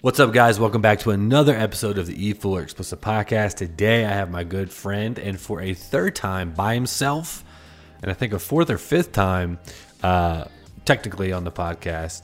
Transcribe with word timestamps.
What's 0.00 0.20
up, 0.20 0.32
guys? 0.32 0.60
Welcome 0.60 0.80
back 0.80 1.00
to 1.00 1.10
another 1.10 1.56
episode 1.56 1.98
of 1.98 2.06
the 2.06 2.28
E 2.28 2.32
Fuller 2.32 2.62
Explicit 2.62 3.00
Podcast. 3.00 3.56
Today, 3.56 4.04
I 4.04 4.10
have 4.10 4.30
my 4.30 4.44
good 4.44 4.70
friend, 4.70 5.18
and 5.18 5.40
for 5.40 5.60
a 5.60 5.74
third 5.74 6.14
time 6.14 6.52
by 6.52 6.74
himself, 6.74 7.44
and 8.00 8.08
I 8.08 8.14
think 8.14 8.32
a 8.32 8.38
fourth 8.38 8.70
or 8.70 8.78
fifth 8.78 9.10
time, 9.10 9.58
uh, 10.04 10.44
technically 10.84 11.32
on 11.32 11.42
the 11.42 11.50
podcast, 11.50 12.22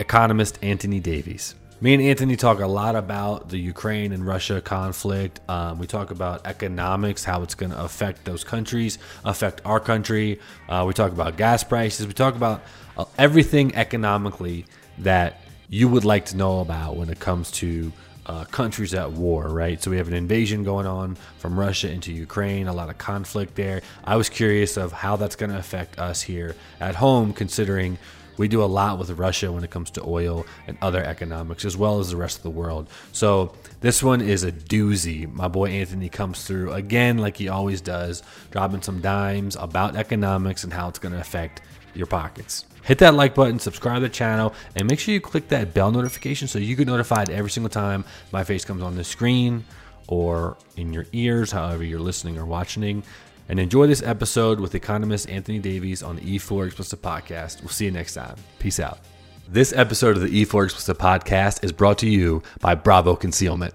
economist 0.00 0.58
Antony 0.60 0.98
Davies. 0.98 1.54
Me 1.80 1.94
and 1.94 2.02
Antony 2.02 2.34
talk 2.34 2.58
a 2.58 2.66
lot 2.66 2.96
about 2.96 3.48
the 3.48 3.58
Ukraine 3.58 4.10
and 4.10 4.26
Russia 4.26 4.60
conflict. 4.60 5.38
Um, 5.48 5.78
we 5.78 5.86
talk 5.86 6.10
about 6.10 6.44
economics, 6.48 7.22
how 7.22 7.44
it's 7.44 7.54
going 7.54 7.70
to 7.70 7.80
affect 7.80 8.24
those 8.24 8.42
countries, 8.42 8.98
affect 9.24 9.60
our 9.64 9.78
country. 9.78 10.40
Uh, 10.68 10.84
we 10.84 10.92
talk 10.92 11.12
about 11.12 11.36
gas 11.36 11.62
prices. 11.62 12.08
We 12.08 12.12
talk 12.12 12.34
about 12.34 12.62
uh, 12.98 13.04
everything 13.18 13.72
economically 13.76 14.66
that 14.98 15.43
you 15.68 15.88
would 15.88 16.04
like 16.04 16.26
to 16.26 16.36
know 16.36 16.60
about 16.60 16.96
when 16.96 17.08
it 17.08 17.20
comes 17.20 17.50
to 17.52 17.92
uh, 18.26 18.44
countries 18.44 18.94
at 18.94 19.12
war, 19.12 19.48
right? 19.48 19.82
So 19.82 19.90
we 19.90 19.98
have 19.98 20.08
an 20.08 20.14
invasion 20.14 20.64
going 20.64 20.86
on 20.86 21.16
from 21.38 21.58
Russia 21.58 21.90
into 21.90 22.12
Ukraine, 22.12 22.68
a 22.68 22.72
lot 22.72 22.88
of 22.88 22.98
conflict 22.98 23.54
there. 23.54 23.82
I 24.04 24.16
was 24.16 24.28
curious 24.28 24.76
of 24.76 24.92
how 24.92 25.16
that's 25.16 25.36
going 25.36 25.50
to 25.50 25.58
affect 25.58 25.98
us 25.98 26.22
here 26.22 26.56
at 26.80 26.94
home, 26.94 27.32
considering 27.32 27.98
we 28.36 28.48
do 28.48 28.62
a 28.62 28.66
lot 28.66 28.98
with 28.98 29.10
Russia 29.10 29.52
when 29.52 29.62
it 29.62 29.70
comes 29.70 29.90
to 29.92 30.02
oil 30.02 30.44
and 30.66 30.76
other 30.82 31.02
economics, 31.04 31.64
as 31.64 31.76
well 31.76 32.00
as 32.00 32.10
the 32.10 32.16
rest 32.16 32.38
of 32.38 32.42
the 32.42 32.50
world. 32.50 32.88
So 33.12 33.54
this 33.80 34.02
one 34.02 34.20
is 34.20 34.42
a 34.42 34.50
doozy. 34.50 35.32
My 35.32 35.48
boy 35.48 35.70
Antony 35.70 36.08
comes 36.08 36.44
through 36.44 36.72
again, 36.72 37.18
like 37.18 37.36
he 37.36 37.48
always 37.48 37.80
does, 37.80 38.22
dropping 38.50 38.82
some 38.82 39.00
dimes 39.00 39.56
about 39.56 39.96
economics 39.96 40.64
and 40.64 40.72
how 40.72 40.88
it's 40.88 40.98
going 40.98 41.12
to 41.12 41.20
affect 41.20 41.60
your 41.94 42.06
pockets. 42.06 42.64
Hit 42.84 42.98
that 42.98 43.14
like 43.14 43.34
button, 43.34 43.58
subscribe 43.58 43.96
to 43.96 44.00
the 44.02 44.08
channel, 44.08 44.54
and 44.76 44.88
make 44.88 44.98
sure 44.98 45.14
you 45.14 45.20
click 45.20 45.48
that 45.48 45.72
bell 45.72 45.90
notification 45.90 46.48
so 46.48 46.58
you 46.58 46.76
get 46.76 46.86
notified 46.86 47.30
every 47.30 47.50
single 47.50 47.70
time 47.70 48.04
my 48.30 48.44
face 48.44 48.64
comes 48.64 48.82
on 48.82 48.94
the 48.94 49.04
screen 49.04 49.64
or 50.06 50.56
in 50.76 50.92
your 50.92 51.06
ears, 51.12 51.50
however 51.50 51.82
you're 51.82 51.98
listening 51.98 52.38
or 52.38 52.44
watching. 52.44 53.02
And 53.48 53.58
enjoy 53.58 53.86
this 53.86 54.02
episode 54.02 54.60
with 54.60 54.74
economist 54.74 55.28
Antony 55.28 55.58
Davies 55.58 56.02
on 56.02 56.16
the 56.16 56.22
E4 56.22 56.66
Explicit 56.66 57.00
Podcast. 57.00 57.60
We'll 57.60 57.70
see 57.70 57.86
you 57.86 57.90
next 57.90 58.14
time. 58.14 58.36
Peace 58.58 58.80
out. 58.80 59.00
This 59.48 59.72
episode 59.74 60.16
of 60.16 60.22
the 60.22 60.44
E4 60.44 60.64
Explicit 60.64 60.98
Podcast 60.98 61.64
is 61.64 61.72
brought 61.72 61.98
to 61.98 62.08
you 62.08 62.42
by 62.60 62.74
Bravo 62.74 63.16
Concealment. 63.16 63.74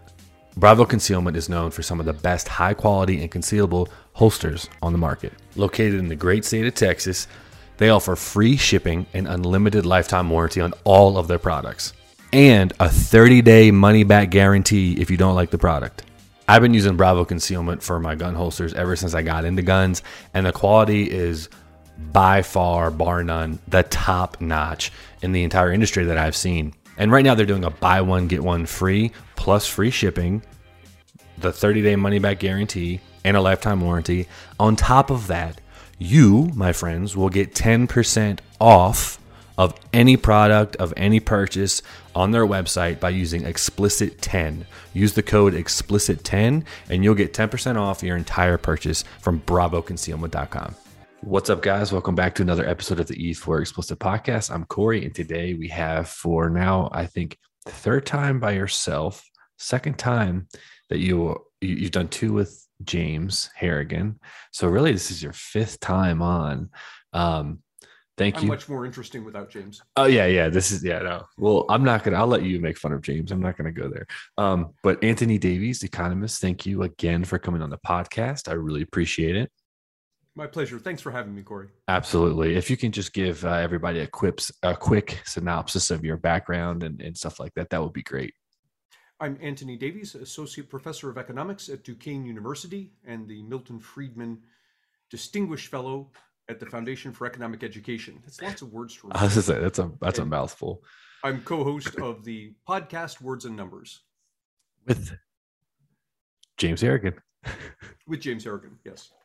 Bravo 0.58 0.86
Concealment 0.86 1.38
is 1.38 1.50
known 1.50 1.72
for 1.72 1.84
some 1.84 2.00
of 2.00 2.06
the 2.06 2.14
best 2.14 2.48
high 2.48 2.73
quality 2.73 3.22
and 3.22 3.32
concealable 3.32 3.88
holsters 4.14 4.70
on 4.82 4.92
the 4.92 4.98
market. 4.98 5.34
Located 5.56 5.96
in 5.96 6.10
the 6.10 6.16
great 6.16 6.46
state 6.46 6.66
of 6.66 6.73
Texas, 6.73 7.28
they 7.80 7.90
offer 7.90 8.16
free 8.16 8.58
shipping 8.58 9.08
and 9.14 9.26
unlimited 9.28 9.86
lifetime 9.86 10.30
warranty 10.30 10.60
on 10.62 10.74
all 10.84 11.18
of 11.18 11.28
their 11.28 11.40
products, 11.40 11.94
and 12.32 12.74
a 12.80 12.90
30 12.90 13.42
day 13.42 13.72
money 13.72 14.04
back 14.04 14.30
guarantee 14.30 15.00
if 15.02 15.10
you 15.10 15.18
don't 15.18 15.36
like 15.36 15.50
the 15.50 15.58
product. 15.58 16.04
I've 16.48 16.62
been 16.62 16.74
using 16.74 16.98
Bravo 16.98 17.26
concealment 17.26 17.82
for 17.82 18.00
my 18.00 18.16
gun 18.16 18.36
holsters 18.36 18.74
ever 18.74 18.96
since 18.96 19.14
I 19.14 19.22
got 19.22 19.46
into 19.46 19.62
guns, 19.62 20.04
and 20.34 20.46
the 20.46 20.52
quality 20.52 21.10
is 21.10 21.48
by 22.12 22.42
far, 22.42 22.92
bar 22.92 23.24
none, 23.24 23.60
the 23.68 23.84
top 23.84 24.42
notch 24.42 24.92
in 25.22 25.32
the 25.32 25.44
entire 25.44 25.72
industry 25.72 26.06
that 26.06 26.18
I've 26.18 26.36
seen. 26.36 26.74
And 26.98 27.12
right 27.12 27.24
now, 27.24 27.34
they're 27.34 27.46
doing 27.46 27.64
a 27.64 27.70
buy 27.70 28.02
one, 28.02 28.28
get 28.28 28.44
one 28.44 28.66
free 28.66 29.12
plus 29.38 29.66
free 29.66 29.90
shipping, 29.90 30.44
the 31.38 31.54
30 31.54 31.82
day 31.82 31.96
money 31.96 32.20
back 32.20 32.40
guarantee, 32.40 33.00
and 33.24 33.38
a 33.38 33.42
lifetime 33.42 33.80
warranty. 33.80 34.28
On 34.60 34.76
top 34.76 35.12
of 35.12 35.28
that, 35.28 35.62
you, 36.00 36.50
my 36.55 36.72
friends, 36.72 37.16
will 37.16 37.30
get 37.30 37.53
10% 37.53 38.39
off 38.59 39.19
of 39.58 39.75
any 39.92 40.16
product 40.16 40.78
of 40.78 40.94
any 40.95 41.19
purchase 41.19 41.81
on 42.16 42.31
their 42.31 42.47
website 42.47 43.00
by 43.02 43.09
using 43.09 43.42
explicit10. 43.44 44.64
Use 44.94 45.14
the 45.14 45.22
code 45.22 45.53
explicit10 45.53 46.64
and 46.89 47.03
you'll 47.03 47.14
get 47.16 47.33
10% 47.33 47.75
off 47.75 48.02
your 48.02 48.16
entire 48.16 48.58
purchase 48.58 49.03
from 49.20 49.42
bravoconcealment.com. 49.42 50.75
What's 51.22 51.49
up, 51.49 51.61
guys? 51.61 51.92
Welcome 51.92 52.15
back 52.15 52.33
to 52.36 52.42
another 52.42 52.65
episode 52.65 53.02
of 53.02 53.08
the 53.08 53.33
E4 53.33 53.59
Explicit 53.59 53.99
Podcast. 53.99 54.49
I'm 54.49 54.64
Corey, 54.64 55.04
and 55.04 55.14
today 55.14 55.54
we 55.54 55.67
have 55.67 56.08
for 56.08 56.49
now, 56.49 56.88
I 56.93 57.08
think, 57.08 57.38
third 57.65 58.05
time 58.05 58.39
by 58.39 58.52
yourself, 58.52 59.30
second 59.58 59.99
time 59.99 60.48
that 60.89 60.99
you, 60.99 61.36
you 61.59 61.76
you've 61.76 61.92
done 61.92 62.08
two 62.08 62.32
with 62.32 62.65
James 62.84 63.50
Harrigan. 63.56 64.20
So 64.52 64.67
really, 64.67 64.92
this 64.92 65.12
is 65.12 65.22
your 65.22 65.34
fifth 65.34 65.80
time 65.80 66.22
on. 66.22 66.70
Um, 67.14 67.60
thank 68.17 68.38
I'm 68.38 68.44
you. 68.44 68.48
much 68.48 68.70
more 68.70 68.86
interesting 68.86 69.23
without 69.23 69.50
James. 69.50 69.82
Oh 69.95 70.06
yeah, 70.06 70.26
yeah. 70.26 70.50
This 70.50 70.72
is 70.72 70.84
yeah. 70.84 71.00
No, 71.00 71.23
well, 71.38 71.66
I'm 71.70 71.84
not 71.84 72.04
gonna. 72.04 72.18
I'll 72.18 72.28
let 72.28 72.44
you 72.44 72.60
make 72.60 72.78
fun 72.78 72.94
of 72.94 73.02
James. 73.02 73.32
I'm 73.32 73.42
not 73.42 73.58
gonna 73.58 73.72
go 73.72 73.89
there. 73.89 74.06
Um, 74.38 74.73
but 74.84 75.04
Antony 75.04 75.38
Davies, 75.38 75.84
economist, 75.84 76.42
thank 76.42 76.66
you 76.66 76.84
again 76.84 77.23
for 77.23 77.39
coming 77.39 77.62
on 77.62 77.70
the 77.70 77.80
podcast. 77.80 78.50
I 78.50 78.54
really 78.54 78.82
appreciate 78.82 79.36
it. 79.36 79.52
My 80.36 80.48
pleasure. 80.48 80.80
Thanks 80.80 81.02
for 81.02 81.12
having 81.12 81.36
me, 81.36 81.42
Corey. 81.42 81.68
Absolutely. 81.89 82.56
If 82.56 82.70
you 82.70 82.78
can 82.78 82.92
just 82.94 83.12
give 83.12 83.44
uh, 83.44 83.56
everybody 83.56 84.00
a 84.00 84.08
quick 84.08 84.39
a 84.64 84.76
quick 84.76 85.22
synopsis 85.26 85.92
of 85.92 86.06
your 86.06 86.18
background 86.18 86.84
and, 86.84 87.02
and 87.02 87.18
stuff 87.18 87.39
like 87.39 87.54
that, 87.56 87.70
that 87.72 87.84
would 87.84 87.94
be 87.94 88.04
great. 88.04 88.34
I'm 89.22 89.38
Antony 89.42 89.76
Davies, 89.76 90.16
Associate 90.16 90.70
Professor 90.70 91.10
of 91.10 91.18
Economics 91.18 91.68
at 91.68 91.84
Duquesne 91.84 92.26
University 92.26 92.94
and 93.06 93.28
the 93.28 93.42
Milton 93.44 93.80
Friedman 93.80 94.40
Distinguished 95.10 95.68
Fellow 95.70 96.10
at 96.48 96.60
the 96.60 96.66
Foundation 96.66 97.12
for 97.12 97.28
Economic 97.28 97.64
Education. 97.64 98.20
That's 98.24 98.42
lots 98.42 98.62
of 98.62 98.72
words 98.72 98.96
to 98.98 99.08
I 99.12 99.24
was 99.24 99.36
remember. 99.36 99.42
say, 99.42 99.60
that's 99.60 99.80
a 99.80 99.92
that's 100.02 100.20
a 100.20 100.26
mouthful. 100.26 100.84
I'm 101.24 101.42
co-host 101.42 101.96
of 101.98 102.24
the 102.24 102.54
podcast 102.68 103.20
Words 103.22 103.44
and 103.44 103.58
Numbers 103.58 104.04
With 104.86 105.12
James 106.58 106.80
Harrigan. 106.80 107.16
with 108.08 108.22
James 108.22 108.44
Harrigan. 108.44 108.78
Yes. 108.86 109.12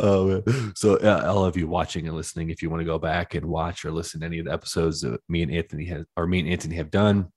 Oh, 0.00 0.42
so 0.74 0.96
uh, 0.96 1.24
all 1.26 1.44
of 1.44 1.56
you 1.56 1.68
watching 1.68 2.06
and 2.08 2.16
listening, 2.16 2.50
if 2.50 2.60
you 2.60 2.68
want 2.70 2.80
to 2.80 2.84
go 2.84 2.98
back 2.98 3.34
and 3.34 3.46
watch 3.46 3.84
or 3.84 3.92
listen 3.92 4.20
to 4.20 4.26
any 4.26 4.40
of 4.40 4.46
the 4.46 4.52
episodes 4.52 5.00
that 5.02 5.20
me 5.28 5.42
and 5.42 5.52
Antony 5.52 5.84
have, 5.86 6.04
or 6.16 6.26
me 6.26 6.40
and 6.40 6.48
Antony 6.48 6.74
have 6.76 6.90
done, 6.90 7.30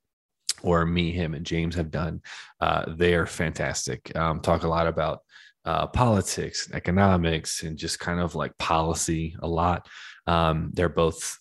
or 0.64 0.86
me, 0.86 1.12
him, 1.12 1.34
and 1.34 1.46
James 1.46 1.76
have 1.76 1.92
done, 1.92 2.22
uh, 2.60 2.86
they 2.88 3.14
are 3.14 3.26
fantastic. 3.26 4.16
Um, 4.16 4.42
talk 4.42 4.64
a 4.64 4.68
lot 4.68 4.88
about 4.88 5.20
uh, 5.66 5.88
politics, 5.88 6.70
economics, 6.74 7.64
and 7.64 7.78
just 7.78 8.00
kind 8.00 8.20
of 8.20 8.36
like 8.36 8.58
policy 8.58 9.36
a 9.42 9.48
lot. 9.48 9.88
Um, 10.28 10.72
they're 10.74 10.90
both 10.90 11.38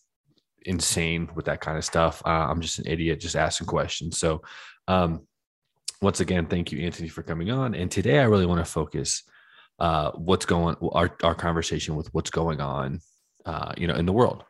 insane 0.63 1.31
with 1.35 1.47
that 1.47 1.61
kind 1.61 1.79
of 1.79 1.85
stuff. 1.85 2.23
Uh, 2.25 2.29
I'm 2.49 2.61
just 2.61 2.79
an 2.79 2.87
idiot, 2.87 3.21
just 3.21 3.37
asking 3.37 3.67
questions. 3.67 4.19
So, 4.19 4.43
um, 4.89 5.27
once 6.03 6.21
again, 6.21 6.47
thank 6.47 6.73
you, 6.73 6.81
Antony, 6.81 7.09
for 7.09 7.23
coming 7.23 7.51
on. 7.51 7.75
And 7.75 7.91
today, 7.91 8.19
I 8.19 8.25
really 8.25 8.47
want 8.47 8.65
to 8.65 8.71
focus 8.71 9.23
uh, 9.79 10.11
what's 10.13 10.47
going 10.47 10.77
our 10.93 11.17
our 11.23 11.35
conversation 11.35 11.97
with 11.97 12.13
what's 12.13 12.31
going 12.31 12.61
on, 12.61 13.01
uh, 13.47 13.73
you 13.77 13.87
know, 13.87 13.95
in 13.95 14.07
the 14.07 14.13
world, 14.13 14.45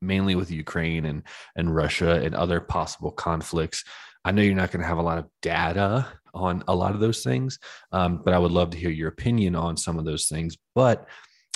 mainly 0.00 0.34
with 0.34 0.50
Ukraine 0.50 1.04
and 1.06 1.22
and 1.56 1.74
Russia 1.74 2.20
and 2.22 2.34
other 2.34 2.60
possible 2.60 3.10
conflicts. 3.10 3.84
I 4.24 4.32
know 4.32 4.42
you're 4.42 4.54
not 4.54 4.70
going 4.70 4.82
to 4.82 4.88
have 4.88 4.98
a 4.98 5.02
lot 5.02 5.18
of 5.18 5.26
data 5.42 6.06
on 6.34 6.62
a 6.68 6.74
lot 6.74 6.94
of 6.94 7.00
those 7.00 7.22
things, 7.24 7.58
um, 7.92 8.22
but 8.24 8.34
I 8.34 8.38
would 8.38 8.52
love 8.52 8.70
to 8.70 8.78
hear 8.78 8.90
your 8.90 9.08
opinion 9.08 9.56
on 9.56 9.76
some 9.76 9.98
of 9.98 10.04
those 10.04 10.26
things. 10.26 10.56
But 10.74 11.06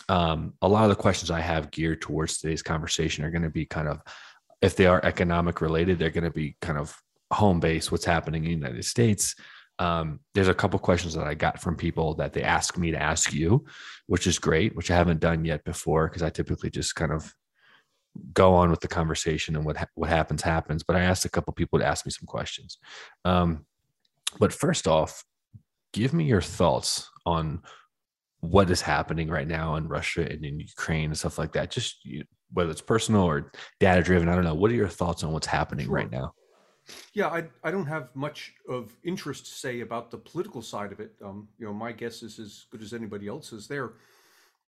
um, 0.09 0.55
a 0.63 0.69
lot 0.69 0.85
of 0.85 0.91
the 0.91 1.03
questions 1.03 1.31
I 1.31 1.41
have 1.41 1.71
geared 1.71 2.01
towards 2.01 2.39
today's 2.39 2.63
conversation 2.63 3.25
are 3.25 3.31
going 3.31 3.43
to 3.43 3.51
be 3.51 3.67
kind 3.67 3.89
of, 3.89 4.01
if 4.61 4.77
they 4.77 4.87
are 4.87 5.05
economic 5.05 5.61
related, 5.61 5.99
they're 5.99 6.11
going 6.11 6.25
to 6.25 6.31
be 6.31 6.57
kind 6.61 6.79
of 6.79 6.97
home 7.33 7.61
base, 7.61 7.91
what's 7.91 8.05
happening 8.05 8.45
in 8.45 8.51
the 8.51 8.67
United 8.67 8.85
States. 8.85 9.35
Um, 9.79 10.21
there's 10.35 10.49
a 10.49 10.55
couple 10.55 10.79
questions 10.79 11.15
that 11.15 11.27
I 11.27 11.35
got 11.35 11.61
from 11.61 11.77
people 11.77 12.15
that 12.15 12.33
they 12.33 12.43
ask 12.43 12.79
me 12.79 12.93
to 12.93 13.03
ask 13.03 13.33
you, 13.33 13.65
which 14.07 14.27
is 14.27 14.39
great, 14.39 14.77
which 14.77 14.91
I 14.91 14.95
haven't 14.95 15.21
done 15.21 15.45
yet 15.45 15.65
before 15.65 16.09
because 16.09 16.23
I 16.23 16.31
typically 16.31 16.71
just 16.71 16.95
kind 16.95 17.13
of 17.13 17.35
go 18.33 18.55
on 18.55 18.71
with 18.71 18.81
the 18.81 18.89
conversation 18.89 19.57
and 19.57 19.65
what 19.65 19.77
ha- 19.77 19.87
what 19.95 20.11
happens 20.11 20.43
happens. 20.43 20.83
But 20.83 20.97
I 20.97 21.01
asked 21.01 21.25
a 21.25 21.31
couple 21.31 21.53
people 21.53 21.79
to 21.79 21.87
ask 21.87 22.07
me 22.07 22.13
some 22.13 22.27
questions. 22.27 22.79
Um, 23.25 23.67
but 24.39 24.53
first 24.53 24.87
off, 24.89 25.25
give 25.93 26.13
me 26.13 26.25
your 26.25 26.41
thoughts 26.41 27.11
on 27.27 27.63
what 28.41 28.71
is 28.71 28.83
happening 28.83 29.29
right 29.29 29.49
now 29.49 29.77
in 29.77 29.89
Russia 29.89 30.23
and 30.31 30.45
in 30.45 30.61
Ukraine 30.61 31.07
and 31.07 31.19
stuff 31.19 31.39
like 31.39 31.53
that. 31.53 31.71
Just 31.71 32.05
you, 32.05 32.25
whether 32.53 32.71
it's 32.71 32.81
personal 32.81 33.23
or 33.23 33.53
data 33.81 34.03
driven, 34.03 34.29
I 34.29 34.35
don't 34.35 34.45
know. 34.45 34.55
What 34.55 34.71
are 34.71 34.75
your 34.75 34.89
thoughts 34.89 35.25
on 35.25 35.33
what's 35.33 35.47
happening 35.47 35.91
right 35.91 36.11
now? 36.11 36.35
Yeah, 37.15 37.29
I, 37.29 37.45
I 37.63 37.71
don't 37.71 37.87
have 37.87 38.15
much 38.15 38.53
of 38.69 38.95
interest 39.05 39.47
to 39.47 39.53
say 39.53 39.81
about 39.81 40.11
the 40.11 40.19
political 40.19 40.61
side 40.61 40.93
of 40.93 41.01
it. 41.01 41.13
Um, 41.25 41.49
you 41.59 41.65
know, 41.65 41.73
my 41.73 41.93
guess 41.93 42.23
is 42.23 42.39
as 42.39 42.67
good 42.71 42.83
as 42.83 42.93
anybody 42.93 43.27
else's 43.27 43.67
there. 43.67 43.95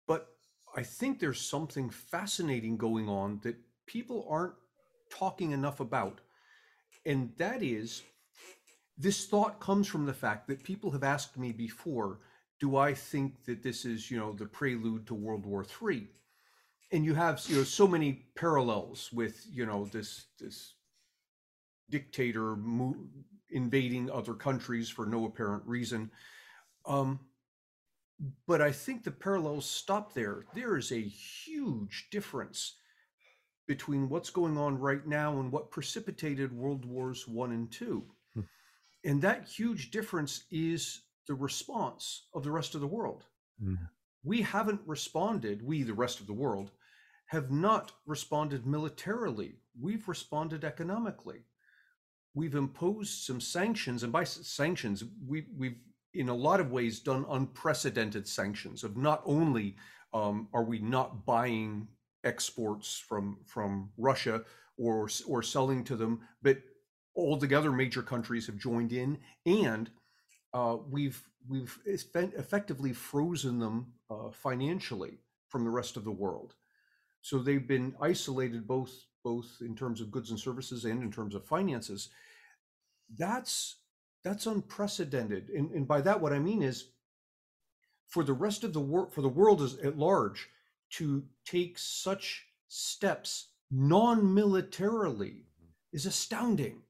But 0.07 0.27
I 0.75 0.83
think 0.83 1.19
there's 1.19 1.41
something 1.41 1.89
fascinating 1.89 2.77
going 2.77 3.09
on 3.09 3.39
that 3.43 3.57
people 3.85 4.25
aren't 4.29 4.53
talking 5.09 5.51
enough 5.51 5.79
about. 5.79 6.21
And 7.05 7.31
that 7.37 7.61
is 7.61 8.03
this 8.97 9.25
thought 9.25 9.59
comes 9.59 9.87
from 9.87 10.05
the 10.05 10.13
fact 10.13 10.47
that 10.47 10.63
people 10.63 10.91
have 10.91 11.03
asked 11.03 11.37
me 11.37 11.51
before, 11.51 12.19
do 12.59 12.77
I 12.77 12.93
think 12.93 13.43
that 13.45 13.63
this 13.63 13.85
is, 13.85 14.11
you 14.11 14.19
know, 14.19 14.33
the 14.33 14.45
prelude 14.45 15.07
to 15.07 15.15
World 15.15 15.45
War 15.45 15.65
III? 15.81 16.07
And 16.91 17.03
you 17.03 17.15
have, 17.15 17.41
you 17.47 17.57
know, 17.57 17.63
so 17.63 17.87
many 17.87 18.25
parallels 18.35 19.09
with, 19.11 19.45
you 19.51 19.65
know, 19.65 19.85
this 19.85 20.25
this 20.39 20.75
dictator 21.89 22.57
invading 23.49 24.09
other 24.11 24.33
countries 24.33 24.89
for 24.89 25.05
no 25.05 25.25
apparent 25.25 25.63
reason. 25.65 26.11
Um, 26.85 27.19
but 28.47 28.61
I 28.61 28.71
think 28.71 29.03
the 29.03 29.11
parallels 29.11 29.65
stop 29.65 30.13
there. 30.13 30.45
There 30.53 30.77
is 30.77 30.91
a 30.91 31.01
huge 31.01 32.07
difference 32.11 32.75
between 33.67 34.09
what's 34.09 34.29
going 34.29 34.57
on 34.57 34.77
right 34.77 35.05
now 35.07 35.39
and 35.39 35.51
what 35.51 35.71
precipitated 35.71 36.51
World 36.51 36.85
Wars 36.85 37.27
One 37.27 37.51
and 37.51 37.71
Two. 37.71 38.03
Hmm. 38.33 38.41
And 39.05 39.21
that 39.21 39.47
huge 39.47 39.91
difference 39.91 40.43
is 40.51 41.01
the 41.27 41.35
response 41.35 42.27
of 42.33 42.43
the 42.43 42.51
rest 42.51 42.75
of 42.75 42.81
the 42.81 42.87
world. 42.87 43.25
Hmm. 43.63 43.75
We 44.23 44.41
haven't 44.41 44.81
responded, 44.85 45.63
we, 45.63 45.83
the 45.83 45.93
rest 45.93 46.19
of 46.19 46.27
the 46.27 46.33
world, 46.33 46.71
have 47.27 47.49
not 47.49 47.93
responded 48.05 48.67
militarily. 48.67 49.55
We've 49.79 50.07
responded 50.07 50.63
economically. 50.63 51.45
We've 52.33 52.55
imposed 52.55 53.23
some 53.23 53.41
sanctions, 53.41 54.03
and 54.03 54.11
by 54.11 54.25
sanctions, 54.25 55.03
we, 55.27 55.45
we've 55.57 55.79
in 56.13 56.29
a 56.29 56.35
lot 56.35 56.59
of 56.59 56.71
ways 56.71 56.99
done 56.99 57.25
unprecedented 57.29 58.27
sanctions 58.27 58.83
of 58.83 58.97
not 58.97 59.21
only 59.25 59.75
um, 60.13 60.47
are 60.53 60.63
we 60.63 60.79
not 60.79 61.25
buying 61.25 61.87
exports 62.23 62.97
from 62.97 63.37
from 63.45 63.89
Russia 63.97 64.43
or 64.77 65.09
or 65.27 65.41
selling 65.41 65.83
to 65.85 65.95
them, 65.95 66.21
but 66.41 66.57
all 67.13 67.37
the 67.37 67.55
other 67.55 67.71
major 67.71 68.01
countries 68.01 68.47
have 68.47 68.57
joined 68.57 68.93
in, 68.93 69.17
and 69.45 69.89
uh, 70.53 70.77
we've 70.89 71.23
we've 71.47 71.79
effectively 71.85 72.93
frozen 72.93 73.59
them 73.59 73.93
uh, 74.09 74.29
financially 74.31 75.19
from 75.49 75.63
the 75.63 75.69
rest 75.69 75.97
of 75.97 76.03
the 76.03 76.11
world. 76.11 76.55
So 77.21 77.37
they've 77.37 77.67
been 77.67 77.95
isolated 78.01 78.67
both 78.67 78.91
both 79.23 79.57
in 79.61 79.75
terms 79.75 80.01
of 80.01 80.11
goods 80.11 80.31
and 80.31 80.39
services 80.39 80.85
and 80.85 81.03
in 81.03 81.11
terms 81.11 81.35
of 81.35 81.45
finances. 81.45 82.09
That's 83.17 83.77
that's 84.23 84.45
unprecedented. 84.45 85.49
And, 85.49 85.71
and 85.71 85.87
by 85.87 86.01
that, 86.01 86.21
what 86.21 86.33
I 86.33 86.39
mean 86.39 86.61
is 86.61 86.89
for 88.07 88.23
the 88.23 88.33
rest 88.33 88.63
of 88.63 88.73
the 88.73 88.79
world, 88.79 89.13
for 89.13 89.21
the 89.21 89.29
world 89.29 89.61
as, 89.61 89.77
at 89.79 89.97
large, 89.97 90.49
to 90.91 91.23
take 91.45 91.77
such 91.77 92.45
steps 92.67 93.47
non 93.71 94.33
militarily 94.33 95.45
is 95.93 96.05
astounding. 96.05 96.81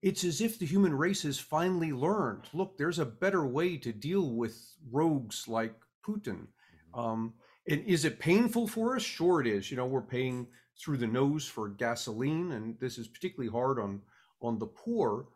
It's 0.00 0.24
as 0.24 0.40
if 0.40 0.58
the 0.58 0.66
human 0.66 0.94
race 0.94 1.22
has 1.22 1.38
finally 1.38 1.92
learned 1.92 2.48
look, 2.52 2.76
there's 2.76 2.98
a 2.98 3.06
better 3.06 3.46
way 3.46 3.76
to 3.76 3.92
deal 3.92 4.30
with 4.30 4.58
rogues 4.90 5.46
like 5.46 5.74
Putin. 6.04 6.46
Mm-hmm. 6.94 7.00
Um, 7.00 7.34
and 7.68 7.84
is 7.84 8.04
it 8.04 8.18
painful 8.18 8.66
for 8.66 8.96
us? 8.96 9.02
Sure, 9.02 9.40
it 9.40 9.46
is. 9.46 9.70
You 9.70 9.76
know, 9.76 9.86
we're 9.86 10.02
paying 10.02 10.48
through 10.76 10.96
the 10.96 11.06
nose 11.06 11.46
for 11.46 11.68
gasoline, 11.68 12.52
and 12.52 12.76
this 12.80 12.98
is 12.98 13.06
particularly 13.06 13.52
hard 13.52 13.78
on 13.78 14.00
on 14.40 14.58
the 14.58 14.66
poor. 14.66 15.26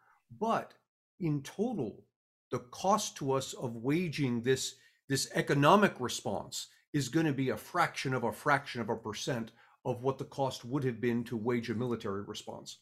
But 0.40 0.72
in 1.20 1.42
total, 1.42 2.04
the 2.50 2.60
cost 2.70 3.16
to 3.16 3.32
us 3.32 3.52
of 3.54 3.76
waging 3.76 4.42
this, 4.42 4.76
this 5.08 5.28
economic 5.34 5.94
response 5.98 6.68
is 6.92 7.08
going 7.08 7.26
to 7.26 7.32
be 7.32 7.50
a 7.50 7.56
fraction 7.56 8.14
of 8.14 8.24
a 8.24 8.32
fraction 8.32 8.80
of 8.80 8.88
a 8.88 8.96
percent 8.96 9.52
of 9.84 10.02
what 10.02 10.18
the 10.18 10.24
cost 10.24 10.64
would 10.64 10.84
have 10.84 11.00
been 11.00 11.24
to 11.24 11.36
wage 11.36 11.70
a 11.70 11.74
military 11.74 12.22
response. 12.22 12.78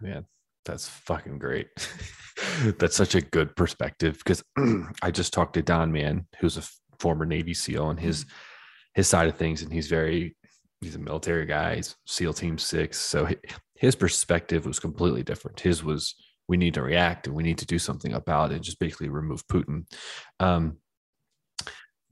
Man, 0.00 0.26
that's 0.64 0.88
fucking 0.88 1.38
great. 1.38 1.68
that's 2.78 2.96
such 2.96 3.14
a 3.14 3.20
good 3.20 3.54
perspective 3.56 4.18
because 4.18 4.42
I 5.02 5.10
just 5.10 5.32
talked 5.32 5.54
to 5.54 5.62
Don 5.62 5.92
Mann, 5.92 6.26
who's 6.40 6.56
a 6.56 6.64
former 6.98 7.24
Navy 7.24 7.54
SEAL, 7.54 7.90
and 7.90 8.00
his 8.00 8.24
mm-hmm. 8.24 8.34
his 8.94 9.08
side 9.08 9.28
of 9.28 9.36
things, 9.36 9.62
and 9.62 9.72
he's 9.72 9.88
very 9.88 10.36
he's 10.80 10.96
a 10.96 11.00
military 11.00 11.46
guy. 11.46 11.76
He's 11.76 11.96
SEAL 12.06 12.34
Team 12.34 12.58
Six, 12.58 12.98
so 12.98 13.28
his 13.76 13.94
perspective 13.94 14.66
was 14.66 14.80
completely 14.80 15.22
different. 15.22 15.60
His 15.60 15.84
was 15.84 16.14
we 16.48 16.56
need 16.56 16.74
to 16.74 16.82
react 16.82 17.26
and 17.26 17.34
we 17.34 17.42
need 17.42 17.58
to 17.58 17.66
do 17.66 17.78
something 17.78 18.12
about 18.12 18.52
it 18.52 18.56
and 18.56 18.64
just 18.64 18.78
basically 18.78 19.08
remove 19.08 19.46
Putin. 19.46 19.86
Um, 20.40 20.78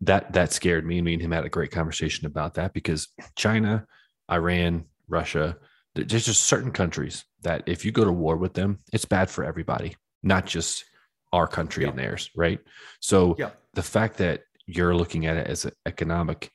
that 0.01 0.33
that 0.33 0.53
scared 0.53 0.85
me. 0.85 1.01
Me 1.01 1.15
and 1.15 1.23
him 1.23 1.31
had 1.31 1.45
a 1.45 1.51
great 1.51 1.71
conversation 1.71 2.27
about 2.27 2.55
that 2.55 2.73
because 2.73 3.09
China, 3.37 3.87
Iran, 4.31 4.87
Russia, 5.09 5.57
there's 5.95 6.27
just 6.27 6.45
certain 6.45 6.73
countries 6.73 7.25
that 7.43 7.63
if 7.67 7.85
you 7.85 7.93
go 7.93 8.05
to 8.05 8.13
war 8.13 8.37
with 8.37 8.55
them, 8.55 8.79
it's 8.93 9.05
bad 9.05 9.31
for 9.31 9.45
everybody, 9.45 9.97
not 10.23 10.47
just 10.47 10.85
our 11.33 11.47
country 11.47 11.85
yeah. 11.85 11.91
and 11.91 11.99
theirs, 11.99 12.31
right? 12.37 12.59
So 13.01 13.37
yeah. 13.39 13.51
the 13.75 13.83
fact 13.83 14.19
that 14.19 14.43
you're 14.67 14.95
looking 14.95 15.27
at 15.27 15.37
it 15.37 15.47
as 15.47 15.65
an 15.65 15.73
economic 15.87 16.51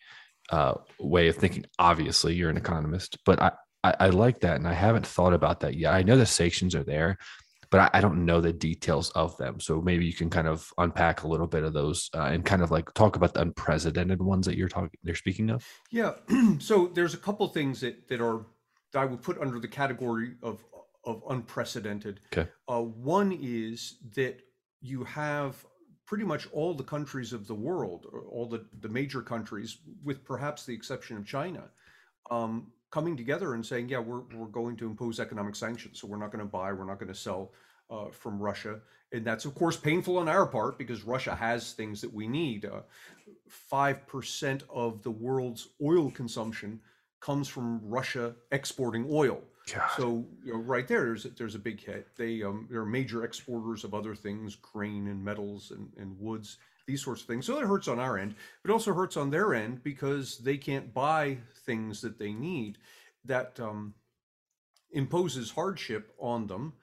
uh, 0.51 0.75
way 1.00 1.27
of 1.27 1.35
thinking, 1.35 1.65
obviously 1.77 2.35
you're 2.35 2.50
an 2.50 2.57
economist, 2.57 3.18
but 3.25 3.41
I, 3.41 3.51
I, 3.83 3.95
I 4.00 4.09
like 4.09 4.41
that, 4.41 4.57
and 4.57 4.68
I 4.68 4.74
haven't 4.74 5.06
thought 5.06 5.33
about 5.33 5.62
that 5.62 5.75
yet. 5.75 5.94
I 5.94 6.03
know 6.03 6.18
the 6.18 6.25
sanctions 6.25 6.74
are 6.74 6.83
there, 6.83 7.18
but 7.69 7.79
I, 7.79 7.97
I, 7.97 8.01
don't 8.01 8.25
know 8.25 8.41
the 8.41 8.53
details 8.53 9.09
of 9.11 9.37
them. 9.37 9.59
So 9.59 9.81
maybe 9.81 10.05
you 10.05 10.13
can 10.13 10.29
kind 10.29 10.47
of 10.47 10.71
unpack 10.77 11.23
a 11.23 11.27
little 11.27 11.47
bit 11.47 11.63
of 11.63 11.73
those 11.73 12.09
uh, 12.13 12.29
and 12.31 12.45
kind 12.45 12.61
of 12.61 12.71
like 12.71 12.93
talk 12.93 13.15
about 13.15 13.33
the 13.33 13.41
unprecedented 13.41 14.21
ones 14.21 14.45
that 14.45 14.57
you're 14.57 14.69
talking, 14.69 14.91
they're 15.03 15.15
speaking 15.15 15.49
of. 15.49 15.65
Yeah. 15.91 16.13
so 16.59 16.87
there's 16.87 17.13
a 17.13 17.17
couple 17.17 17.47
things 17.47 17.81
that 17.81 18.07
that 18.07 18.21
are 18.21 18.45
that 18.93 19.01
I 19.01 19.05
would 19.05 19.21
put 19.21 19.39
under 19.39 19.59
the 19.59 19.67
category 19.67 20.35
of 20.41 20.63
of 21.03 21.23
unprecedented. 21.29 22.19
Okay. 22.33 22.49
Uh, 22.67 22.81
one 22.81 23.37
is 23.41 23.97
that 24.15 24.41
you 24.81 25.03
have 25.05 25.65
pretty 26.05 26.23
much 26.23 26.47
all 26.51 26.73
the 26.73 26.83
countries 26.83 27.33
of 27.33 27.47
the 27.47 27.55
world, 27.55 28.05
all 28.29 28.47
the 28.47 28.65
the 28.79 28.89
major 28.89 29.21
countries, 29.21 29.77
with 30.03 30.23
perhaps 30.23 30.65
the 30.65 30.73
exception 30.73 31.17
of 31.17 31.25
China. 31.25 31.65
Um, 32.29 32.71
coming 32.92 33.18
together 33.18 33.54
and 33.54 33.66
saying, 33.66 33.89
yeah, 33.89 34.00
we're, 34.00 34.22
we're 34.36 34.48
going 34.48 34.75
to 34.78 34.86
impose 34.86 35.19
economic 35.19 35.56
sanctions. 35.56 36.00
So 36.00 36.07
we're 36.07 36.18
not 36.18 36.31
going 36.31 36.44
to 36.44 36.50
buy, 36.50 36.72
we're 36.74 36.86
not 36.86 37.00
going 37.00 37.12
to 37.12 37.19
sell 37.19 37.51
uh, 37.89 38.10
from 38.12 38.39
Russia. 38.39 38.80
And 39.12 39.25
that's, 39.25 39.45
of 39.45 39.56
course, 39.56 39.78
painful 39.78 40.18
on 40.18 40.28
our 40.28 40.45
part 40.45 40.78
because 40.78 41.04
Russia 41.04 41.36
has 41.36 41.74
things 41.74 42.01
that 42.01 42.13
we 42.13 42.28
need. 42.28 42.66
Uh, 42.66 42.81
5% 43.72 44.62
of 44.69 45.04
the 45.04 45.12
world's 45.12 45.69
oil 45.81 46.12
consumption 46.12 46.80
comes 47.19 47.48
from 47.48 47.80
Russia 47.84 48.36
exporting 48.51 49.07
oil. 49.10 49.42
God. 49.74 49.89
So 49.98 50.25
you 50.45 50.54
know, 50.54 50.60
right 50.60 50.88
there, 50.88 51.06
there's 51.06 51.25
a, 51.25 51.30
there's 51.30 51.56
a 51.56 51.60
big 51.60 51.84
hit. 51.84 52.07
They 52.16 52.42
um, 52.42 52.68
they're 52.69 52.86
major 52.86 53.25
exporters 53.25 53.84
of 53.84 53.94
other 53.94 54.16
things, 54.16 54.56
grain 54.56 55.07
and 55.07 55.22
metals 55.22 55.72
and, 55.72 55.89
and 55.98 56.18
woods 56.18 56.57
these 56.88 57.04
sorts 57.04 57.22
of 57.22 57.28
things. 57.28 57.45
So 57.45 57.60
it 57.60 57.68
hurts 57.68 57.88
on 57.88 58.00
our 58.00 58.18
end, 58.18 58.34
but 58.63 58.72
also 58.72 58.94
hurts 58.94 59.18
on 59.18 59.30
their 59.30 59.54
end 59.54 59.84
because 59.84 60.38
they 60.39 60.57
can't 60.57 60.94
buy 60.94 61.38
things 61.66 62.01
that 62.01 62.18
they 62.18 62.31
need. 62.31 62.80
That 63.25 63.60
um, 63.60 63.94
imposes 64.92 65.51
hardship 65.51 66.13
on 66.18 66.48
them. 66.48 66.74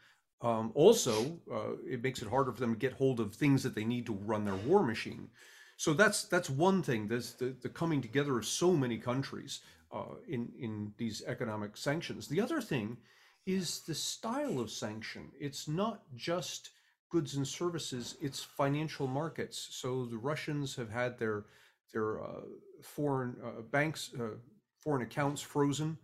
Um, 0.42 0.72
also, 0.74 1.40
uh, 1.50 1.76
it 1.88 2.02
makes 2.02 2.20
it 2.20 2.28
harder 2.28 2.52
for 2.52 2.60
them 2.60 2.74
to 2.74 2.78
get 2.78 2.92
hold 2.92 3.18
of 3.18 3.34
things 3.34 3.62
that 3.62 3.74
they 3.74 3.84
need 3.84 4.04
to 4.06 4.12
run 4.12 4.44
their 4.44 4.54
war 4.54 4.84
machine. 4.84 5.30
So 5.78 5.94
that's 5.94 6.24
that's 6.24 6.50
one 6.50 6.82
thing. 6.82 7.08
There's 7.08 7.32
the, 7.32 7.56
the 7.62 7.68
coming 7.70 8.02
together 8.02 8.38
of 8.38 8.46
so 8.46 8.74
many 8.74 8.98
countries 8.98 9.60
uh, 9.90 10.16
in 10.28 10.52
in 10.60 10.92
these 10.98 11.22
economic 11.26 11.76
sanctions. 11.78 12.28
The 12.28 12.42
other 12.42 12.60
thing 12.60 12.98
is 13.46 13.80
the 13.80 13.94
style 13.94 14.60
of 14.60 14.70
sanction. 14.70 15.30
It's 15.40 15.66
not 15.66 16.02
just 16.14 16.70
goods 17.14 17.36
and 17.36 17.46
services, 17.46 18.16
it's 18.20 18.42
financial 18.42 19.06
markets. 19.06 19.68
So 19.70 20.04
the 20.04 20.18
Russians 20.18 20.74
have 20.74 20.90
had 20.90 21.16
their 21.16 21.44
their 21.92 22.20
uh, 22.20 22.40
foreign 22.82 23.36
uh, 23.46 23.62
banks, 23.70 24.10
uh, 24.18 24.36
foreign 24.82 25.02
accounts 25.02 25.40
frozen. 25.40 25.96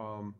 Um, 0.00 0.34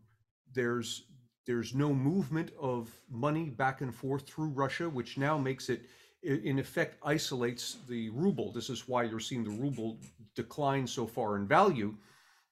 there's 0.53 1.05
there's 1.47 1.73
no 1.73 1.95
movement 1.95 2.51
of 2.61 2.91
money 3.09 3.49
back 3.49 3.81
and 3.81 3.95
forth 3.95 4.25
through 4.27 4.49
Russia, 4.65 4.87
which 4.89 5.17
now 5.19 5.39
makes 5.39 5.69
it, 5.69 5.81
in 6.23 6.59
effect, 6.59 6.97
isolates 7.05 7.77
the 7.89 8.11
ruble. 8.11 8.53
This 8.53 8.71
is 8.71 8.89
why 8.89 9.05
you're 9.05 9.29
seeing 9.29 9.45
the 9.45 9.63
ruble 9.65 10.01
decline 10.35 10.87
so 10.87 11.07
far 11.07 11.37
in 11.37 11.47
value, 11.47 11.95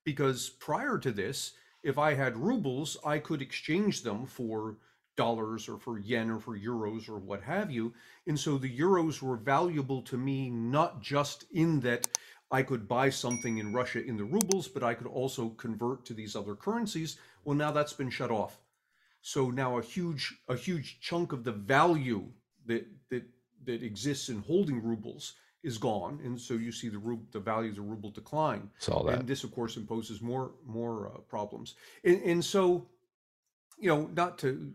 because 0.05 0.51
prior 0.69 0.99
to 0.99 1.11
this, 1.11 1.39
if 1.83 1.99
I 1.99 2.15
had 2.15 2.37
rubles, 2.37 2.97
I 3.05 3.19
could 3.19 3.43
exchange 3.43 4.03
them 4.03 4.25
for 4.25 4.77
dollars 5.17 5.69
or 5.69 5.79
for 5.79 5.99
yen 5.99 6.31
or 6.31 6.39
for 6.39 6.59
euros 6.59 7.09
or 7.09 7.19
what 7.19 7.43
have 7.43 7.71
you. 7.71 7.93
And 8.27 8.39
so 8.39 8.59
the 8.59 8.79
euros 8.79 9.23
were 9.23 9.37
valuable 9.37 10.03
to 10.03 10.17
me, 10.17 10.51
not 10.51 11.03
just 11.03 11.45
in 11.51 11.81
that 11.81 12.09
I 12.51 12.63
could 12.63 12.87
buy 12.87 13.11
something 13.11 13.59
in 13.59 13.73
Russia 13.73 14.05
in 14.05 14.17
the 14.17 14.25
rubles, 14.25 14.69
but 14.69 14.83
I 14.83 14.95
could 14.95 15.09
also 15.09 15.49
convert 15.51 16.05
to 16.07 16.15
these 16.15 16.37
other 16.37 16.55
currencies. 16.55 17.19
Well, 17.45 17.57
now 17.57 17.73
that's 17.73 17.93
been 17.93 18.11
shut 18.11 18.31
off. 18.31 18.59
So 19.21 19.51
now 19.51 19.79
a 19.79 19.83
huge 19.83 20.35
a 20.49 20.57
huge 20.57 21.01
chunk 21.01 21.33
of 21.33 21.43
the 21.43 21.53
value 21.53 22.29
that 22.67 22.87
that 23.11 23.25
that 23.65 23.83
exists 23.83 24.29
in 24.29 24.43
holding 24.43 24.81
rubles 24.81 25.35
is 25.65 25.79
gone, 25.79 26.21
and 26.23 26.41
so 26.41 26.55
you 26.55 26.71
see 26.71 26.89
the 26.89 26.99
ruble, 26.99 27.27
the 27.33 27.41
value 27.41 27.71
of 27.71 27.75
the 27.75 27.83
ruble 27.83 28.11
decline. 28.11 28.71
Saw 28.79 29.03
that. 29.03 29.19
And 29.19 29.29
this, 29.29 29.43
of 29.43 29.51
course, 29.51 29.77
imposes 29.77 30.23
more 30.23 30.53
more 30.65 31.09
uh, 31.09 31.19
problems. 31.23 31.75
And, 32.05 32.23
and 32.23 32.45
so, 32.45 32.87
you 33.77 33.89
know, 33.89 34.09
not 34.15 34.39
to 34.39 34.73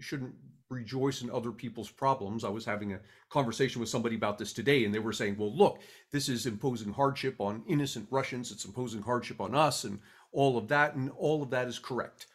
shouldn't 0.00 0.34
rejoice 0.70 1.22
in 1.22 1.30
other 1.30 1.52
people's 1.52 1.90
problems. 1.90 2.42
I 2.42 2.48
was 2.48 2.64
having 2.64 2.94
a 2.94 3.00
conversation 3.28 3.80
with 3.80 3.88
somebody 3.90 4.16
about 4.16 4.38
this 4.38 4.52
today, 4.52 4.84
and 4.84 4.94
they 4.94 4.98
were 4.98 5.12
saying, 5.12 5.36
well, 5.38 5.54
look, 5.54 5.80
this 6.10 6.28
is 6.28 6.46
imposing 6.46 6.92
hardship 6.92 7.36
on 7.40 7.62
innocent 7.68 8.08
Russians, 8.10 8.50
it's 8.50 8.64
imposing 8.64 9.02
hardship 9.02 9.40
on 9.40 9.54
us, 9.54 9.84
and 9.84 10.00
all 10.32 10.56
of 10.56 10.66
that, 10.68 10.94
and 10.94 11.10
all 11.16 11.42
of 11.42 11.50
that 11.50 11.68
is 11.68 11.78
correct. 11.78 12.26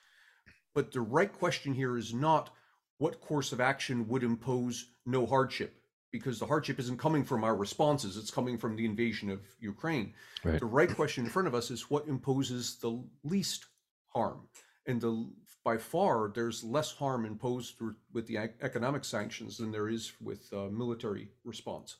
but 0.74 0.92
the 0.92 1.02
right 1.02 1.34
question 1.34 1.74
here 1.74 1.98
is 1.98 2.14
not 2.14 2.52
what 3.00 3.20
course 3.22 3.52
of 3.52 3.60
action 3.60 4.08
would 4.08 4.24
impose 4.24 4.92
no 5.06 5.26
hardship 5.26 5.74
because 6.12 6.38
the 6.40 6.46
hardship 6.46 6.80
isn't 6.80 6.98
coming 7.00 7.24
from 7.24 7.44
our 7.44 7.56
responses 7.56 8.16
it's 8.18 8.32
coming 8.32 8.58
from 8.58 8.76
the 8.76 8.86
invasion 8.86 9.30
of 9.30 9.40
ukraine 9.60 10.14
Right. 10.44 10.60
the 10.60 10.66
right 10.80 10.94
question 10.96 11.26
in 11.26 11.30
front 11.32 11.48
of 11.48 11.56
us 11.56 11.72
is 11.72 11.90
what 11.90 12.08
imposes 12.08 12.76
the 12.78 12.94
least 13.24 13.66
harm 14.08 14.48
and 14.86 15.02
the 15.02 15.14
by 15.64 15.78
far 15.78 16.32
there's 16.34 16.64
less 16.64 16.92
harm 16.92 17.26
imposed 17.26 17.76
with- 18.14 18.28
the 18.28 18.38
economic 18.62 19.04
sanctions 19.04 19.58
than 19.58 19.72
there 19.72 19.90
is 19.90 20.14
with 20.22 20.48
uh, 20.54 20.68
military 20.72 21.30
response 21.44 21.98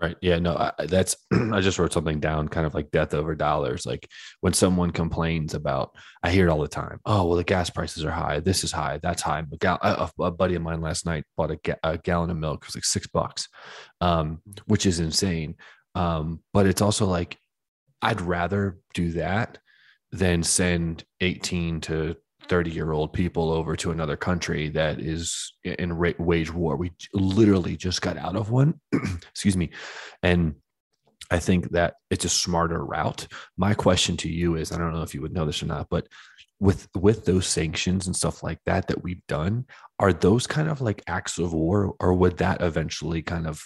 Right. 0.00 0.16
Yeah. 0.22 0.38
No, 0.38 0.54
I, 0.54 0.70
I- 0.78 0.86
that's, 0.86 1.16
I 1.52 1.60
just 1.60 1.76
wrote 1.76 1.92
something 1.92 2.20
down 2.20 2.46
kind 2.46 2.64
of 2.68 2.72
like 2.72 2.92
death 2.92 3.14
over 3.14 3.34
dollars. 3.34 3.84
Like 3.84 4.08
when 4.42 4.52
someone 4.52 4.92
complains 4.92 5.54
about, 5.54 5.96
I 6.22 6.30
hear 6.30 6.46
it 6.46 6.50
all 6.52 6.60
the 6.60 6.68
time. 6.68 7.00
Oh, 7.04 7.24
well, 7.26 7.36
the 7.36 7.42
gas 7.42 7.68
prices 7.68 8.04
are 8.04 8.12
high. 8.12 8.38
This 8.38 8.62
is 8.62 8.70
high. 8.70 9.00
That's 9.02 9.22
high. 9.22 9.40
A, 9.40 9.56
gal- 9.56 9.80
a, 9.82 10.08
a 10.22 10.30
buddy 10.30 10.54
of 10.54 10.62
mine 10.62 10.80
last 10.82 11.04
night 11.04 11.24
bought 11.36 11.50
a, 11.50 11.56
ga- 11.56 11.80
a 11.82 11.98
gallon 11.98 12.30
of 12.30 12.36
milk. 12.36 12.62
It 12.62 12.68
was 12.68 12.76
like 12.76 12.84
six 12.84 13.08
bucks, 13.08 13.48
um, 14.00 14.40
which 14.66 14.86
is 14.86 15.00
insane. 15.00 15.56
Um, 15.96 16.44
but 16.52 16.66
it's 16.68 16.80
also 16.80 17.04
like, 17.04 17.36
I'd 18.00 18.20
rather 18.20 18.78
do 18.94 19.10
that 19.14 19.58
than 20.12 20.44
send 20.44 21.02
18 21.20 21.80
to 21.80 22.14
30 22.48 22.70
year 22.70 22.92
old 22.92 23.12
people 23.12 23.50
over 23.50 23.76
to 23.76 23.90
another 23.90 24.16
country 24.16 24.68
that 24.70 25.00
is 25.00 25.52
in 25.64 25.92
ra- 25.92 26.12
wage 26.18 26.52
war. 26.52 26.76
We 26.76 26.92
literally 27.12 27.76
just 27.76 28.02
got 28.02 28.16
out 28.16 28.36
of 28.36 28.50
one. 28.50 28.80
Excuse 29.30 29.56
me. 29.56 29.70
And 30.22 30.56
I 31.30 31.38
think 31.38 31.72
that 31.72 31.94
it's 32.10 32.24
a 32.24 32.30
smarter 32.30 32.84
route. 32.84 33.26
My 33.56 33.74
question 33.74 34.16
to 34.18 34.30
you 34.30 34.56
is 34.56 34.72
I 34.72 34.78
don't 34.78 34.94
know 34.94 35.02
if 35.02 35.14
you 35.14 35.20
would 35.22 35.34
know 35.34 35.44
this 35.44 35.62
or 35.62 35.66
not, 35.66 35.88
but 35.90 36.08
with 36.60 36.88
with 36.96 37.24
those 37.24 37.46
sanctions 37.46 38.06
and 38.06 38.16
stuff 38.16 38.42
like 38.42 38.58
that 38.66 38.88
that 38.88 39.02
we've 39.02 39.24
done, 39.28 39.66
are 39.98 40.12
those 40.12 40.46
kind 40.46 40.68
of 40.68 40.80
like 40.80 41.02
acts 41.06 41.38
of 41.38 41.52
war 41.52 41.94
or 42.00 42.14
would 42.14 42.38
that 42.38 42.62
eventually 42.62 43.22
kind 43.22 43.46
of 43.46 43.62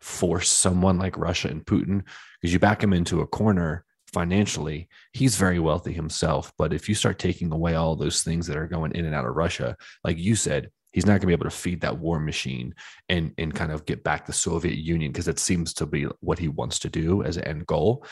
force 0.00 0.48
someone 0.48 0.98
like 0.98 1.16
Russia 1.16 1.48
and 1.48 1.64
Putin 1.64 2.02
because 2.40 2.52
you 2.52 2.58
back 2.58 2.80
them 2.80 2.92
into 2.92 3.20
a 3.20 3.26
corner 3.26 3.84
financially, 4.18 4.88
he's 5.12 5.36
very 5.36 5.60
wealthy 5.60 5.92
himself. 5.92 6.52
But 6.58 6.72
if 6.72 6.88
you 6.88 6.96
start 6.96 7.20
taking 7.20 7.52
away 7.52 7.76
all 7.76 7.94
those 7.94 8.24
things 8.24 8.48
that 8.48 8.56
are 8.56 8.66
going 8.66 8.90
in 8.96 9.04
and 9.04 9.14
out 9.14 9.24
of 9.24 9.36
Russia, 9.36 9.76
like 10.02 10.18
you 10.18 10.34
said, 10.34 10.70
he's 10.90 11.06
not 11.06 11.12
going 11.12 11.20
to 11.20 11.26
be 11.28 11.32
able 11.34 11.44
to 11.44 11.50
feed 11.50 11.80
that 11.82 11.98
war 11.98 12.18
machine 12.18 12.74
and 13.08 13.32
and 13.38 13.54
kind 13.54 13.70
of 13.70 13.86
get 13.86 14.02
back 14.02 14.26
the 14.26 14.32
Soviet 14.32 14.76
Union 14.76 15.12
because 15.12 15.28
it 15.28 15.38
seems 15.38 15.72
to 15.74 15.86
be 15.86 16.08
what 16.18 16.40
he 16.40 16.48
wants 16.48 16.80
to 16.80 16.88
do 16.88 17.22
as 17.22 17.36
an 17.36 17.44
end 17.44 17.64
goal. 17.66 18.04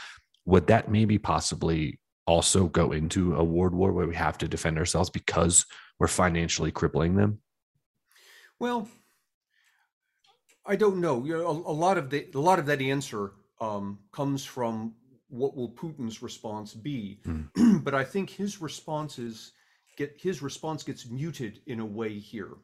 Would 0.44 0.68
that 0.68 0.88
maybe 0.88 1.18
possibly 1.18 1.98
also 2.24 2.68
go 2.68 2.92
into 2.92 3.34
a 3.34 3.42
world 3.42 3.74
war 3.74 3.90
where 3.90 4.06
we 4.06 4.14
have 4.14 4.38
to 4.38 4.46
defend 4.46 4.78
ourselves 4.78 5.10
because 5.10 5.66
we're 5.98 6.06
financially 6.06 6.70
crippling 6.70 7.16
them? 7.16 7.40
Well, 8.60 8.88
I 10.64 10.76
don't 10.76 11.00
know. 11.00 11.24
You 11.24 11.38
know, 11.38 11.48
a, 11.48 11.72
a 11.72 11.76
lot 11.84 11.98
of 11.98 12.10
the 12.10 12.28
a 12.32 12.44
lot 12.50 12.60
of 12.60 12.66
that 12.66 12.80
answer 12.80 13.32
um, 13.60 13.98
comes 14.12 14.44
from 14.44 14.94
what 15.28 15.56
will 15.56 15.70
Putin's 15.70 16.22
response 16.22 16.74
be, 16.74 17.20
but 17.82 17.94
I 17.94 18.04
think 18.04 18.30
his 18.30 18.60
responses 18.60 19.52
get 19.96 20.14
his 20.20 20.42
response 20.42 20.82
gets 20.82 21.08
muted 21.10 21.60
in 21.66 21.80
a 21.80 21.86
way 21.86 22.18
here. 22.18 22.54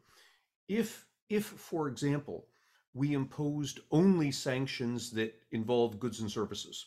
If 0.68 1.06
if, 1.30 1.46
for 1.46 1.88
example, 1.88 2.46
we 2.94 3.14
imposed 3.14 3.80
only 3.90 4.30
sanctions 4.32 5.10
that 5.12 5.34
involve 5.52 5.98
goods 6.00 6.20
and 6.20 6.30
services, 6.30 6.86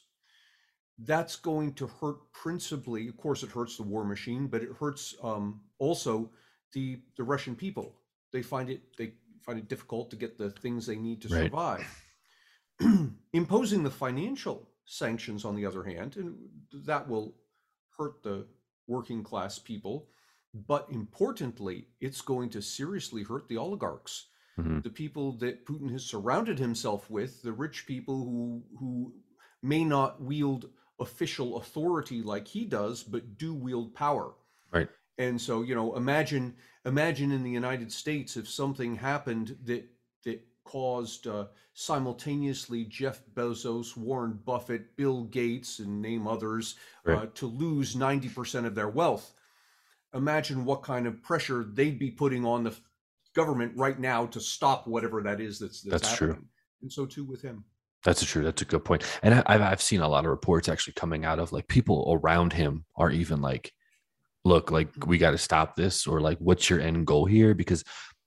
that's 1.00 1.36
going 1.36 1.74
to 1.76 1.88
hurt 1.88 2.32
principally. 2.34 3.08
Of 3.08 3.18
course, 3.18 3.44
it 3.44 3.52
hurts 3.52 3.78
the 3.78 3.84
war 3.84 4.06
machine, 4.06 4.48
but 4.48 4.64
it 4.64 4.70
hurts 4.80 5.16
um, 5.24 5.62
also 5.80 6.32
the 6.74 7.02
the 7.18 7.24
Russian 7.24 7.56
people. 7.56 7.96
They 8.32 8.42
find 8.42 8.70
it 8.70 8.82
they 8.98 9.14
find 9.46 9.60
it 9.60 9.70
difficult 9.70 10.10
to 10.12 10.16
get 10.16 10.38
the 10.38 10.52
things 10.52 10.86
they 10.86 10.96
need 10.98 11.22
to 11.24 11.30
Right. 11.30 11.44
survive. 11.44 11.88
Imposing 13.34 13.84
the 13.84 13.92
financial 13.92 14.70
sanctions, 14.86 15.46
on 15.46 15.56
the 15.56 15.66
other 15.66 15.84
hand, 15.84 16.16
and 16.18 16.38
that 16.86 17.08
will 17.08 17.36
hurt 17.98 18.22
the 18.24 18.48
working 18.88 19.24
class 19.24 19.60
people. 19.60 20.10
But 20.54 20.88
importantly, 20.90 21.90
it's 22.00 22.22
going 22.22 22.50
to 22.52 22.62
seriously 22.62 23.24
hurt 23.24 23.48
the 23.48 23.58
oligarchs, 23.58 24.28
Mhm. 24.58 24.84
the 24.84 24.90
people 24.90 25.34
that 25.40 25.66
Putin 25.66 25.92
has 25.92 26.06
surrounded 26.06 26.60
himself 26.60 27.10
with, 27.10 27.42
the 27.42 27.52
rich 27.52 27.86
people 27.86 28.24
who 28.24 28.64
who 28.80 29.14
may 29.62 29.84
not 29.84 30.22
wield 30.22 30.70
official 31.00 31.58
authority 31.58 32.22
like 32.22 32.48
he 32.48 32.64
does, 32.66 33.04
but 33.04 33.38
do 33.38 33.54
wield 33.54 33.94
power. 33.94 34.36
Right. 34.72 34.90
And 35.18 35.42
so, 35.42 35.62
you 35.62 35.76
know, 35.76 35.96
imagine 35.96 36.56
imagine 36.86 37.32
in 37.32 37.44
the 37.44 37.52
United 37.52 37.92
States 37.92 38.38
if 38.38 38.48
something 38.48 38.96
happened 38.96 39.58
that 39.64 39.90
that 40.24 40.48
caused 40.66 41.28
uh, 41.28 41.46
simultaneously 41.74 42.84
Jeff 42.84 43.22
Bezos, 43.34 43.96
Warren 43.96 44.38
Buffett, 44.46 44.98
Bill 44.98 45.24
Gates, 45.24 45.80
and 45.80 46.02
name 46.02 46.28
others 46.28 46.76
uh, 47.08 47.28
to 47.36 47.48
lose 47.48 47.96
ninety 47.96 48.28
percent 48.28 48.66
of 48.66 48.76
their 48.76 48.90
wealth. 48.90 49.34
Imagine 50.14 50.66
what 50.66 50.84
kind 50.84 51.08
of 51.08 51.24
pressure 51.24 51.66
they'd 51.74 52.00
be 52.00 52.12
putting 52.12 52.46
on 52.46 52.64
the 52.64 52.76
government 53.34 53.74
right 53.76 54.00
now 54.00 54.26
to 54.26 54.40
stop 54.40 54.88
whatever 54.88 55.22
that 55.22 55.40
is 55.40 55.60
that's 55.60 55.82
that's, 55.82 56.02
That's 56.02 56.18
true. 56.18 56.28
happening. 56.30 56.50
And 56.82 56.92
so 56.92 57.06
too 57.06 57.24
with 57.24 57.42
him. 57.42 57.64
That's 58.04 58.24
true. 58.24 58.44
That's 58.44 58.62
a 58.62 58.66
good 58.66 58.86
point. 58.86 59.04
And 59.24 59.34
I, 59.34 59.44
I've 59.48 59.62
I've 59.62 59.82
seen 59.82 60.02
a 60.02 60.08
lot 60.08 60.26
of 60.26 60.32
reports 60.32 60.70
actually 60.70 60.94
coming 60.94 61.26
out 61.26 61.40
of 61.40 61.52
like 61.52 61.68
people 61.68 62.20
around 62.22 62.54
him 62.54 62.86
are 62.96 63.12
even 63.12 63.42
like, 63.42 63.74
look, 64.44 64.72
like 64.72 64.90
we 65.06 65.18
got 65.18 65.32
to 65.32 65.38
stop 65.38 65.76
this, 65.76 66.06
or 66.08 66.22
like, 66.22 66.38
what's 66.38 66.70
your 66.70 66.80
end 66.80 67.08
goal 67.08 67.26
here? 67.26 67.54
Because 67.56 67.84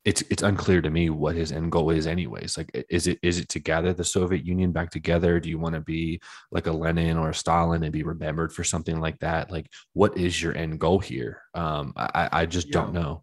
it's 0.09 0.23
it's 0.31 0.43
unclear 0.43 0.81
to 0.81 0.89
me 0.89 1.11
what 1.11 1.37
his 1.37 1.53
end 1.53 1.71
goal 1.71 1.91
is, 1.91 2.07
anyways. 2.07 2.57
Like, 2.57 2.71
is 2.89 3.07
it 3.07 3.19
is 3.23 3.39
it 3.39 3.51
to 3.51 3.59
gather 3.59 3.93
the 3.93 4.05
Soviet 4.05 4.43
Union 4.43 4.73
back 4.73 4.91
together? 4.91 5.39
Do 5.39 5.51
you 5.51 5.59
want 5.59 5.75
to 5.75 5.83
be 5.83 6.19
like 6.51 6.67
a 6.67 6.73
Lenin 6.73 7.19
or 7.19 7.29
a 7.29 7.35
Stalin 7.35 7.83
and 7.83 7.93
be 7.93 8.03
remembered 8.03 8.51
for 8.51 8.65
something 8.65 9.01
like 9.01 9.19
that? 9.19 9.51
Like, 9.51 9.67
what 9.93 10.17
is 10.17 10.43
your 10.43 10.57
end 10.57 10.81
goal 10.81 10.99
here? 10.99 11.43
Um, 11.53 11.93
I 11.95 12.31
I 12.33 12.47
just 12.47 12.71
don't 12.71 12.95
know. 12.95 13.23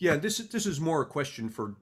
Yeah, 0.00 0.16
this 0.16 0.40
is 0.40 0.48
this 0.48 0.66
is 0.66 0.80
more 0.80 1.02
a 1.02 1.06
question 1.06 1.48
for 1.48 1.76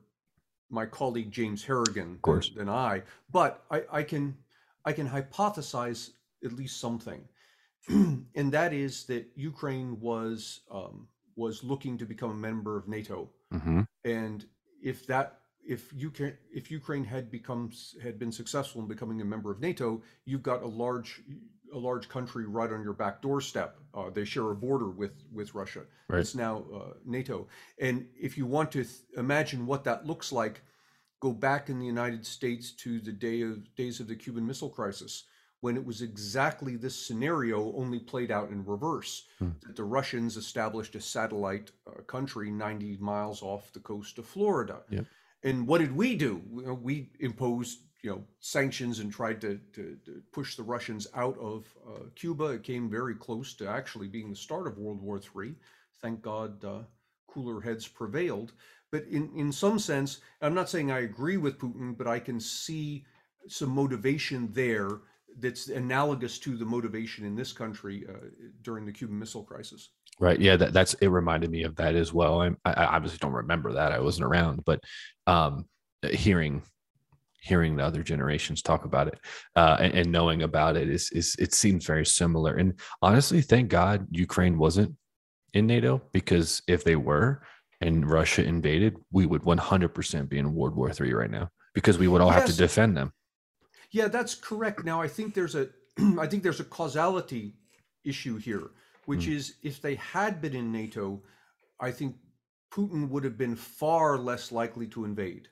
my 0.68 0.85
colleague 0.85 1.30
James 1.30 1.64
Harrigan 1.64 2.16
of 2.16 2.23
course. 2.23 2.50
than, 2.50 2.66
than 2.66 2.68
I, 2.68 3.04
but 3.32 3.64
I, 3.70 3.82
I 3.90 4.02
can 4.02 4.37
I 4.85 4.92
can 4.92 5.08
hypothesize 5.08 6.11
at 6.44 6.52
least 6.52 6.78
something, 6.78 7.23
and 7.88 8.52
that 8.52 8.75
is 8.75 9.04
that 9.04 9.26
Ukraine 9.37 9.99
was 10.00 10.61
um, 10.70 11.08
was 11.35 11.64
looking 11.64 11.97
to 11.97 12.04
become 12.04 12.30
a 12.30 12.35
member 12.35 12.76
of 12.76 12.88
NATO, 12.88 13.30
hmm 13.52 13.81
and 14.05 14.45
if 14.83 15.07
that 15.07 15.40
if 15.69 15.93
you 15.95 16.11
can 16.11 16.37
if 16.52 16.71
Ukraine 16.71 17.05
had 17.05 17.31
become 17.31 17.71
had 18.02 18.19
been 18.19 18.33
successful 18.33 18.81
in 18.81 18.88
becoming 18.88 19.21
a 19.21 19.25
member 19.25 19.50
of 19.50 19.61
NATO, 19.61 20.02
you've 20.25 20.43
got 20.43 20.62
a 20.62 20.67
large 20.67 21.23
a 21.73 21.78
large 21.78 22.09
country 22.09 22.47
right 22.47 22.73
on 22.73 22.83
your 22.83 22.95
back 22.95 23.21
doorstep. 23.21 23.78
Uh, 23.95 24.09
they 24.11 24.25
share 24.25 24.50
a 24.50 24.55
border 24.55 24.88
with 24.88 25.12
with 25.33 25.55
Russia. 25.55 25.83
Right. 26.09 26.21
It's 26.21 26.35
now 26.35 26.64
uh, 26.75 26.95
NATO. 27.05 27.49
And 27.78 28.07
if 28.19 28.38
you 28.38 28.47
want 28.47 28.73
to 28.73 28.85
th- 28.85 28.97
imagine 29.17 29.67
what 29.67 29.85
that 29.85 30.07
looks 30.07 30.33
like, 30.33 30.62
go 31.21 31.33
back 31.33 31.69
in 31.69 31.78
the 31.78 31.87
United 31.87 32.25
States 32.25 32.73
to 32.73 33.00
the 33.00 33.12
day 33.12 33.43
of 33.43 33.75
days 33.76 34.00
of 34.00 34.09
the 34.09 34.17
Cuban 34.17 34.47
Missile 34.47 34.71
Crisis, 34.71 35.25
when 35.61 35.77
it 35.77 35.85
was 35.85 36.03
exactly 36.03 36.77
this 36.77 36.95
scenario, 36.95 37.75
only 37.75 37.99
played 37.99 38.31
out 38.31 38.50
in 38.50 38.65
reverse. 38.65 39.27
Hmm. 39.38 39.50
That 39.67 39.77
the 39.77 39.85
Russians 39.85 40.37
established 40.37 40.95
a 40.95 41.00
satellite 41.00 41.73
uh, 41.87 42.03
country 42.03 42.50
90 42.50 42.99
miles 43.00 43.43
off 43.43 43.73
the 43.73 43.81
coast 43.81 44.19
of 44.19 44.27
Florida. 44.27 44.81
Yep. 44.91 45.07
And 45.43 45.67
what 45.67 45.79
did 45.79 45.95
we 45.95 46.17
do? 46.17 46.43
We 46.81 47.11
imposed, 47.21 47.81
you 48.03 48.11
know, 48.11 48.25
sanctions 48.41 48.99
and 49.00 49.12
tried 49.12 49.41
to, 49.41 49.61
to, 49.75 49.97
to 50.05 50.23
push 50.33 50.57
the 50.57 50.62
Russians 50.62 51.07
out 51.15 51.38
of 51.38 51.67
uh, 51.87 52.05
Cuba. 52.15 52.47
It 52.47 52.62
came 52.62 52.88
very 52.91 53.15
close 53.15 53.55
to 53.55 53.69
actually 53.69 54.09
being 54.09 54.31
the 54.31 54.37
start 54.37 54.67
of 54.67 54.79
World 54.79 55.00
War 55.00 55.21
III. 55.21 55.55
Thank 56.00 56.23
God, 56.23 56.65
uh, 56.65 56.81
cooler 57.29 57.61
heads 57.61 57.87
prevailed. 57.87 58.53
But 58.91 59.05
in 59.07 59.31
in 59.37 59.53
some 59.53 59.79
sense, 59.79 60.21
I'm 60.41 60.55
not 60.55 60.71
saying 60.71 60.91
I 60.91 61.00
agree 61.00 61.37
with 61.37 61.59
Putin, 61.59 61.97
but 61.97 62.07
I 62.07 62.19
can 62.19 62.41
see 62.41 63.05
some 63.47 63.71
motivation 63.71 64.49
there 64.53 65.00
that's 65.38 65.68
analogous 65.68 66.38
to 66.40 66.56
the 66.56 66.64
motivation 66.64 67.25
in 67.25 67.37
this 67.37 67.52
country 67.52 68.04
uh, 68.08 68.26
during 68.62 68.85
the 68.85 68.92
Cuban 68.92 69.18
Missile 69.18 69.44
Crisis. 69.44 69.90
Right. 70.20 70.40
Yeah. 70.40 70.56
That, 70.56 70.73
that's 70.73 70.94
it. 70.94 71.08
Reminded 71.08 71.50
me 71.50 71.62
of 71.62 71.76
that 71.76 71.94
as 71.94 72.12
well. 72.12 72.40
I, 72.42 72.50
I 72.64 72.85
obviously 72.87 73.18
don't 73.18 73.32
remember 73.32 73.73
that. 73.75 73.92
I 73.92 74.00
wasn't 74.00 74.26
around, 74.26 74.64
but 74.64 74.80
um, 75.26 75.66
hearing 76.11 76.62
hearing 77.40 77.76
the 77.76 77.85
other 77.85 78.02
generations 78.02 78.62
talk 78.62 78.85
about 78.85 79.06
it 79.06 79.18
uh, 79.54 79.76
and, 79.80 79.94
and 79.94 80.12
knowing 80.12 80.42
about 80.42 80.76
it 80.76 80.88
is 80.88 81.11
is 81.11 81.37
it 81.38 81.54
seems 81.54 81.87
very 81.87 82.06
similar. 82.06 82.56
And 82.56 82.78
honestly, 83.00 83.40
thank 83.40 83.68
God 83.68 84.06
Ukraine 84.11 84.58
wasn't 84.58 84.94
in 85.54 85.66
NATO 85.66 86.02
because 86.12 86.62
if 86.66 86.85
they 86.85 86.97
were 86.97 87.42
and 87.80 88.08
Russia 88.08 88.44
invaded, 88.44 88.97
we 89.12 89.25
would 89.25 89.42
100% 89.42 90.28
be 90.28 90.38
in 90.38 90.54
World 90.54 90.75
War 90.75 90.92
Three 90.92 91.12
right 91.12 91.30
now 91.30 91.49
because 91.75 91.97
we 91.97 92.08
would 92.08 92.20
all 92.20 92.30
have 92.30 92.47
to 92.47 92.56
defend 92.56 92.97
them. 92.97 93.12
Yeah, 93.90 94.09
that's 94.09 94.35
correct. 94.35 94.85
Now, 94.85 95.00
I 95.00 95.09
think 95.09 95.35
there's 95.35 95.54
a, 95.54 95.68
I 96.18 96.26
think 96.26 96.42
there's 96.42 96.61
a 96.61 96.64
causality 96.64 97.54
issue 98.04 98.37
here, 98.37 98.71
which 99.07 99.25
Hmm. 99.25 99.33
is 99.33 99.54
if 99.62 99.80
they 99.80 99.95
had 99.97 100.40
been 100.40 100.54
in 100.54 100.71
NATO, 100.73 101.23
I 101.80 101.90
think 101.90 102.16
Putin 102.73 103.09
would 103.09 103.25
have 103.25 103.38
been 103.38 103.57
far 103.57 104.18
less 104.18 104.52
likely 104.52 104.87
to 104.88 105.04
invade, 105.04 105.49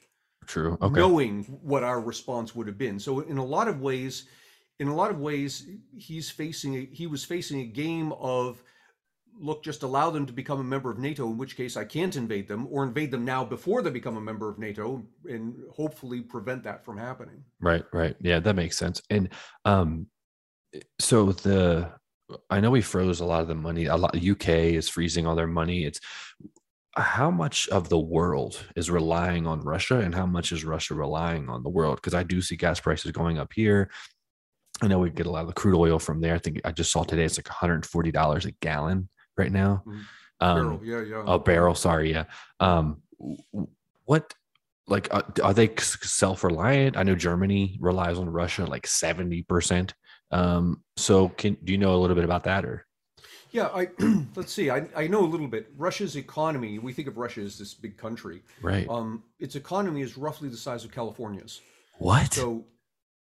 True. 0.46 0.76
Okay. 0.82 1.00
knowing 1.00 1.44
what 1.44 1.82
our 1.82 2.00
response 2.00 2.54
would 2.54 2.66
have 2.66 2.78
been. 2.78 2.98
So 2.98 3.20
in 3.20 3.38
a 3.38 3.44
lot 3.44 3.68
of 3.68 3.80
ways, 3.80 4.26
in 4.78 4.88
a 4.88 4.94
lot 4.94 5.10
of 5.10 5.18
ways, 5.18 5.66
he's 5.96 6.30
facing 6.30 6.74
a, 6.76 6.84
he 6.92 7.06
was 7.06 7.24
facing 7.24 7.60
a 7.60 7.66
game 7.66 8.12
of 8.12 8.62
look, 9.38 9.62
just 9.62 9.82
allow 9.82 10.10
them 10.10 10.26
to 10.26 10.32
become 10.32 10.60
a 10.60 10.64
member 10.64 10.90
of 10.90 10.98
NATO, 10.98 11.26
in 11.26 11.38
which 11.38 11.56
case 11.56 11.76
I 11.76 11.84
can't 11.84 12.16
invade 12.16 12.48
them, 12.48 12.66
or 12.70 12.84
invade 12.84 13.10
them 13.10 13.24
now 13.24 13.44
before 13.44 13.82
they 13.82 13.90
become 13.90 14.16
a 14.16 14.20
member 14.20 14.48
of 14.48 14.58
NATO, 14.58 15.02
and 15.28 15.56
hopefully 15.72 16.20
prevent 16.20 16.64
that 16.64 16.84
from 16.84 16.98
happening. 16.98 17.42
Right, 17.60 17.84
right. 17.92 18.16
Yeah, 18.20 18.40
that 18.40 18.56
makes 18.56 18.76
sense. 18.76 19.02
And 19.10 19.28
um 19.64 20.06
so 20.98 21.32
the 21.32 21.92
I 22.50 22.60
know 22.60 22.70
we 22.70 22.82
froze 22.82 23.20
a 23.20 23.24
lot 23.24 23.42
of 23.42 23.48
the 23.48 23.54
money. 23.54 23.86
A 23.86 23.96
lot 23.96 24.16
UK 24.16 24.48
is 24.48 24.88
freezing 24.88 25.26
all 25.26 25.36
their 25.36 25.46
money. 25.46 25.84
It's 25.84 26.00
how 26.96 27.30
much 27.30 27.68
of 27.68 27.88
the 27.88 27.98
world 27.98 28.64
is 28.74 28.90
relying 28.90 29.46
on 29.46 29.60
Russia 29.60 30.00
and 30.00 30.14
how 30.14 30.26
much 30.26 30.50
is 30.50 30.64
Russia 30.64 30.94
relying 30.94 31.48
on 31.48 31.62
the 31.62 31.68
world? 31.68 31.96
Because 31.96 32.14
I 32.14 32.22
do 32.22 32.40
see 32.40 32.56
gas 32.56 32.80
prices 32.80 33.12
going 33.12 33.38
up 33.38 33.52
here. 33.52 33.90
I 34.82 34.88
know 34.88 34.98
we 34.98 35.10
get 35.10 35.26
a 35.26 35.30
lot 35.30 35.42
of 35.42 35.48
the 35.48 35.52
crude 35.54 35.78
oil 35.78 35.98
from 35.98 36.20
there. 36.20 36.34
I 36.34 36.38
think 36.38 36.60
I 36.64 36.72
just 36.72 36.92
saw 36.92 37.02
today 37.02 37.24
it's 37.24 37.38
like 37.38 37.44
$140 37.44 38.44
a 38.44 38.50
gallon 38.60 39.08
right 39.36 39.52
now. 39.52 39.82
Mhm. 39.86 40.00
Um, 40.38 40.56
Barrel, 40.58 40.80
yeah, 40.84 41.00
yeah. 41.00 41.24
a 41.26 41.38
barrel 41.38 41.74
sorry 41.74 42.10
yeah 42.10 42.24
um 42.60 43.00
what 44.04 44.34
like 44.86 45.08
uh, 45.10 45.22
are 45.42 45.54
they 45.54 45.70
self-reliant 45.78 46.94
i 46.94 47.02
know 47.02 47.14
germany 47.14 47.78
relies 47.80 48.18
on 48.18 48.28
russia 48.28 48.66
like 48.66 48.86
70% 48.86 49.92
um 50.32 50.82
so 50.98 51.30
can 51.30 51.56
do 51.64 51.72
you 51.72 51.78
know 51.78 51.94
a 51.94 51.96
little 51.96 52.14
bit 52.14 52.26
about 52.26 52.44
that 52.44 52.66
or 52.66 52.84
Yeah, 53.50 53.68
I 53.74 53.88
let's 54.36 54.52
see. 54.52 54.70
I, 54.70 54.86
I 54.94 55.06
know 55.06 55.24
a 55.24 55.30
little 55.34 55.48
bit. 55.48 55.68
Russia's 55.76 56.16
economy. 56.16 56.78
We 56.78 56.92
think 56.92 57.08
of 57.08 57.16
Russia 57.16 57.40
as 57.40 57.56
this 57.56 57.72
big 57.74 57.96
country. 57.96 58.42
right 58.60 58.86
Um, 58.88 59.22
its 59.38 59.54
economy 59.56 60.02
is 60.02 60.18
roughly 60.18 60.48
the 60.50 60.56
size 60.56 60.84
of 60.84 60.92
California's. 60.92 61.62
what 61.98 62.34
So, 62.34 62.66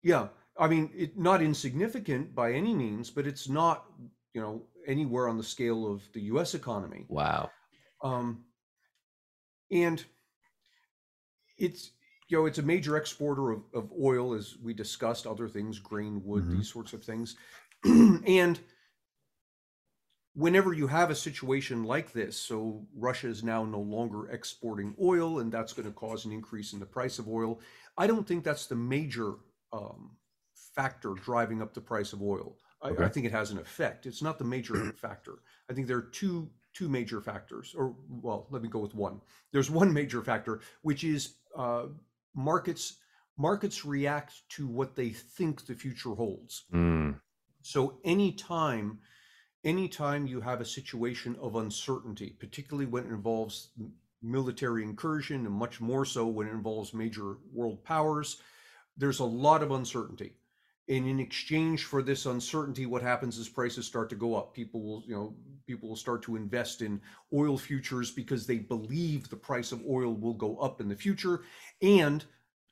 yeah, 0.03 0.27
I 0.57 0.67
mean, 0.67 0.89
it 0.95 1.17
not 1.17 1.41
insignificant 1.41 2.33
by 2.33 2.53
any 2.53 2.73
means, 2.73 3.09
but 3.09 3.27
it's 3.27 3.49
not 3.49 3.85
you 4.33 4.41
know 4.41 4.61
anywhere 4.87 5.27
on 5.27 5.37
the 5.37 5.43
scale 5.43 5.91
of 5.91 6.01
the 6.13 6.21
U.S. 6.33 6.53
economy. 6.53 7.05
wow 7.09 7.49
Um, 8.03 8.45
and 9.71 10.03
it's 11.57 11.91
you 12.27 12.37
know 12.37 12.45
it's 12.45 12.59
a 12.59 12.63
major 12.63 12.97
exporter 12.97 13.51
of, 13.51 13.63
of 13.73 13.91
oil, 14.01 14.33
as 14.33 14.55
we 14.63 14.73
discussed, 14.73 15.27
other 15.27 15.47
things, 15.47 15.79
grain, 15.79 16.21
wood, 16.23 16.45
Mhm. 16.45 16.57
these 16.57 16.71
sorts 16.71 16.93
of 16.93 17.03
things, 17.03 17.35
and 17.85 18.59
whenever 20.33 20.73
you 20.73 20.87
have 20.87 21.09
a 21.09 21.15
situation 21.15 21.83
like 21.83 22.13
this, 22.13 22.37
so 22.37 22.87
Russia 22.95 23.27
is 23.27 23.43
now 23.43 23.65
no 23.65 23.79
longer 23.81 24.29
exporting 24.31 24.95
oil, 25.01 25.39
and 25.39 25.51
that's 25.51 25.73
going 25.73 25.87
to 25.87 25.93
cause 25.93 26.25
an 26.25 26.31
increase 26.31 26.73
in 26.73 26.79
the 26.79 26.85
price 26.85 27.19
of 27.19 27.27
oil. 27.27 27.59
I 27.97 28.07
don't 28.07 28.25
think 28.25 28.43
that's 28.43 28.67
the 28.67 28.75
major 28.75 29.33
um, 29.73 30.11
factor 30.75 31.13
driving 31.13 31.61
up 31.61 31.73
the 31.73 31.81
price 31.81 32.13
of 32.13 32.21
oil. 32.21 32.55
I, 32.81 32.89
I 33.05 33.09
think 33.09 33.25
it 33.25 33.31
has 33.31 33.51
an 33.51 33.57
effect. 33.59 34.05
It's 34.05 34.21
not 34.21 34.39
the 34.39 34.45
major 34.45 34.91
factor. 34.97 35.39
I 35.69 35.73
think 35.73 35.87
there 35.87 35.97
are 35.97 36.09
two 36.11 36.49
two 36.73 36.87
major 36.87 37.19
factors, 37.21 37.75
or 37.77 37.95
well, 38.09 38.47
let 38.49 38.61
me 38.61 38.69
go 38.69 38.79
with 38.79 38.95
one. 38.95 39.19
There's 39.51 39.69
one 39.69 39.91
major 39.93 40.21
factor, 40.23 40.61
which 40.81 41.03
is 41.03 41.35
uh, 41.57 41.87
markets. 42.35 42.97
Markets 43.37 43.85
react 43.85 44.33
to 44.49 44.67
what 44.67 44.95
they 44.95 45.09
think 45.09 45.65
the 45.65 45.73
future 45.73 46.11
holds. 46.11 46.65
Mm, 46.73 47.19
So 47.61 47.99
anytime 48.03 48.99
anytime 49.63 50.27
you 50.27 50.41
have 50.41 50.61
a 50.61 50.65
situation 50.65 51.35
of 51.41 51.55
uncertainty, 51.55 52.35
particularly 52.39 52.85
when 52.85 53.05
it 53.05 53.09
involves 53.09 53.69
military 54.21 54.83
incursion 54.83 55.45
and 55.45 55.53
much 55.55 55.81
more 55.81 56.05
so 56.05 56.27
when 56.27 56.47
it 56.47 56.51
involves 56.51 56.93
major 56.93 57.37
world 57.53 57.83
powers, 57.83 58.41
there's 58.97 59.19
a 59.19 59.25
lot 59.25 59.63
of 59.63 59.71
uncertainty. 59.71 60.33
And 60.91 61.07
in 61.07 61.21
exchange 61.21 61.85
for 61.85 62.03
this 62.03 62.25
uncertainty, 62.25 62.85
what 62.85 63.01
happens 63.01 63.37
is 63.37 63.47
prices 63.47 63.85
start 63.85 64.09
to 64.09 64.15
go 64.17 64.35
up. 64.35 64.53
People 64.53 64.83
will, 64.83 65.03
you 65.07 65.15
know, 65.15 65.33
people 65.65 65.87
will 65.87 65.95
start 65.95 66.21
to 66.23 66.35
invest 66.35 66.81
in 66.81 66.99
oil 67.33 67.57
futures 67.57 68.11
because 68.11 68.45
they 68.45 68.57
believe 68.57 69.29
the 69.29 69.37
price 69.37 69.71
of 69.71 69.81
oil 69.89 70.13
will 70.13 70.33
go 70.33 70.57
up 70.57 70.81
in 70.81 70.89
the 70.89 70.95
future. 70.95 71.43
And 71.81 72.25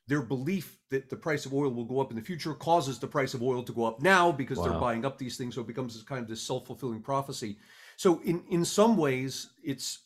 their 0.09 0.21
belief 0.21 0.79
that 0.89 1.09
the 1.09 1.15
price 1.15 1.45
of 1.45 1.53
oil 1.53 1.71
will 1.71 1.85
go 1.85 2.01
up 2.01 2.09
in 2.11 2.17
the 2.17 2.21
future 2.21 2.53
causes 2.53 2.99
the 2.99 3.07
price 3.07 3.33
of 3.33 3.41
oil 3.41 3.63
to 3.63 3.71
go 3.71 3.85
up 3.85 4.01
now 4.01 4.33
because 4.33 4.61
they're 4.61 4.73
buying 4.73 5.05
up 5.05 5.17
these 5.17 5.37
things. 5.37 5.55
So 5.55 5.61
it 5.61 5.67
becomes 5.67 5.93
this 5.93 6.03
kind 6.03 6.21
of 6.21 6.27
this 6.27 6.41
self-fulfilling 6.41 7.03
prophecy. 7.03 7.57
So 7.95 8.19
in 8.25 8.43
in 8.49 8.65
some 8.65 8.97
ways, 8.97 9.51
it's 9.63 9.99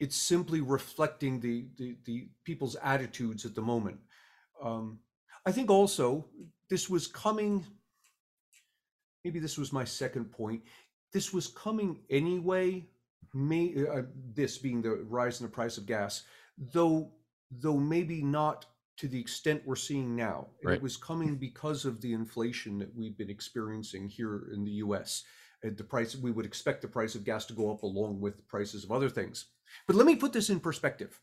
it's 0.00 0.16
simply 0.16 0.60
reflecting 0.60 1.40
the 1.40 1.68
the, 1.78 1.96
the 2.04 2.28
people's 2.44 2.76
attitudes 2.82 3.46
at 3.46 3.54
the 3.54 3.62
moment. 3.62 4.00
Um, 4.62 4.98
I 5.46 5.52
think 5.52 5.70
also 5.70 6.26
this 6.74 6.90
was 6.90 7.06
coming. 7.06 7.64
Maybe 9.22 9.38
this 9.38 9.56
was 9.56 9.72
my 9.72 9.84
second 9.84 10.24
point. 10.32 10.60
This 11.12 11.32
was 11.32 11.46
coming 11.46 12.00
anyway. 12.10 12.88
May 13.32 13.86
uh, 13.88 14.02
this 14.34 14.58
being 14.58 14.82
the 14.82 15.04
rise 15.08 15.40
in 15.40 15.46
the 15.46 15.52
price 15.52 15.78
of 15.78 15.86
gas, 15.86 16.24
though 16.72 17.12
though 17.48 17.76
maybe 17.76 18.22
not 18.22 18.66
to 18.96 19.06
the 19.06 19.20
extent 19.20 19.62
we're 19.64 19.76
seeing 19.76 20.16
now. 20.16 20.48
Right. 20.64 20.74
It 20.74 20.82
was 20.82 20.96
coming 20.96 21.36
because 21.36 21.84
of 21.84 22.00
the 22.00 22.12
inflation 22.12 22.80
that 22.80 22.92
we've 22.96 23.16
been 23.16 23.30
experiencing 23.30 24.08
here 24.08 24.48
in 24.52 24.64
the 24.64 24.78
U.S. 24.86 25.22
At 25.62 25.76
the 25.76 25.84
price, 25.84 26.16
we 26.16 26.32
would 26.32 26.44
expect 26.44 26.82
the 26.82 26.88
price 26.88 27.14
of 27.14 27.22
gas 27.22 27.46
to 27.46 27.54
go 27.54 27.70
up 27.70 27.84
along 27.84 28.20
with 28.20 28.36
the 28.36 28.42
prices 28.42 28.82
of 28.82 28.90
other 28.90 29.08
things. 29.08 29.46
But 29.86 29.94
let 29.94 30.06
me 30.06 30.16
put 30.16 30.32
this 30.32 30.50
in 30.50 30.58
perspective. 30.58 31.20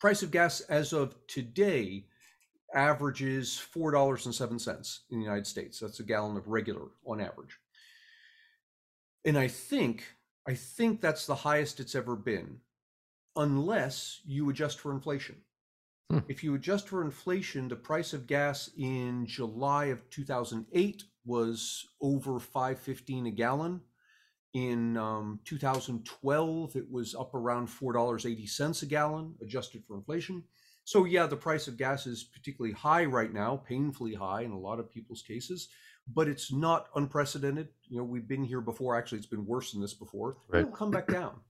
Price 0.00 0.24
of 0.24 0.32
gas 0.32 0.60
as 0.62 0.92
of 0.92 1.14
today 1.28 2.06
averages 2.74 3.56
four 3.56 3.90
dollars 3.90 4.26
and 4.26 4.34
seven 4.34 4.58
cents 4.58 5.00
in 5.10 5.18
the 5.18 5.24
United 5.24 5.46
States. 5.46 5.78
That's 5.78 6.00
a 6.00 6.04
gallon 6.04 6.36
of 6.36 6.48
regular 6.48 6.88
on 7.06 7.20
average. 7.20 7.58
And 9.24 9.38
I 9.38 9.48
think 9.48 10.04
I 10.46 10.54
think 10.54 11.00
that's 11.00 11.26
the 11.26 11.34
highest 11.34 11.80
it's 11.80 11.94
ever 11.94 12.16
been, 12.16 12.58
unless 13.36 14.20
you 14.24 14.50
adjust 14.50 14.78
for 14.80 14.92
inflation. 14.92 15.36
Hmm. 16.10 16.18
If 16.28 16.44
you 16.44 16.54
adjust 16.54 16.88
for 16.88 17.02
inflation, 17.02 17.68
the 17.68 17.76
price 17.76 18.12
of 18.12 18.26
gas 18.26 18.70
in 18.76 19.26
July 19.26 19.86
of 19.86 20.08
2008 20.10 21.04
was 21.24 21.86
over 22.00 22.32
5.15 22.32 23.28
a 23.28 23.30
gallon. 23.30 23.80
In 24.52 24.96
um, 24.96 25.40
2012, 25.44 26.76
it 26.76 26.88
was 26.88 27.14
up 27.14 27.34
around 27.34 27.66
$4.80 27.66 28.82
a 28.82 28.86
gallon, 28.86 29.34
adjusted 29.42 29.82
for 29.84 29.96
inflation. 29.96 30.44
So, 30.84 31.04
yeah, 31.04 31.26
the 31.26 31.36
price 31.36 31.66
of 31.66 31.76
gas 31.76 32.06
is 32.06 32.24
particularly 32.24 32.74
high 32.74 33.04
right 33.04 33.32
now, 33.32 33.56
painfully 33.56 34.14
high 34.14 34.42
in 34.42 34.50
a 34.50 34.58
lot 34.58 34.78
of 34.78 34.90
people's 34.90 35.22
cases, 35.22 35.68
but 36.12 36.28
it's 36.28 36.52
not 36.52 36.88
unprecedented. 36.94 37.68
You 37.88 37.98
know, 37.98 38.04
we've 38.04 38.28
been 38.28 38.44
here 38.44 38.60
before. 38.60 38.96
Actually, 38.96 39.18
it's 39.18 39.26
been 39.26 39.46
worse 39.46 39.72
than 39.72 39.80
this 39.80 39.94
before. 39.94 40.36
Right. 40.48 40.60
It'll 40.60 40.72
come 40.72 40.90
back 40.90 41.08
down. 41.08 41.36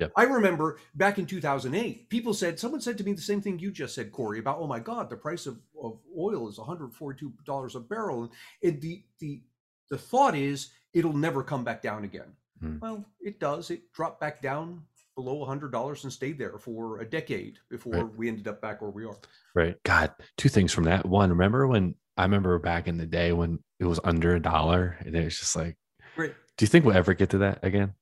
Yep. 0.00 0.12
I 0.16 0.22
remember 0.22 0.78
back 0.94 1.18
in 1.18 1.26
2008, 1.26 2.08
people 2.08 2.32
said, 2.32 2.58
someone 2.58 2.80
said 2.80 2.96
to 2.96 3.04
me 3.04 3.12
the 3.12 3.20
same 3.20 3.42
thing 3.42 3.58
you 3.58 3.70
just 3.70 3.94
said, 3.94 4.12
Corey, 4.12 4.38
about, 4.38 4.56
oh 4.58 4.66
my 4.66 4.78
God, 4.78 5.10
the 5.10 5.16
price 5.16 5.44
of, 5.44 5.60
of 5.78 5.98
oil 6.18 6.48
is 6.48 6.56
$142 6.56 7.74
a 7.74 7.80
barrel. 7.80 8.22
And 8.22 8.30
it, 8.62 8.80
the, 8.80 9.02
the, 9.18 9.42
the 9.90 9.98
thought 9.98 10.34
is 10.34 10.70
it'll 10.94 11.12
never 11.12 11.42
come 11.42 11.64
back 11.64 11.82
down 11.82 12.04
again. 12.04 12.32
Hmm. 12.62 12.78
Well, 12.78 13.04
it 13.20 13.40
does. 13.40 13.70
It 13.70 13.92
dropped 13.92 14.20
back 14.20 14.40
down 14.40 14.84
below 15.22 15.44
$100 15.46 16.02
and 16.04 16.12
stayed 16.12 16.38
there 16.38 16.58
for 16.58 17.00
a 17.00 17.04
decade 17.04 17.58
before 17.68 17.92
Right. 18.06 18.16
we 18.16 18.28
ended 18.28 18.48
up 18.48 18.60
back 18.60 18.80
where 18.80 18.90
we 18.90 19.04
are. 19.04 19.16
right 19.54 19.76
god 19.84 20.12
two 20.38 20.48
things 20.48 20.72
from 20.72 20.84
that 20.84 21.04
one 21.06 21.28
remember 21.30 21.66
when 21.66 21.94
i 22.16 22.22
remember 22.22 22.58
back 22.58 22.86
in 22.88 22.96
the 22.98 23.06
day 23.06 23.32
when 23.32 23.58
it 23.78 23.84
was 23.84 24.00
under 24.04 24.34
a 24.34 24.40
dollar 24.40 24.96
and 25.04 25.14
it 25.16 25.24
was 25.24 25.38
just 25.38 25.56
like 25.56 25.76
Great. 26.16 26.34
do 26.56 26.64
you 26.64 26.68
think 26.68 26.84
we'll 26.84 26.96
ever 26.96 27.14
get 27.14 27.30
to 27.30 27.38
that 27.38 27.58
again 27.64 27.94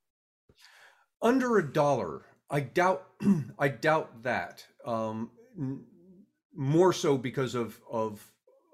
Under 1.21 1.59
a 1.59 1.73
dollar, 1.73 2.23
I 2.51 2.61
doubt. 2.61 3.03
I 3.59 3.67
doubt 3.69 4.23
that. 4.23 4.65
Um, 4.85 5.31
n- 5.59 5.85
more 6.55 6.93
so 6.93 7.19
because 7.19 7.57
of 7.57 7.81
of 7.91 8.25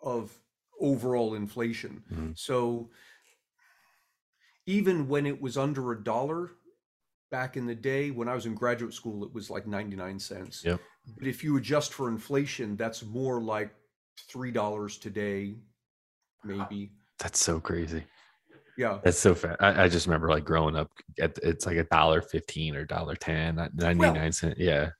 of 0.03 0.31
overall 0.79 1.35
inflation. 1.35 2.03
Mhm. 2.13 2.39
So 2.39 2.91
even 4.67 5.09
when 5.09 5.25
it 5.27 5.41
was 5.41 5.57
under 5.57 5.91
a 5.93 6.03
dollar 6.05 6.51
back 7.35 7.57
in 7.57 7.67
the 7.67 7.75
day, 7.75 8.13
when 8.13 8.29
I 8.29 8.35
was 8.39 8.47
in 8.47 8.55
graduate 8.55 8.95
school, 8.95 9.25
it 9.25 9.33
was 9.35 9.51
like 9.51 9.67
ninety 9.67 9.97
nine 9.97 10.19
cents. 10.21 10.63
Yep. 10.65 10.79
But 11.19 11.27
if 11.27 11.43
you 11.43 11.57
adjust 11.57 11.93
for 11.93 12.09
inflation, 12.09 12.77
that's 12.77 13.03
more 13.05 13.41
like 13.41 13.71
three 14.31 14.53
dollars 14.53 14.99
today, 14.99 15.57
maybe. 16.45 16.93
that's 17.19 17.41
so 17.41 17.59
crazy 17.59 18.05
Yeah. 18.77 18.99
that's 19.05 19.19
so 19.19 19.35
fat 19.35 19.57
I, 19.61 19.85
I 19.85 19.89
just 19.89 20.07
remember 20.07 20.29
like 20.29 20.45
growing 20.45 20.77
up 20.77 20.91
at, 21.21 21.37
it's 21.43 21.67
like 21.67 21.77
a 21.79 21.85
dollar 21.85 22.21
15 22.23 22.77
or 22.77 22.85
dollar 22.85 23.17
10 23.17 23.57
not 23.57 23.75
99 23.75 24.33
cent 24.33 24.59
yeah 24.59 24.91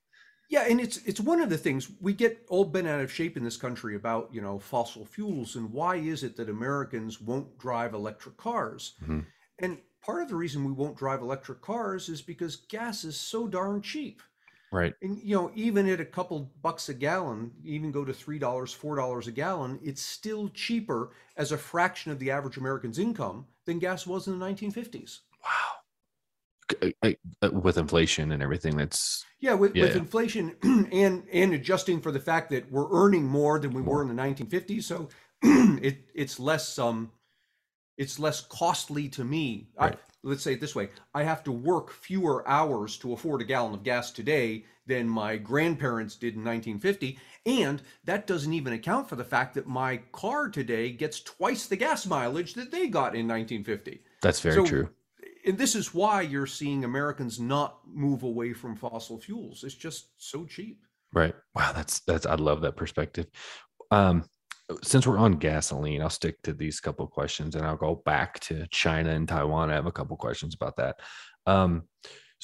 Yeah, 0.51 0.65
and 0.71 0.81
it's 0.81 0.99
it's 1.11 1.21
one 1.21 1.41
of 1.41 1.49
the 1.51 1.59
things 1.67 1.83
we 2.01 2.13
get 2.13 2.33
all 2.49 2.65
bent 2.65 2.89
out 2.89 3.01
of 3.05 3.11
shape 3.19 3.37
in 3.37 3.45
this 3.45 3.57
country 3.67 3.95
about 3.97 4.25
you 4.37 4.43
know 4.47 4.59
fossil 4.59 5.05
fuels 5.15 5.55
and 5.57 5.67
why 5.79 5.95
is 5.97 6.23
it 6.25 6.35
that 6.39 6.49
Americans 6.49 7.21
won't 7.21 7.49
drive 7.59 7.95
electric 7.95 8.37
cars? 8.37 8.83
Mhm. 9.03 9.25
And 9.63 9.79
part 10.05 10.23
of 10.23 10.29
the 10.29 10.37
reason 10.37 10.65
we 10.65 10.73
won't 10.73 10.97
drive 10.97 11.23
electric 11.23 11.61
cars 11.61 12.09
is 12.09 12.23
because 12.23 12.57
gas 12.57 13.05
is 13.05 13.17
so 13.17 13.47
darn 13.47 13.83
cheap. 13.83 14.23
Right. 14.73 14.95
And 15.03 15.19
you 15.23 15.37
know, 15.37 15.53
even 15.55 15.89
at 15.89 16.01
a 16.01 16.05
couple 16.05 16.51
bucks 16.63 16.89
a 16.89 16.95
gallon, 16.95 17.53
even 17.65 17.93
go 17.93 18.05
to 18.05 18.13
three 18.13 18.39
dollars, 18.39 18.73
four 18.73 18.97
dollars 18.97 19.27
a 19.29 19.33
gallon, 19.33 19.79
it's 19.83 20.03
still 20.03 20.49
cheaper 20.49 21.11
as 21.37 21.53
a 21.53 21.59
fraction 21.59 22.11
of 22.11 22.19
the 22.19 22.31
average 22.31 22.57
American's 22.57 22.99
income 22.99 23.47
than 23.67 23.79
gas 23.79 24.07
was 24.07 24.27
in 24.27 24.39
the 24.39 24.45
1950s. 24.45 25.21
Wow. 25.45 26.91
I, 27.03 27.17
I, 27.43 27.49
with 27.49 27.77
inflation 27.79 28.33
and 28.33 28.43
everything, 28.43 28.77
that's 28.77 29.25
Yeah, 29.41 29.55
with, 29.55 29.75
Yeah. 29.75 29.83
with 29.83 29.97
inflation 29.97 30.57
and 30.93 31.25
and 31.31 31.53
adjusting 31.55 32.01
for 32.01 32.11
the 32.11 32.21
fact 32.21 32.51
that 32.51 32.71
we're 32.71 32.91
earning 32.93 33.25
more 33.25 33.59
than 33.59 33.73
we 33.73 33.83
More. 33.83 33.97
were 33.97 34.03
in 34.03 34.09
the 34.09 34.15
1950s, 34.15 34.83
so 34.85 35.09
it 35.43 36.09
it's 36.15 36.41
less 36.41 36.79
um 36.79 37.13
it's 37.97 38.19
less 38.19 38.41
costly 38.43 39.09
to 39.11 39.25
me. 39.25 39.69
Right. 39.79 39.95
I, 39.95 39.99
let's 40.23 40.43
say 40.43 40.55
it 40.55 40.61
this 40.61 40.75
way: 40.75 40.91
I 41.15 41.23
have 41.23 41.45
to 41.45 41.53
work 41.53 41.91
fewer 41.93 42.47
hours 42.49 42.97
to 42.99 43.13
afford 43.13 43.41
a 43.43 43.45
gallon 43.45 43.75
of 43.75 43.83
gas 43.83 44.11
today 44.11 44.65
than 44.87 45.09
my 45.09 45.37
grandparents 45.37 46.15
did 46.15 46.35
in 46.35 46.45
1950, 46.45 47.19
and 47.47 47.81
that 48.05 48.27
doesn't 48.27 48.53
even 48.53 48.75
account 48.75 49.09
for 49.09 49.17
the 49.17 49.25
fact 49.25 49.55
that 49.55 49.67
my 49.67 49.97
car 50.13 50.49
today 50.51 50.91
gets 50.91 51.21
twice 51.21 51.67
the 51.67 51.77
gas 51.77 52.05
mileage 52.07 52.53
that 52.55 52.71
they 52.71 52.89
got 52.89 53.15
in 53.17 53.27
1950 53.27 54.03
that's 54.21 54.41
very 54.41 54.57
So- 54.57 54.67
true. 54.67 54.89
and 55.47 55.57
this 55.57 55.75
is 55.75 55.95
why 55.95 56.21
you're 56.21 56.47
seeing 56.47 56.85
Americans 56.85 57.41
not 57.41 57.79
move 57.87 58.25
away 58.25 58.53
from 58.53 58.77
fossil 58.77 59.19
fuels. 59.19 59.65
It's 59.65 59.75
just 59.75 60.09
so 60.19 60.45
cheap. 60.45 60.83
Right. 61.15 61.35
Wow, 61.55 61.73
that's 61.73 62.01
that's 62.01 62.27
I 62.27 62.35
love 62.35 62.61
that 62.63 62.77
perspective. 62.77 63.27
Um 63.91 64.25
since 64.83 65.07
we're 65.07 65.19
on 65.19 65.33
gasoline, 65.33 66.03
I'll 66.03 66.11
stick 66.11 66.41
to 66.43 66.53
these 66.53 66.81
couple 66.81 67.07
questions 67.07 67.55
and 67.55 67.67
I'll 67.67 67.77
go 67.77 68.03
back 68.05 68.41
to 68.41 68.67
China 68.69 69.11
and 69.11 69.29
Taiwan. 69.29 69.71
I 69.71 69.75
have 69.75 69.87
a 69.87 69.93
couple 69.93 70.17
questions 70.17 70.55
about 70.55 70.77
that. 70.77 71.01
Um 71.47 71.85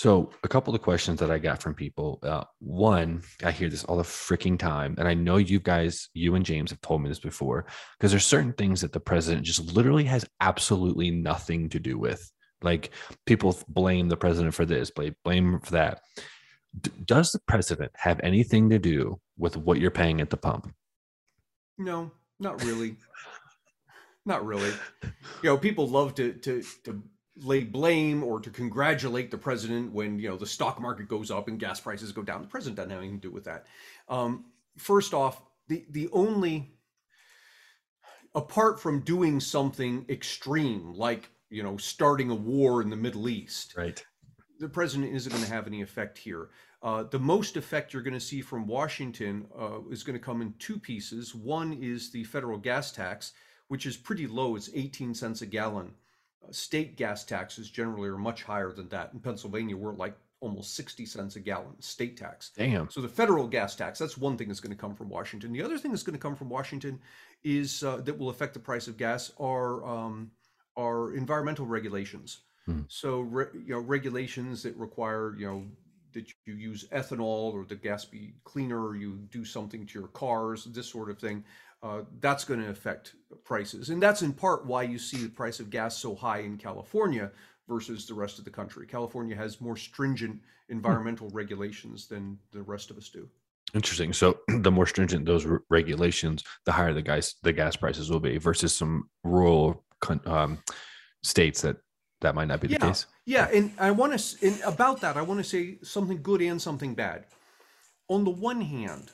so 0.01 0.31
a 0.45 0.49
couple 0.49 0.75
of 0.75 0.81
questions 0.81 1.21
that 1.21 1.31
I 1.31 1.39
got 1.39 1.61
from 1.61 1.75
people. 1.75 2.21
Uh, 2.23 2.45
one, 2.61 3.23
I 3.45 3.51
hear 3.51 3.69
this 3.69 3.85
all 3.85 3.99
the 3.99 4.03
freaking 4.03 4.59
time, 4.59 4.95
and 4.97 5.07
I 5.07 5.13
know 5.13 5.37
you 5.37 5.61
guys, 5.61 6.09
you 6.15 6.37
and 6.37 6.45
James 6.47 6.71
have 6.71 6.81
told 6.81 7.03
me 7.03 7.11
this 7.11 7.19
before, 7.19 7.67
because 7.99 8.11
there's 8.11 8.25
certain 8.25 8.55
things 8.55 8.81
that 8.81 8.93
the 8.93 8.99
president 9.01 9.45
just 9.45 9.75
literally 9.75 10.05
has 10.05 10.25
absolutely 10.41 11.11
nothing 11.11 11.69
to 11.69 11.79
do 11.79 11.99
with. 11.99 12.33
Like 12.63 12.93
people 13.27 13.59
blame 13.69 14.09
the 14.09 14.17
president 14.17 14.55
for 14.55 14.65
this, 14.65 14.91
blame 14.91 15.17
blame 15.23 15.61
for 15.61 15.73
that. 15.73 16.01
D- 16.81 16.93
does 17.05 17.33
the 17.33 17.41
president 17.47 17.93
have 17.95 18.21
anything 18.23 18.71
to 18.71 18.79
do 18.79 19.21
with 19.37 19.59
what 19.59 19.81
you're 19.81 19.91
paying 19.91 20.23
at 20.23 20.31
the 20.31 20.39
pump? 20.39 20.73
No, 21.81 22.11
not 22.39 22.63
really. 22.63 22.97
not 24.27 24.45
really. 24.45 24.71
You 25.03 25.11
know, 25.45 25.57
people 25.57 25.89
love 25.89 26.15
to 26.17 26.35
to 26.35 26.63
to 26.85 27.03
lay 27.37 27.65
blame 27.65 28.23
or 28.23 28.39
to 28.39 28.51
congratulate 28.51 29.31
the 29.31 29.39
president 29.39 29.93
when 29.93 30.19
you 30.19 30.29
know 30.29 30.37
the 30.37 30.47
stock 30.47 30.79
market 30.81 31.09
goes 31.09 31.31
up 31.31 31.49
and 31.49 31.59
gas 31.59 31.81
prices 31.81 32.13
go 32.13 32.23
down. 32.23 32.43
The 32.43 32.49
president 32.49 32.77
doesn't 32.77 32.91
have 32.91 33.01
anything 33.01 33.19
to 33.21 33.29
do 33.29 33.33
with 33.33 33.45
that. 33.45 33.65
Um, 34.09 34.45
first 34.77 35.15
off, 35.15 35.43
the 35.69 35.87
the 35.91 36.09
only 36.13 36.71
apart 38.35 38.79
from 38.79 39.01
doing 39.01 39.41
something 39.41 40.05
extreme 40.09 40.93
like 40.95 41.31
you 41.49 41.63
know 41.63 41.79
starting 41.79 42.31
a 42.31 42.35
war 42.35 42.83
in 42.83 42.91
the 42.91 42.97
Middle 42.97 43.27
East, 43.29 43.75
Right. 43.77 44.05
the 44.59 44.69
president 44.69 45.15
isn't 45.17 45.33
going 45.33 45.45
to 45.45 45.51
have 45.51 45.67
any 45.67 45.81
effect 45.81 46.19
here. 46.19 46.51
Uh, 46.83 47.03
the 47.05 47.19
most 47.19 47.57
effect 47.57 47.93
you're 47.93 48.03
going 48.03 48.15
to 48.15 48.21
see 48.21 48.41
from 48.41 48.67
Washington 48.67 49.47
uh, 49.59 49.81
is 49.91 50.03
going 50.03 50.19
to 50.19 50.25
come 50.25 50.41
in 50.41 50.55
two 50.59 50.79
pieces. 50.79 51.35
One 51.35 51.75
is 51.75 52.11
the 52.11 52.25
federal 52.25 52.57
gas 52.57 52.91
tax, 52.91 53.33
which 53.69 53.85
is 53.85 53.97
pretty 53.97 54.27
low. 54.27 54.57
It's 54.57 54.71
18 54.75 55.15
cents 55.15 55.43
a 55.43 55.47
gallon. 55.47 55.93
Uh, 56.43 56.53
state 56.53 56.97
gas 56.97 57.25
taxes 57.25 57.71
generally 57.71 58.09
are 58.09 58.17
much 58.17 58.43
higher 58.43 58.73
than 58.73 58.89
that. 58.89 59.11
In 59.13 59.21
Pennsylvania, 59.21 59.77
we're 59.77 59.95
like 59.95 60.17
almost 60.41 60.75
60 60.75 61.05
cents 61.05 61.37
a 61.37 61.41
gallon 61.41 61.81
state 61.81 62.17
tax. 62.17 62.51
Damn. 62.57 62.89
So 62.91 63.03
the 63.03 63.09
federal 63.09 63.47
gas 63.47 63.77
tax, 63.77 63.99
that's 63.99 64.17
one 64.17 64.39
thing 64.39 64.49
that's 64.49 64.61
going 64.61 64.75
to 64.75 64.81
come 64.81 64.95
from 64.95 65.11
Washington. 65.11 65.53
The 65.53 65.63
other 65.63 65.79
thing 65.79 65.91
that's 65.91 66.03
going 66.03 66.17
to 66.17 66.21
come 66.21 66.35
from 66.35 66.49
Washington 66.49 66.99
is 67.45 67.83
uh, 67.83 67.99
that 67.99 68.19
will 68.19 68.31
affect 68.31 68.55
the 68.55 68.61
price 68.61 68.89
of 68.89 68.97
gas 68.97 69.33
are 69.39 69.85
um, 69.85 70.31
are 70.77 71.15
environmental 71.15 71.67
regulations. 71.67 72.41
Hmm. 72.67 72.81
So 72.89 73.21
re, 73.21 73.47
you 73.53 73.75
know 73.75 73.81
regulations 73.81 74.63
that 74.63 74.77
require 74.77 75.35
you 75.39 75.47
know 75.47 75.65
that 76.13 76.33
you 76.47 76.55
use 76.55 76.87
ethanol 76.93 77.53
or 77.53 77.65
the 77.65 77.75
gas 77.75 78.05
be 78.05 78.35
cleaner, 78.45 78.85
or 78.87 78.97
you 78.97 79.17
do 79.31 79.45
something 79.45 79.87
to 79.87 79.99
your 79.99 80.09
cars, 80.09 80.65
this 80.65 80.89
sort 80.89 81.11
of 81.11 81.19
thing. 81.19 81.45
Uh, 81.83 82.03
that's 82.21 82.45
going 82.45 82.61
to 82.61 82.69
affect 82.69 83.15
prices, 83.43 83.89
and 83.89 84.03
that's 84.03 84.21
in 84.21 84.33
part 84.33 84.67
why 84.67 84.83
you 84.83 84.99
see 84.99 85.23
the 85.23 85.31
price 85.31 85.61
of 85.61 85.71
gas 85.71 85.97
so 85.97 86.15
high 86.15 86.41
in 86.41 86.59
California 86.59 87.31
versus 87.67 88.07
the 88.07 88.13
rest 88.13 88.39
of 88.39 88.45
the 88.45 88.51
country. 88.51 88.87
California 88.87 89.35
has 89.35 89.61
more 89.61 89.77
stringent 89.77 90.39
environmental 90.69 91.31
regulations 91.31 92.07
than 92.07 92.39
the 92.53 92.63
rest 92.63 92.91
of 92.91 92.99
us 92.99 93.09
do. 93.09 93.29
Interesting. 93.75 94.13
So 94.13 94.41
the 94.49 94.71
more 94.71 94.87
stringent 94.87 95.25
those 95.25 95.47
r- 95.47 95.63
regulations, 95.71 96.45
the 96.65 96.73
higher 96.73 96.93
the 96.93 97.03
gas 97.03 97.35
the 97.43 97.53
gas 97.53 97.77
prices 97.77 98.11
will 98.11 98.21
be 98.21 98.39
versus 98.39 98.75
some 98.75 99.09
rural 99.25 99.85
um, 100.27 100.59
states 101.23 101.63
that 101.63 101.77
that 102.21 102.35
might 102.35 102.49
not 102.49 102.61
be 102.61 102.69
the 102.69 102.75
Yeah. 102.75 102.89
case. 102.89 103.07
Yeah, 103.25 103.49
and 103.53 103.73
I 103.79 103.91
want 103.91 104.19
to, 104.19 104.69
about 104.69 105.01
that, 105.01 105.17
I 105.17 105.23
want 105.23 105.39
to 105.39 105.45
say 105.45 105.79
something 105.83 106.23
good 106.23 106.43
and 106.43 106.61
something 106.61 106.95
bad. 106.95 107.27
On 108.09 108.25
the 108.25 108.31
one 108.31 108.61
hand, 108.61 109.13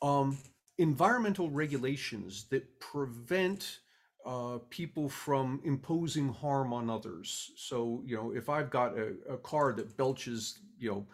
um, 0.00 0.38
environmental 0.78 1.50
regulations 1.50 2.44
that 2.50 2.80
prevent 2.80 3.80
uh, 4.24 4.58
people 4.70 5.08
from 5.08 5.60
imposing 5.64 6.28
harm 6.28 6.72
on 6.72 6.90
others. 6.90 7.52
So, 7.56 8.02
you 8.04 8.16
know, 8.16 8.32
if 8.32 8.48
I've 8.48 8.70
got 8.70 8.96
a, 8.98 9.14
a 9.28 9.36
car 9.36 9.72
that 9.74 9.96
belches, 9.96 10.58
you 10.78 10.90
know, 10.90 11.06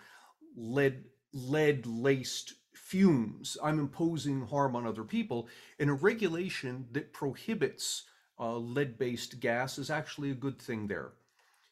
lead 0.56 1.04
lead 1.32 1.86
laced 1.86 2.54
fumes, 2.74 3.56
I'm 3.62 3.78
imposing 3.78 4.46
harm 4.46 4.74
on 4.76 4.86
other 4.86 5.04
people. 5.04 5.48
And 5.78 5.90
a 5.90 5.94
regulation 5.94 6.86
that 6.92 7.12
prohibits 7.12 8.04
uh, 8.38 8.56
lead 8.56 8.98
based 8.98 9.40
gas 9.40 9.78
is 9.78 9.90
actually 9.90 10.30
a 10.30 10.34
good 10.34 10.58
thing 10.58 10.86
there. 10.86 11.12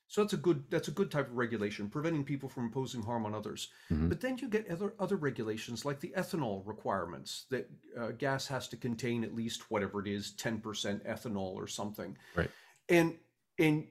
So 0.09 0.23
that's 0.23 0.35
a 0.35 0.39
good 0.39 0.65
that's 0.71 0.89
a 0.89 0.93
good 0.93 1.11
type 1.11 1.29
of 1.29 1.37
regulation, 1.37 1.89
preventing 1.89 2.25
people 2.25 2.49
from 2.49 2.65
imposing 2.65 3.03
harm 3.03 3.27
on 3.27 3.35
others. 3.35 3.73
Mhm. 3.91 4.09
But 4.09 4.21
then 4.21 4.39
you 4.39 4.49
get 4.49 4.71
other 4.71 4.95
other 5.01 5.17
regulations 5.17 5.85
like 5.85 6.01
the 6.01 6.13
ethanol 6.17 6.67
requirements 6.67 7.47
that 7.51 7.69
uh, 7.99 8.13
gas 8.13 8.47
has 8.47 8.69
to 8.69 8.77
contain 8.77 9.25
at 9.25 9.35
least 9.35 9.71
whatever 9.71 10.01
it 10.01 10.07
is, 10.07 10.33
ten 10.33 10.61
percent 10.61 11.05
ethanol 11.05 11.55
or 11.55 11.67
something. 11.67 12.17
Right. 12.37 12.51
And 12.89 13.19
and 13.59 13.89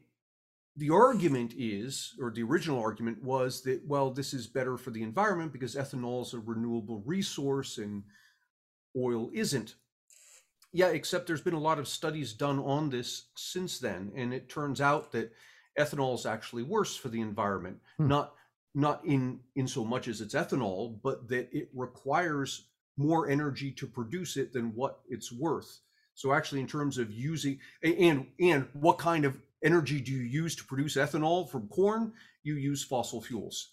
the 0.78 0.90
argument 0.90 1.54
is, 1.58 2.16
or 2.20 2.32
the 2.32 2.44
original 2.44 2.80
argument 2.80 3.22
was 3.22 3.62
that 3.64 3.86
well, 3.86 4.10
this 4.12 4.34
is 4.34 4.48
better 4.48 4.78
for 4.78 4.92
the 4.92 5.04
environment 5.04 5.52
because 5.52 5.76
ethanol 5.76 6.22
is 6.22 6.34
a 6.34 6.40
renewable 6.40 7.02
resource 7.06 7.78
and 7.78 8.04
oil 8.96 9.30
isn't. 9.34 9.76
Yeah, 10.72 10.90
except 10.90 11.28
there's 11.28 11.42
been 11.42 11.54
a 11.54 11.60
lot 11.60 11.80
of 11.80 11.88
studies 11.88 12.34
done 12.34 12.60
on 12.60 12.90
this 12.90 13.30
since 13.36 13.80
then, 13.80 14.12
and 14.16 14.34
it 14.34 14.50
turns 14.50 14.82
out 14.82 15.12
that 15.14 15.34
ethanol 15.80 16.16
is 16.16 16.26
actually 16.26 16.64
worse 16.64 16.96
for 16.96 17.10
the 17.10 17.22
environment. 17.22 17.80
Hmm. 17.98 18.08
Not 18.08 18.34
not 18.74 19.06
in 19.06 19.40
in 19.56 19.68
so 19.68 19.86
much 19.86 20.08
as 20.08 20.22
it's 20.22 20.36
ethanol, 20.36 21.00
but 21.02 21.28
that 21.30 21.50
it 21.52 21.70
requires 21.74 22.66
more 22.98 23.30
energy 23.30 23.72
to 23.72 23.88
produce 23.88 24.38
it 24.38 24.54
than 24.54 24.74
what 24.76 25.00
it's 25.10 25.32
worth. 25.32 25.80
So 26.14 26.34
actually, 26.34 26.62
in 26.62 26.68
terms 26.68 26.98
of 26.98 27.12
using 27.12 27.60
and 27.84 28.28
and 28.40 28.68
what 28.74 28.98
kind 28.98 29.26
of 29.26 29.40
energy 29.64 30.00
do 30.00 30.12
you 30.12 30.22
use 30.22 30.56
to 30.58 30.64
produce 30.64 30.96
ethanol 30.96 31.50
from 31.50 31.68
corn? 31.68 32.14
You 32.44 32.56
use 32.56 32.84
fossil 32.84 33.22
fuels. 33.22 33.72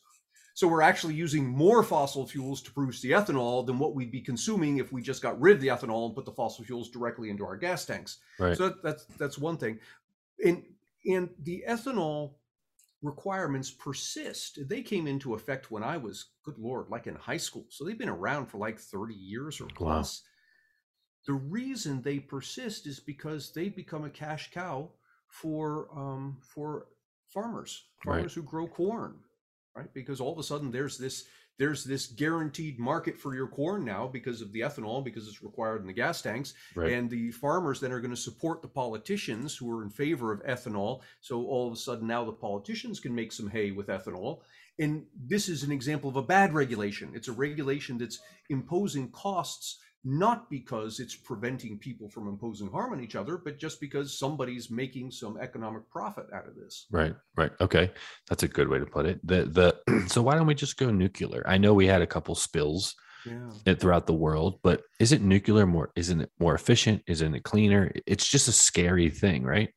So 0.54 0.68
we're 0.68 0.82
actually 0.82 1.14
using 1.14 1.46
more 1.46 1.82
fossil 1.82 2.26
fuels 2.26 2.60
to 2.62 2.72
produce 2.72 3.00
the 3.00 3.12
ethanol 3.12 3.64
than 3.64 3.78
what 3.78 3.94
we'd 3.94 4.12
be 4.12 4.20
consuming 4.20 4.76
if 4.76 4.92
we 4.92 5.00
just 5.00 5.22
got 5.22 5.40
rid 5.40 5.56
of 5.56 5.62
the 5.62 5.68
ethanol 5.68 6.06
and 6.06 6.14
put 6.14 6.26
the 6.26 6.32
fossil 6.32 6.64
fuels 6.64 6.90
directly 6.90 7.30
into 7.30 7.44
our 7.44 7.56
gas 7.56 7.86
tanks. 7.86 8.18
Right. 8.38 8.56
So 8.56 8.68
that, 8.68 8.82
that's 8.82 9.04
that's 9.18 9.38
one 9.38 9.56
thing, 9.56 9.78
and 10.44 10.62
and 11.06 11.30
the 11.42 11.64
ethanol 11.68 12.34
requirements 13.02 13.70
persist. 13.70 14.58
They 14.68 14.82
came 14.82 15.06
into 15.06 15.34
effect 15.34 15.70
when 15.70 15.82
I 15.82 15.96
was, 15.96 16.26
good 16.44 16.58
lord, 16.58 16.86
like 16.88 17.06
in 17.06 17.14
high 17.16 17.36
school. 17.36 17.66
So 17.68 17.84
they've 17.84 17.98
been 17.98 18.08
around 18.08 18.46
for 18.46 18.58
like 18.58 18.78
thirty 18.78 19.14
years 19.14 19.60
or 19.60 19.66
Wow. 19.66 19.74
plus. 19.76 20.22
The 21.26 21.34
reason 21.34 22.02
they 22.02 22.18
persist 22.18 22.86
is 22.86 23.00
because 23.00 23.52
they 23.52 23.68
become 23.68 24.04
a 24.04 24.10
cash 24.10 24.50
cow 24.52 24.90
for 25.28 25.88
um, 25.96 26.38
for 26.42 26.86
farmers, 27.32 27.84
Right. 28.04 28.16
farmers 28.16 28.34
who 28.34 28.42
grow 28.42 28.66
corn, 28.66 29.20
right? 29.76 29.92
Because 29.94 30.20
all 30.20 30.32
of 30.32 30.38
a 30.38 30.42
sudden 30.42 30.70
there's 30.70 30.98
this 30.98 31.24
there's 31.62 31.84
this 31.84 32.06
guaranteed 32.08 32.76
market 32.90 33.16
for 33.16 33.36
your 33.36 33.46
corn 33.46 33.84
now 33.84 34.08
because 34.18 34.40
of 34.42 34.50
the 34.52 34.60
ethanol 34.68 35.04
because 35.04 35.28
it's 35.28 35.44
required 35.44 35.80
in 35.80 35.86
the 35.86 35.92
gas 35.92 36.20
tanks 36.20 36.54
Right. 36.74 36.92
and 36.92 37.08
the 37.08 37.30
farmers 37.30 37.78
then 37.78 37.92
are 37.92 38.00
going 38.00 38.16
to 38.18 38.28
support 38.28 38.62
the 38.62 38.68
politicians 38.82 39.56
who 39.56 39.70
are 39.74 39.84
in 39.84 39.90
favor 39.90 40.32
of 40.32 40.42
ethanol 40.44 41.02
so 41.20 41.34
all 41.46 41.68
of 41.68 41.72
a 41.72 41.76
sudden 41.76 42.08
now 42.08 42.24
the 42.24 42.32
politicians 42.32 42.98
can 42.98 43.14
make 43.14 43.30
some 43.32 43.48
hay 43.56 43.70
with 43.78 43.86
ethanol 43.98 44.40
And 44.78 45.04
this 45.32 45.48
is 45.54 45.62
an 45.62 45.72
example 45.78 46.08
of 46.10 46.16
a 46.16 46.28
bad 46.36 46.48
regulation. 46.62 47.12
It's 47.18 47.28
a 47.32 47.38
regulation 47.46 47.94
that's 47.98 48.18
imposing 48.56 49.06
costs 49.24 49.66
not 50.04 50.50
because 50.50 50.98
it's 50.98 51.14
preventing 51.14 51.78
people 51.78 52.08
from 52.08 52.28
imposing 52.28 52.70
harm 52.70 52.92
on 52.92 53.02
each 53.02 53.14
other, 53.14 53.36
but 53.38 53.58
just 53.58 53.80
because 53.80 54.18
somebody's 54.18 54.70
making 54.70 55.10
some 55.10 55.36
economic 55.38 55.88
profit 55.90 56.26
out 56.34 56.46
of 56.48 56.56
this. 56.56 56.86
Right, 56.90 57.14
right. 57.36 57.52
Okay. 57.60 57.90
That's 58.28 58.42
a 58.42 58.48
good 58.48 58.68
way 58.68 58.78
to 58.78 58.86
put 58.86 59.06
it. 59.06 59.20
The 59.26 59.44
the 59.44 60.06
so 60.08 60.22
why 60.22 60.34
don't 60.34 60.46
we 60.46 60.54
just 60.54 60.76
go 60.76 60.90
nuclear? 60.90 61.44
I 61.46 61.58
know 61.58 61.72
we 61.74 61.86
had 61.86 62.02
a 62.02 62.06
couple 62.06 62.34
spills 62.34 62.94
Yeah. 63.24 63.74
throughout 63.74 64.06
the 64.06 64.14
world, 64.14 64.58
but 64.62 64.82
isn't 64.98 65.22
nuclear 65.22 65.66
more 65.66 65.92
isn't 65.94 66.20
it 66.20 66.30
more 66.40 66.54
efficient? 66.54 67.02
Isn't 67.06 67.34
it 67.34 67.44
cleaner? 67.44 67.92
It's 68.06 68.28
just 68.28 68.48
a 68.48 68.52
scary 68.52 69.08
thing, 69.08 69.44
right? 69.44 69.70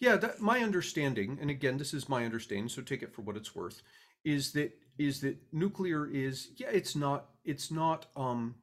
Yeah, 0.00 0.16
that, 0.16 0.40
my 0.40 0.60
understanding, 0.60 1.38
and 1.40 1.50
again, 1.50 1.76
this 1.78 1.94
is 1.94 2.08
my 2.08 2.24
understanding, 2.24 2.68
so 2.68 2.82
take 2.82 3.02
it 3.02 3.14
for 3.14 3.22
what 3.22 3.36
it's 3.36 3.54
worth, 3.54 3.82
is 4.24 4.52
that 4.52 4.72
is 4.98 5.20
that 5.20 5.36
nuclear 5.52 6.06
is 6.10 6.50
yeah, 6.56 6.68
it's 6.72 6.96
not 6.96 7.26
it's 7.44 7.70
not 7.70 8.06
um 8.16 8.54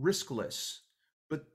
riskless, 0.00 0.80
but 1.28 1.46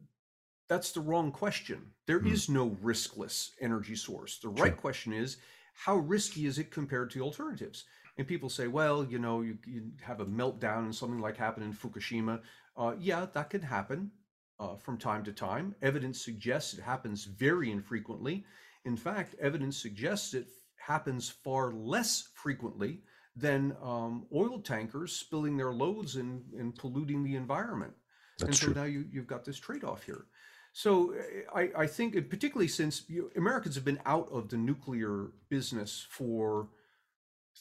that's 0.70 0.92
the 0.92 1.02
wrong 1.02 1.32
question. 1.32 1.94
There 2.08 2.26
is 2.26 2.48
Hmm. 2.48 2.54
no 2.54 2.70
riskless 2.84 3.52
energy 3.60 3.96
source. 3.96 4.40
The 4.40 4.50
right 4.50 4.76
question 4.76 5.14
is 5.14 5.38
how 5.74 5.98
risky 5.98 6.46
is 6.46 6.60
it 6.60 6.72
compared 6.72 7.12
to 7.12 7.22
alternatives? 7.22 7.86
And 8.18 8.28
people 8.28 8.50
say, 8.50 8.68
well, 8.68 9.04
you 9.06 9.20
know, 9.20 9.42
you, 9.42 9.58
you 9.66 9.92
have 10.02 10.20
a 10.20 10.26
meltdown 10.26 10.80
and 10.80 10.96
something 10.96 11.20
like 11.20 11.38
happened 11.38 11.66
in 11.66 11.74
Fukushima. 11.74 12.42
Uh, 12.76 12.94
yeah, 13.00 13.26
that 13.34 13.50
can 13.50 13.62
happen 13.62 14.12
uh, 14.60 14.76
from 14.76 14.98
time 14.98 15.24
to 15.24 15.32
time. 15.32 15.76
Evidence 15.82 16.22
suggests 16.24 16.74
it 16.74 16.82
happens 16.82 17.26
very 17.26 17.72
infrequently. 17.72 18.46
In 18.86 18.98
fact, 18.98 19.36
evidence 19.40 19.78
suggests 19.82 20.34
it 20.34 20.48
happens 20.76 21.30
far 21.30 21.72
less 21.72 22.30
frequently 22.34 23.02
than 23.36 23.76
um, 23.82 24.26
oil 24.34 24.60
tankers 24.60 25.14
spilling 25.14 25.56
their 25.58 25.72
loads 25.72 26.16
and, 26.18 26.44
and 26.58 26.76
polluting 26.76 27.24
the 27.24 27.36
environment. 27.36 27.94
And 28.41 28.56
so 28.56 28.65
true. 28.67 28.74
now 28.74 28.84
you, 28.84 29.06
you've 29.12 29.28
got 29.28 29.46
this 29.46 29.58
trade-off 29.58 30.04
here. 30.04 30.26
So 30.74 31.13
I, 31.54 31.70
I 31.78 31.88
think, 31.88 32.15
uh, 32.15 32.22
particularly 32.30 32.67
since 32.70 33.04
you, 33.10 33.30
Americans 33.36 33.76
have 33.76 33.84
been 33.86 34.00
out 34.06 34.30
of 34.32 34.50
the 34.50 34.58
nuclear 34.58 35.32
business 35.50 36.06
for 36.10 36.70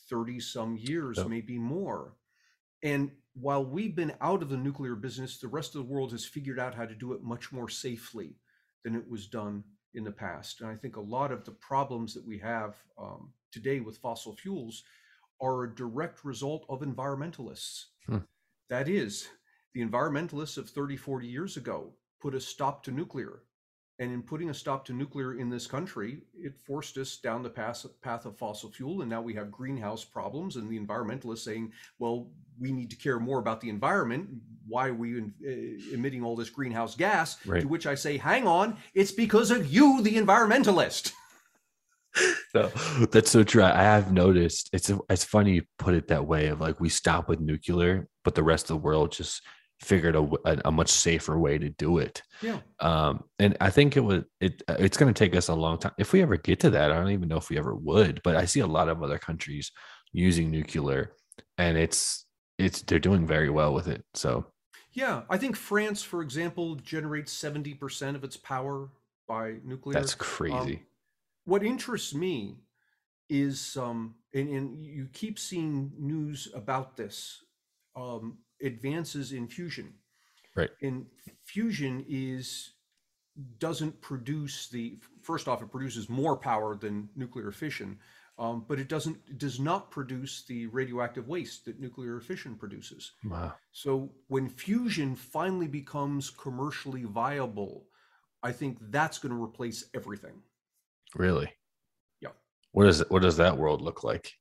30 0.09 0.41
some 0.41 0.77
years, 0.77 1.19
Yep. 1.19 1.29
maybe 1.29 1.59
more. 1.59 2.15
And 2.83 3.11
while 3.35 3.65
we've 3.65 3.95
been 3.97 4.15
out 4.21 4.43
of 4.43 4.49
the 4.49 4.57
nuclear 4.57 4.95
business, 4.95 5.39
the 5.39 5.49
rest 5.49 5.75
of 5.75 5.83
the 5.85 5.93
world 5.93 6.13
has 6.13 6.25
figured 6.25 6.59
out 6.59 6.75
how 6.75 6.87
to 6.87 6.95
do 6.95 7.13
it 7.13 7.23
much 7.23 7.53
more 7.53 7.69
safely 7.69 8.37
than 8.85 8.95
it 8.95 9.09
was 9.09 9.27
done 9.27 9.65
in 9.95 10.05
the 10.05 10.11
past. 10.13 10.61
And 10.61 10.71
I 10.71 10.75
think 10.77 10.97
a 10.97 11.01
lot 11.01 11.33
of 11.33 11.45
the 11.45 11.51
problems 11.53 12.15
that 12.15 12.25
we 12.27 12.39
have 12.39 12.77
um, 12.97 13.33
today 13.53 13.81
with 13.81 13.99
fossil 13.99 14.35
fuels 14.37 14.85
are 15.43 15.65
a 15.65 15.75
direct 15.75 16.25
result 16.25 16.65
of 16.69 16.81
environmentalists. 16.81 17.87
Hmm. 18.07 18.19
That 18.69 18.89
is, 18.89 19.29
the 19.75 19.85
environmentalists 19.85 20.59
of 20.59 20.69
30, 20.69 20.97
40 20.97 21.27
years 21.27 21.57
ago 21.57 21.93
put 22.21 22.35
a 22.35 22.41
stop 22.41 22.83
to 22.85 22.91
nuclear. 22.91 23.43
And 23.99 24.11
in 24.11 24.23
putting 24.23 24.49
a 24.49 24.55
stop 24.55 24.87
to 24.87 24.95
nuclear 24.95 25.35
in 25.35 25.51
this 25.51 25.67
country, 25.67 26.23
it 26.35 26.59
forced 26.59 26.97
us 26.97 27.19
down 27.19 27.43
the 27.43 27.51
path, 27.51 27.85
path 28.01 28.25
of 28.25 28.39
fossil 28.39 28.71
fuel. 28.71 29.03
And 29.03 29.11
now 29.11 29.21
we 29.21 29.35
have 29.35 29.51
greenhouse 29.51 30.05
problems. 30.05 30.57
And 30.57 30.71
the 30.71 30.79
environmentalists 30.79 31.41
saying, 31.41 31.73
well, 31.99 32.31
we 32.59 32.73
need 32.73 32.89
to 32.91 32.97
care 32.97 33.21
more 33.21 33.41
about 33.41 33.61
the 33.61 33.69
environment. 33.69 34.31
Why 34.67 34.89
are 34.89 34.95
we 34.95 35.21
uh, 35.21 35.93
emitting 35.93 36.25
all 36.25 36.35
this 36.35 36.49
greenhouse 36.49 36.97
gas? 36.97 37.37
Right. 37.45 37.61
To 37.61 37.69
which 37.69 37.87
I 37.87 37.95
say, 37.95 38.17
hang 38.17 38.47
on, 38.47 38.79
it's 38.95 39.13
because 39.13 39.51
of 39.51 39.71
you, 39.71 40.01
the 40.01 40.17
environmentalist. 40.17 41.13
No, 42.53 42.67
that's 43.13 43.31
so 43.31 43.45
true. 43.45 43.63
I 43.63 43.83
have 43.83 44.13
noticed 44.13 44.71
it's 44.73 44.91
it's 45.09 45.23
funny 45.23 45.53
you 45.53 45.63
put 45.79 45.95
it 45.95 46.09
that 46.09 46.27
way 46.27 46.49
of 46.49 46.61
like 46.61 46.81
we 46.81 46.89
stop 46.89 47.29
with 47.29 47.39
nuclear, 47.39 48.09
but 48.25 48.35
the 48.35 48.43
rest 48.43 48.65
of 48.65 48.69
the 48.69 48.83
world 48.83 49.13
just 49.13 49.41
figured 49.81 50.15
a 50.17 50.69
a 50.69 50.71
much 50.71 50.91
safer 50.91 51.39
way 51.39 51.59
to 51.59 51.71
do 51.71 51.99
it. 51.99 52.23
Yeah. 52.43 52.59
Um, 52.81 53.25
and 53.39 53.57
I 53.61 53.71
think 53.71 53.97
it 53.97 54.01
was 54.01 54.25
it 54.41 54.63
it's 54.69 54.97
going 54.97 55.13
to 55.13 55.19
take 55.19 55.35
us 55.37 55.49
a 55.49 55.55
long 55.55 55.79
time 55.79 55.93
if 55.99 56.13
we 56.13 56.23
ever 56.23 56.37
get 56.37 56.61
to 56.61 56.71
that. 56.71 56.91
I 56.93 56.97
don't 56.97 57.11
even 57.13 57.29
know 57.29 57.39
if 57.39 57.51
we 57.51 57.59
ever 57.59 57.75
would, 57.75 58.21
but 58.23 58.37
I 58.37 58.45
see 58.45 58.61
a 58.61 58.67
lot 58.67 58.89
of 58.89 59.03
other 59.03 59.19
countries 59.19 59.73
using 60.13 60.51
nuclear, 60.51 61.13
and 61.59 61.77
it's 61.79 62.27
it's 62.59 62.83
they're 62.83 62.99
doing 62.99 63.27
very 63.27 63.51
well 63.51 63.73
with 63.73 63.89
it. 63.89 64.05
So 64.15 64.47
Yeah, 64.93 65.23
I 65.31 65.39
think 65.39 65.57
France, 65.57 66.03
for 66.03 66.21
example, 66.23 66.75
generates 66.77 67.33
70% 67.35 68.15
of 68.17 68.25
its 68.25 68.37
power 68.37 68.91
by 69.29 69.57
nuclear. 69.65 69.95
that's 69.95 70.15
crazy. 70.15 70.83
what 71.45 71.63
interests 71.63 72.13
me 72.15 72.57
is 73.29 73.77
um 73.77 74.17
and, 74.35 74.49
and 74.49 74.85
you 74.85 75.09
keep 75.13 75.39
seeing 75.39 75.93
news 75.97 76.49
about 76.55 76.97
this 76.97 77.45
um 77.95 78.39
advances 78.63 79.33
in 79.33 79.49
fusion 79.49 79.95
Right. 80.57 80.71
and 80.83 81.07
fusion 81.45 82.05
is 82.09 82.73
doesn't 83.59 84.01
produce 84.01 84.69
the 84.69 84.99
first 85.23 85.47
off 85.49 85.63
it 85.63 85.71
produces 85.71 86.09
more 86.09 86.37
power 86.37 86.77
than 86.77 87.09
nuclear 87.17 87.53
fission 87.53 87.99
um, 88.39 88.65
but 88.69 88.79
it 88.81 88.89
doesn't 88.89 89.17
it 89.29 89.39
does 89.39 89.61
not 89.61 89.91
produce 89.91 90.45
the 90.47 90.67
radioactive 90.69 91.29
waste 91.29 91.65
that 91.67 91.79
nuclear 91.81 92.21
fission 92.21 92.57
produces 92.57 93.13
wow. 93.25 93.55
so 93.73 94.11
when 94.29 94.49
fusion 94.49 95.15
finally 95.15 95.69
becomes 95.69 96.29
commercially 96.31 97.05
viable 97.05 97.87
i 98.43 98.51
think 98.51 98.77
that's 98.91 99.19
going 99.19 99.35
to 99.35 99.43
replace 99.43 99.85
everything 99.95 100.43
Really? 101.17 101.53
Yeah. 102.21 102.29
What 102.73 102.85
does 102.85 103.01
what 103.09 103.23
does 103.23 103.37
that 103.39 103.57
world 103.57 103.81
look 103.83 104.05
like? 104.05 104.33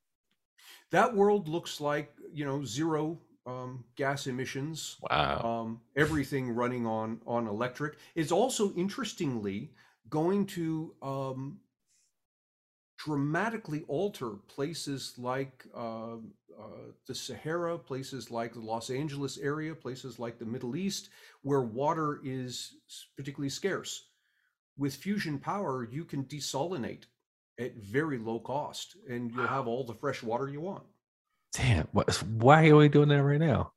that 0.91 1.15
world 1.15 1.47
looks 1.47 1.79
like 1.81 2.11
you 2.31 2.45
know 2.45 2.63
zero 2.63 3.19
um, 3.49 3.83
gas 3.95 4.27
emissions 4.27 4.97
Wow. 5.09 5.41
um, 5.61 5.81
everything 5.95 6.51
running 6.51 6.85
on 6.85 7.19
on 7.25 7.47
electric 7.47 7.97
is 8.15 8.31
also 8.31 8.73
interestingly 8.73 9.71
going 10.09 10.45
to 10.47 10.93
um, 11.01 11.59
dramatically 12.97 13.83
alter 13.87 14.31
places 14.47 15.13
like 15.17 15.65
uh, 15.75 16.15
uh, 16.15 16.91
the 17.07 17.15
Sahara, 17.15 17.77
places 17.77 18.29
like 18.29 18.53
the 18.53 18.59
Los 18.59 18.89
Angeles 18.89 19.37
area, 19.37 19.73
places 19.73 20.19
like 20.19 20.37
the 20.37 20.45
Middle 20.45 20.75
East, 20.75 21.09
where 21.41 21.61
water 21.61 22.19
is 22.23 22.75
particularly 23.15 23.49
scarce. 23.49 24.07
With 24.77 24.95
fusion 24.95 25.39
power, 25.39 25.87
you 25.89 26.03
can 26.03 26.23
desalinate 26.25 27.03
at 27.57 27.75
very 27.77 28.17
low 28.17 28.39
cost, 28.39 28.97
and 29.09 29.31
you'll 29.31 29.47
have 29.47 29.67
all 29.67 29.85
the 29.85 29.93
fresh 29.93 30.21
water 30.23 30.49
you 30.49 30.61
want. 30.61 30.83
Damn. 31.53 31.87
What, 31.91 32.13
why 32.23 32.67
are 32.69 32.75
we 32.75 32.89
doing 32.89 33.09
that 33.09 33.23
right 33.23 33.39
now? 33.39 33.71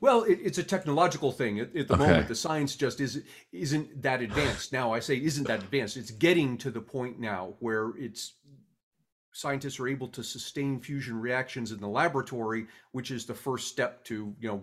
Well, 0.00 0.22
it, 0.22 0.38
it's 0.42 0.58
a 0.58 0.62
technological 0.62 1.32
thing. 1.32 1.60
At, 1.60 1.76
at 1.76 1.88
the 1.88 1.94
Okay. 1.94 2.06
moment, 2.06 2.28
the 2.28 2.34
science 2.34 2.76
just 2.76 3.00
is, 3.00 3.22
isn't 3.52 4.02
that 4.02 4.22
advanced. 4.22 4.72
Now, 4.72 4.92
I 4.92 5.00
say 5.00 5.16
isn't 5.16 5.46
that 5.48 5.62
advanced. 5.62 5.96
It's 5.96 6.10
getting 6.10 6.56
to 6.58 6.70
the 6.70 6.80
point 6.80 7.18
now 7.20 7.54
where 7.60 7.92
it's 7.98 8.34
scientists 9.32 9.78
are 9.78 9.86
able 9.88 10.08
to 10.08 10.22
sustain 10.24 10.80
fusion 10.80 11.20
reactions 11.20 11.70
in 11.72 11.78
the 11.78 11.86
laboratory, 11.88 12.66
which 12.92 13.10
is 13.10 13.26
the 13.26 13.34
first 13.34 13.68
step 13.68 14.02
to 14.04 14.34
you 14.40 14.48
know 14.48 14.62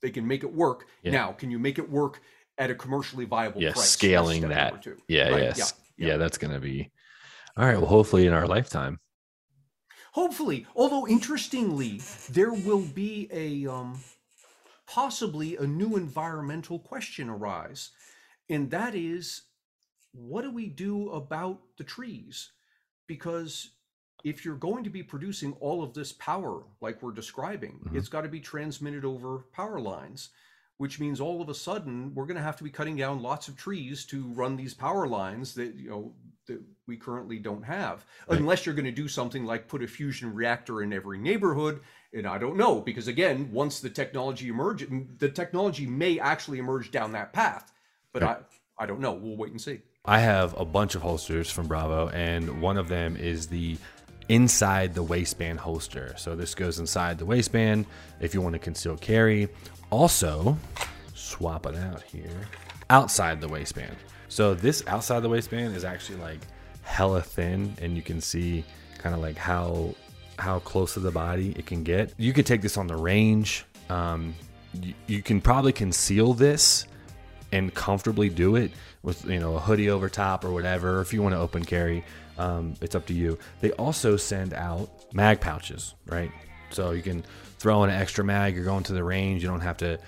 they 0.00 0.10
can 0.10 0.26
make 0.26 0.42
it 0.42 0.52
work. 0.52 0.86
Yeah. 1.02 1.12
Now, 1.12 1.32
can 1.32 1.50
you 1.50 1.58
make 1.58 1.78
it 1.78 1.88
work 1.90 2.20
at 2.56 2.70
a 2.70 2.74
commercially 2.74 3.26
viable 3.26 3.60
Yeah, 3.60 3.72
price? 3.72 3.90
Scaling 3.90 4.48
that. 4.48 4.86
Yeah, 5.06 5.28
Right, 5.28 5.42
yes. 5.42 5.74
yeah, 5.98 6.08
Yeah, 6.08 6.16
that's 6.16 6.38
gonna 6.38 6.60
be 6.60 6.90
all 7.58 7.66
right. 7.66 7.76
Well, 7.76 7.86
hopefully 7.86 8.26
in 8.26 8.32
our 8.32 8.46
lifetime. 8.46 8.98
Hopefully, 10.12 10.66
although 10.74 11.06
interestingly, 11.06 12.00
there 12.30 12.52
will 12.52 12.80
be 12.82 13.28
a 13.32 13.70
um, 13.70 14.00
possibly 14.86 15.56
a 15.56 15.66
new 15.66 15.96
environmental 15.96 16.78
question 16.78 17.28
arise, 17.28 17.90
and 18.48 18.70
that 18.70 18.94
is, 18.94 19.42
what 20.12 20.42
do 20.42 20.50
we 20.50 20.66
do 20.66 21.10
about 21.10 21.60
the 21.78 21.84
trees? 21.84 22.50
Because 23.06 23.70
if 24.24 24.44
you're 24.44 24.56
going 24.56 24.84
to 24.84 24.90
be 24.90 25.02
producing 25.02 25.52
all 25.60 25.82
of 25.82 25.94
this 25.94 26.12
power 26.12 26.64
like 26.80 27.00
we're 27.02 27.12
describing, 27.12 27.78
Mhm. 27.84 27.94
it's 27.96 28.08
got 28.08 28.22
to 28.22 28.28
be 28.28 28.40
transmitted 28.40 29.04
over 29.04 29.38
power 29.52 29.80
lines, 29.80 30.30
which 30.76 30.98
means 30.98 31.20
all 31.20 31.40
of 31.40 31.48
a 31.48 31.54
sudden 31.54 32.14
we're 32.14 32.26
going 32.26 32.36
to 32.36 32.42
have 32.42 32.56
to 32.56 32.64
be 32.64 32.70
cutting 32.70 32.96
down 32.96 33.22
lots 33.22 33.48
of 33.48 33.56
trees 33.56 34.04
to 34.06 34.26
run 34.32 34.56
these 34.56 34.74
power 34.74 35.06
lines 35.06 35.54
that 35.54 35.74
you 35.76 35.88
know 35.88 36.14
that 36.46 36.60
we 36.86 36.96
currently 36.96 37.38
don't 37.38 37.62
have 37.62 38.04
Right. 38.28 38.38
unless 38.38 38.66
you're 38.66 38.74
going 38.74 38.84
to 38.84 38.90
do 38.92 39.08
something 39.08 39.44
like 39.44 39.68
put 39.68 39.82
a 39.82 39.86
fusion 39.86 40.32
reactor 40.34 40.82
in 40.82 40.92
every 40.92 41.18
neighborhood 41.18 41.80
and 42.12 42.26
i 42.26 42.38
don't 42.38 42.56
know 42.56 42.80
because 42.80 43.08
again 43.08 43.50
once 43.52 43.80
the 43.80 43.90
technology 43.90 44.48
emerges 44.48 44.88
the 45.18 45.28
technology 45.28 45.86
may 45.86 46.18
actually 46.18 46.58
emerge 46.58 46.90
down 46.90 47.12
that 47.12 47.32
path 47.32 47.72
but 48.12 48.22
Right. 48.22 48.38
i 48.78 48.82
i 48.84 48.86
don't 48.86 49.00
know 49.00 49.12
we'll 49.12 49.36
wait 49.36 49.50
and 49.52 49.60
see 49.60 49.80
I 50.06 50.20
have 50.20 50.58
a 50.58 50.64
bunch 50.64 50.94
of 50.94 51.02
holsters 51.02 51.50
from 51.50 51.68
Bravo, 51.68 52.08
and 52.08 52.62
one 52.62 52.78
of 52.78 52.88
them 52.88 53.18
is 53.18 53.48
the 53.48 53.76
inside 54.30 54.94
the 54.94 55.02
waistband 55.02 55.60
holster. 55.60 56.14
So 56.16 56.34
this 56.34 56.54
goes 56.54 56.78
inside 56.78 57.18
the 57.18 57.26
waistband 57.26 57.84
if 58.18 58.32
you 58.32 58.40
want 58.40 58.54
to 58.54 58.58
conceal 58.58 58.96
carry. 58.96 59.50
Also, 59.90 60.56
swap 61.12 61.66
it 61.66 61.76
out 61.76 62.02
here 62.02 62.48
outside 62.88 63.42
the 63.42 63.48
waistband. 63.48 63.94
So 64.30 64.54
this 64.54 64.84
outside 64.86 65.20
the 65.20 65.28
waistband 65.28 65.74
is 65.76 65.84
actually 65.84 66.18
like 66.20 66.38
hella 66.82 67.20
thin, 67.20 67.74
and 67.82 67.96
you 67.96 68.02
can 68.02 68.20
see 68.20 68.64
kind 68.96 69.14
of 69.14 69.20
like 69.20 69.36
how 69.36 69.94
how 70.38 70.60
close 70.60 70.94
to 70.94 71.00
the 71.00 71.10
body 71.10 71.52
it 71.58 71.66
can 71.66 71.82
get. 71.82 72.14
You 72.16 72.32
could 72.32 72.46
take 72.46 72.62
this 72.62 72.78
on 72.78 72.86
the 72.86 72.96
range. 72.96 73.66
Um, 73.90 74.34
you, 74.80 74.94
you 75.08 75.22
can 75.22 75.40
probably 75.40 75.72
conceal 75.72 76.32
this 76.32 76.86
and 77.50 77.74
comfortably 77.74 78.28
do 78.28 78.54
it 78.54 78.70
with 79.02 79.24
you 79.24 79.40
know 79.40 79.56
a 79.56 79.58
hoodie 79.58 79.90
over 79.90 80.08
top 80.08 80.44
or 80.44 80.52
whatever. 80.52 81.00
If 81.00 81.12
you 81.12 81.22
want 81.22 81.34
to 81.34 81.40
open 81.40 81.64
carry, 81.64 82.04
um, 82.38 82.74
it's 82.80 82.94
up 82.94 83.06
to 83.06 83.14
you. 83.14 83.36
They 83.60 83.72
also 83.72 84.16
send 84.16 84.54
out 84.54 85.12
mag 85.12 85.40
pouches, 85.40 85.96
right? 86.06 86.30
So 86.70 86.92
you 86.92 87.02
can 87.02 87.24
throw 87.58 87.82
in 87.82 87.90
an 87.90 88.00
extra 88.00 88.24
mag. 88.24 88.54
You're 88.54 88.64
going 88.64 88.84
to 88.84 88.92
the 88.92 89.02
range. 89.02 89.42
You 89.42 89.48
don't 89.48 89.60
have 89.60 89.78
to 89.78 89.98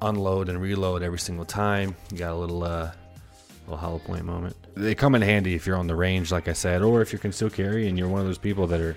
unload 0.00 0.48
and 0.48 0.58
reload 0.58 1.02
every 1.02 1.18
single 1.18 1.44
time. 1.44 1.94
You 2.10 2.18
got 2.18 2.32
a 2.32 2.36
little 2.36 2.64
uh, 2.64 2.92
little 3.68 3.78
hollow 3.78 3.98
point 3.98 4.24
moment. 4.24 4.56
They 4.74 4.94
come 4.94 5.14
in 5.14 5.22
handy 5.22 5.54
if 5.54 5.66
you're 5.66 5.76
on 5.76 5.86
the 5.86 5.94
range, 5.94 6.32
like 6.32 6.48
I 6.48 6.52
said, 6.52 6.82
or 6.82 7.02
if 7.02 7.12
you 7.12 7.18
can 7.18 7.32
still 7.32 7.50
carry 7.50 7.88
and 7.88 7.98
you're 7.98 8.08
one 8.08 8.20
of 8.20 8.26
those 8.26 8.38
people 8.38 8.66
that 8.68 8.80
are 8.80 8.96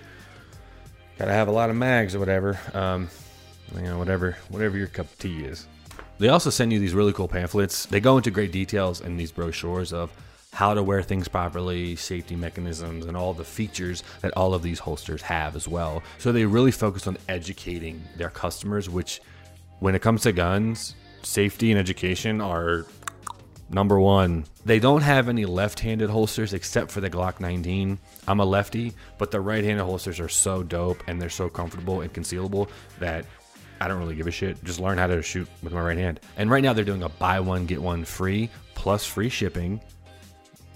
gotta 1.17 1.34
have 1.34 1.47
a 1.47 1.51
lot 1.51 1.69
of 1.69 1.75
mags 1.75 2.15
or 2.15 2.19
whatever. 2.19 2.60
Um, 2.73 3.10
you 3.75 3.84
know, 3.84 3.97
whatever 3.97 4.38
whatever 4.49 4.77
your 4.77 4.88
cup 4.88 5.05
of 5.05 5.17
tea 5.17 5.43
is. 5.43 5.67
They 6.19 6.29
also 6.29 6.49
send 6.49 6.71
you 6.71 6.79
these 6.79 6.93
really 6.93 7.13
cool 7.13 7.27
pamphlets. 7.27 7.86
They 7.86 7.99
go 7.99 8.17
into 8.17 8.31
great 8.31 8.51
details 8.51 9.01
in 9.01 9.17
these 9.17 9.31
brochures 9.31 9.91
of 9.91 10.12
how 10.53 10.73
to 10.73 10.84
wear 10.84 11.01
things 11.01 11.27
properly, 11.27 11.95
safety 11.95 12.36
mechanisms, 12.36 13.05
and 13.05 13.15
all 13.15 13.34
the 13.34 13.43
features 13.43 14.03
that 14.21 14.36
all 14.36 14.53
of 14.53 14.62
these 14.62 14.79
holsters 14.79 15.21
have 15.21 15.55
as 15.55 15.67
well. 15.67 16.03
So 16.17 16.31
they 16.31 16.45
really 16.45 16.71
focus 16.71 17.07
on 17.07 17.17
educating 17.29 18.03
their 18.17 18.29
customers, 18.29 18.89
which, 18.89 19.21
when 19.79 19.95
it 19.95 20.01
comes 20.01 20.23
to 20.23 20.31
guns, 20.31 20.95
safety 21.23 21.71
and 21.71 21.79
education 21.79 22.41
are 22.41 22.86
number 23.73 23.99
one. 23.99 24.45
They 24.65 24.79
don't 24.79 25.01
have 25.01 25.29
any 25.29 25.45
left 25.45 25.79
handed 25.79 26.10
holsters 26.10 26.53
except 26.53 26.91
for 26.91 27.01
the 27.01 27.10
Glock 27.10 27.39
19. 27.39 27.97
I'm 28.27 28.39
a 28.39 28.45
lefty, 28.45 28.93
but 29.17 29.31
the 29.31 29.41
right 29.41 29.63
handed 29.63 29.84
holsters 29.84 30.19
are 30.19 30.29
so 30.29 30.63
dope 30.63 31.03
and 31.07 31.21
they're 31.21 31.29
so 31.29 31.49
comfortable 31.49 32.01
and 32.01 32.13
concealable 32.13 32.69
that 32.99 33.25
I 33.79 33.88
don't 33.88 33.99
really 33.99 34.15
give 34.15 34.27
a 34.27 34.31
shit. 34.31 34.63
Just 34.63 34.79
learn 34.79 34.97
how 34.97 35.07
to 35.07 35.21
shoot 35.21 35.47
with 35.63 35.73
my 35.73 35.81
right 35.81 35.97
hand. 35.97 36.19
And 36.38 36.49
right 36.49 36.63
now 36.63 36.73
they're 36.73 36.86
doing 36.86 37.03
a 37.03 37.10
buy 37.10 37.39
one, 37.39 37.65
get 37.65 37.81
one 37.81 38.05
free 38.05 38.49
plus 38.75 39.05
free 39.05 39.29
shipping 39.29 39.81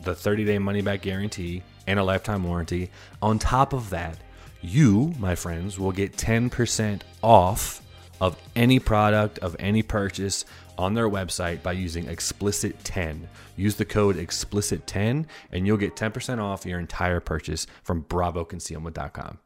the 0.05 0.15
30 0.15 0.45
day 0.45 0.59
money 0.59 0.81
back 0.81 1.01
guarantee, 1.01 1.63
and 1.87 1.99
a 1.99 2.03
lifetime 2.03 2.43
warranty. 2.43 2.89
On 3.21 3.37
top 3.37 3.73
of 3.73 3.89
that, 3.89 4.17
you, 4.61 5.13
my 5.19 5.35
friends, 5.35 5.77
will 5.77 5.91
get 5.91 6.15
10% 6.15 7.01
off 7.21 7.81
of 8.21 8.37
any 8.55 8.79
product 8.79 9.39
of 9.39 9.55
any 9.59 9.83
purchase 9.83 10.45
on 10.77 10.93
their 10.93 11.09
website 11.09 11.61
by 11.63 11.71
using 11.71 12.07
explicit 12.07 12.81
10 12.83 13.27
use 13.55 13.75
the 13.75 13.85
code 13.85 14.17
explicit 14.17 14.85
10 14.87 15.27
and 15.51 15.65
you'll 15.67 15.77
get 15.77 15.95
10% 15.95 16.39
off 16.41 16.65
your 16.65 16.79
entire 16.79 17.19
purchase 17.19 17.67
from 17.83 18.03
bravoconcealment.com 18.03 19.39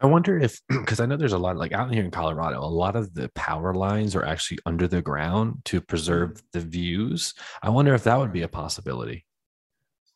i 0.00 0.06
wonder 0.06 0.38
if 0.38 0.60
because 0.68 1.00
i 1.00 1.06
know 1.06 1.16
there's 1.16 1.32
a 1.32 1.38
lot 1.38 1.56
like 1.56 1.72
out 1.72 1.92
here 1.92 2.04
in 2.04 2.10
colorado 2.10 2.60
a 2.60 2.66
lot 2.66 2.96
of 2.96 3.14
the 3.14 3.28
power 3.30 3.74
lines 3.74 4.14
are 4.14 4.24
actually 4.24 4.58
under 4.66 4.86
the 4.88 5.02
ground 5.02 5.60
to 5.64 5.80
preserve 5.80 6.42
the 6.52 6.60
views 6.60 7.34
i 7.62 7.68
wonder 7.70 7.94
if 7.94 8.04
that 8.04 8.18
would 8.18 8.32
be 8.32 8.42
a 8.42 8.48
possibility 8.48 9.24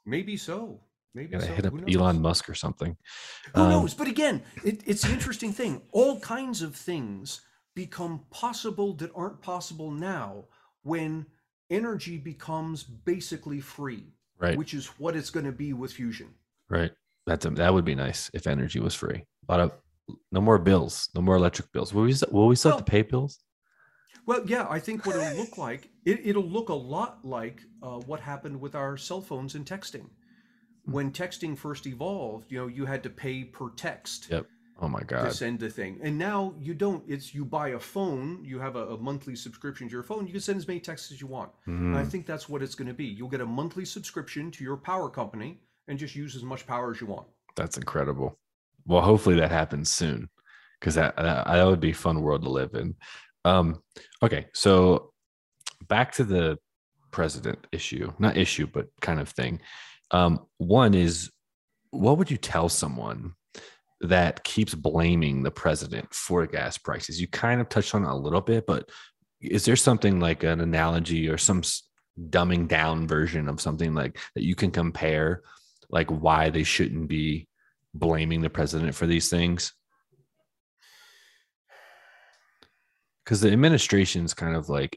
Maybe 0.07 0.37
so. 0.37 0.81
Maybe 1.15 1.39
so. 1.39 1.47
hit 1.47 1.67
up 1.67 1.75
Elon 1.89 2.21
Musk 2.21 2.49
or 2.49 2.55
something. 2.55 2.97
Who 3.55 3.61
Um, 3.63 3.69
knows? 3.71 3.95
But 3.95 4.09
again, 4.09 4.43
it, 4.65 4.81
it's 4.87 5.05
an 5.05 5.13
interesting 5.13 5.53
thing. 5.53 5.83
All 5.93 6.19
kinds 6.21 6.63
of 6.63 6.75
things 6.75 7.43
become 7.75 8.25
possible 8.31 8.95
that 8.95 9.11
aren't 9.15 9.43
possible 9.43 9.91
now 9.91 10.47
when 10.83 11.27
energy 11.69 12.19
becomes 12.19 12.83
basically 12.83 13.61
free, 13.61 14.05
Right, 14.39 14.57
which 14.57 14.75
is 14.75 14.87
what 14.99 15.17
it's 15.17 15.31
going 15.31 15.47
to 15.47 15.53
be 15.53 15.73
with 15.73 15.93
fusion. 15.93 16.29
right. 16.69 16.93
That's 17.27 17.45
a, 17.45 17.51
that 17.51 17.73
would 17.75 17.85
be 17.85 17.95
nice 17.95 18.31
if 18.33 18.47
energy 18.47 18.81
was 18.81 18.95
free. 18.95 19.25
A 19.49 19.53
lot 19.53 19.61
of 19.61 19.73
no 20.33 20.41
more 20.41 20.59
bills, 20.59 21.11
no 21.15 21.21
more 21.21 21.37
electric 21.37 21.71
bills. 21.71 21.93
Will 21.93 22.05
we 22.05 22.15
will 22.33 22.49
we 22.49 22.57
still 22.57 22.73
have 22.73 22.85
to 22.85 22.91
pay 22.91 23.03
bills? 23.03 23.39
Well, 24.27 24.43
yeah, 24.47 24.67
I 24.69 24.79
think 24.79 25.07
what 25.07 25.17
it'll 25.17 25.37
look 25.39 25.59
like, 25.59 25.91
it, 26.05 26.21
it'll 26.25 26.43
look 26.49 26.71
a 26.71 26.75
lot 26.75 27.25
like 27.25 27.63
uh, 27.83 27.99
what 28.01 28.21
happened 28.21 28.61
with 28.61 28.75
our 28.75 28.97
cell 28.97 29.21
phones 29.21 29.55
and 29.55 29.65
texting. 29.67 30.07
When 30.85 31.13
texting 31.13 31.57
first 31.57 31.87
evolved, 31.87 32.51
you 32.51 32.59
know, 32.59 32.67
you 32.67 32.87
had 32.87 33.03
to 33.03 33.11
pay 33.11 33.45
per 33.45 33.71
text. 33.71 34.29
Yep. 34.31 34.47
Oh 34.83 34.89
my 34.89 35.01
to 35.01 35.07
god. 35.07 35.33
send 35.33 35.61
the 35.61 35.69
thing. 35.69 35.99
And 36.03 36.17
now 36.17 36.55
you 36.59 36.73
don't. 36.73 37.05
It's 37.07 37.35
you 37.35 37.45
buy 37.45 37.69
a 37.71 37.79
phone, 37.79 38.43
you 38.45 38.59
have 38.59 38.77
a, 38.77 38.89
a 38.89 38.99
monthly 38.99 39.37
subscription 39.37 39.89
to 39.89 39.93
your 39.93 40.03
phone, 40.03 40.27
you 40.27 40.33
can 40.33 40.41
send 40.41 40.59
as 40.59 40.67
many 40.67 40.81
texts 40.81 41.13
as 41.13 41.21
you 41.21 41.27
want. 41.27 41.51
And 41.67 41.97
I 41.97 42.03
Mhm. 42.03 42.11
think 42.11 42.27
that's 42.27 42.49
what 42.49 42.63
it's 42.63 42.75
going 42.75 42.89
to 42.89 42.95
be. 42.95 43.05
You'll 43.05 43.29
get 43.29 43.41
a 43.43 43.47
monthly 43.47 43.85
subscription 43.85 44.51
to 44.53 44.65
your 44.65 44.77
power 44.77 45.11
company 45.11 45.61
and 45.89 45.99
just 45.99 46.15
use 46.15 46.35
as 46.35 46.43
much 46.43 46.67
power 46.67 46.91
as 46.93 47.01
you 47.01 47.07
want. 47.09 47.27
That's 47.57 47.77
incredible. 47.77 48.39
Well, 48.87 49.03
hopefully 49.03 49.37
that 49.37 49.51
happens 49.51 49.93
soon, 49.93 50.31
because 50.79 50.95
that, 50.95 51.17
that 51.17 51.47
that 51.47 51.67
would 51.67 51.81
be 51.81 51.91
a 51.91 51.95
fun 51.95 52.23
world 52.23 52.43
to 52.45 52.49
live 52.49 52.75
in. 52.75 52.95
Um, 53.45 53.83
okay, 54.23 54.47
so 54.55 55.13
back 55.89 56.13
to 56.13 56.25
the 56.25 56.59
president 57.11 57.67
issue, 57.73 58.13
not 58.19 58.37
issue, 58.37 58.67
but 58.67 58.89
kind 59.03 59.21
of 59.21 59.29
thing. 59.29 59.61
Um, 60.13 60.47
one 60.59 60.95
is, 60.95 61.31
what 61.91 62.17
would 62.19 62.31
you 62.31 62.37
tell 62.37 62.69
someone 62.69 63.35
that 64.01 64.43
keeps 64.45 64.75
blaming 64.75 65.43
the 65.43 65.51
president 65.51 66.13
for 66.15 66.47
gas 66.47 66.79
prices? 66.79 67.21
You 67.21 67.29
kind 67.29 67.61
of 67.61 67.69
touched 67.69 67.95
on 67.95 68.05
a 68.05 68.17
little 68.17 68.41
bit, 68.41 68.67
but 68.67 68.91
is 69.41 69.65
there 69.65 69.77
something 69.77 70.21
like 70.21 70.43
an 70.43 70.61
analogy 70.61 71.29
or 71.29 71.39
some 71.39 71.63
dumbing 72.29 72.69
down 72.69 73.07
version 73.07 73.49
of 73.49 73.61
something 73.61 73.95
like 73.95 74.19
that 74.35 74.45
you 74.45 74.55
can 74.55 74.71
compare, 74.71 75.43
like 75.89 76.09
why 76.11 76.51
they 76.51 76.63
shouldn't 76.63 77.09
be 77.09 77.49
blaming 77.95 78.41
the 78.41 78.51
president 78.51 78.95
for 78.95 79.07
these 79.07 79.31
things? 79.31 79.73
Because 83.31 83.41
the 83.41 83.53
administration's 83.53 84.35
kind 84.35 84.57
of 84.57 84.69
like 84.69 84.97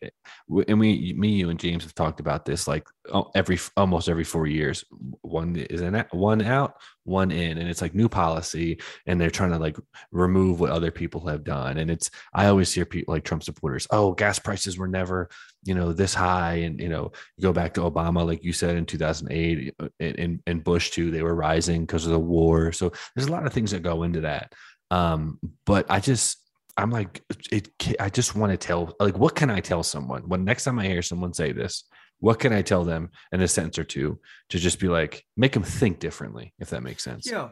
and 0.68 0.80
we 0.80 1.14
me 1.16 1.30
you 1.30 1.52
and 1.52 1.60
james 1.60 1.84
have 1.84 1.94
talked 1.94 2.20
about 2.20 2.46
this 2.46 2.68
like 2.68 2.88
oh, 3.14 3.30
every 3.36 3.60
almost 3.78 4.10
every 4.10 4.24
four 4.24 4.48
years 4.48 4.84
one 5.22 5.56
is 5.56 5.82
in 5.82 6.04
one 6.10 6.42
out 6.42 6.74
one 7.04 7.30
in 7.30 7.60
and 7.60 7.70
it's 7.70 7.80
like 7.80 7.94
new 7.94 8.10
policy 8.10 8.80
and 9.06 9.22
they're 9.22 9.30
trying 9.30 9.52
to 9.52 9.60
like 9.60 9.78
remove 10.12 10.60
what 10.60 10.72
other 10.72 10.90
people 10.90 11.28
have 11.28 11.44
done 11.44 11.78
and 11.78 11.92
it's 11.92 12.10
i 12.34 12.48
always 12.48 12.74
hear 12.74 12.86
people 12.86 13.14
like 13.14 13.24
trump 13.24 13.44
supporters 13.44 13.86
oh 13.92 14.14
gas 14.14 14.40
prices 14.40 14.80
were 14.80 14.88
never 14.88 15.30
you 15.64 15.76
know 15.76 15.94
this 15.94 16.16
high 16.16 16.56
and 16.56 16.80
you 16.80 16.90
know 16.90 17.12
you 17.38 17.44
go 17.44 17.54
back 17.54 17.72
to 17.72 17.82
obama 17.82 18.26
like 18.26 18.44
you 18.44 18.52
said 18.52 18.76
in 18.76 18.86
2008 18.88 19.76
and, 20.00 20.20
and, 20.20 20.40
and 20.48 20.64
bush 20.64 20.90
too 20.90 21.12
they 21.12 21.22
were 21.22 21.36
rising 21.36 21.82
because 21.82 22.08
of 22.08 22.12
the 22.12 22.18
war 22.18 22.72
so 22.72 22.92
there's 23.16 23.28
a 23.28 23.32
lot 23.32 23.46
of 23.46 23.54
things 23.54 23.70
that 23.70 23.84
go 23.84 24.02
into 24.02 24.22
that 24.22 24.52
um 24.90 25.38
but 25.68 25.86
i 25.92 26.00
just 26.00 26.43
I'm 26.78 26.90
like, 26.90 27.24
it. 27.52 27.70
I 28.00 28.10
just 28.10 28.36
want 28.36 28.52
to 28.52 28.58
tell, 28.58 28.96
like, 29.00 29.18
what 29.18 29.36
can 29.36 29.50
I 29.50 29.60
tell 29.60 29.84
someone 29.84 30.24
when 30.28 30.44
next 30.44 30.64
time 30.64 30.80
I 30.80 30.88
hear 30.88 31.02
someone 31.02 31.34
say 31.34 31.52
this? 31.52 31.84
What 32.20 32.40
can 32.40 32.54
I 32.54 32.62
tell 32.62 32.84
them 32.84 33.10
in 33.32 33.42
a 33.42 33.48
sentence 33.48 33.78
or 33.78 33.84
two 33.84 34.20
to 34.50 34.58
just 34.58 34.80
be 34.80 34.88
like, 34.88 35.24
make 35.36 35.52
them 35.52 35.64
think 35.64 36.00
differently, 36.00 36.54
if 36.60 36.70
that 36.70 36.82
makes 36.82 37.04
sense? 37.04 37.30
Yeah, 37.30 37.50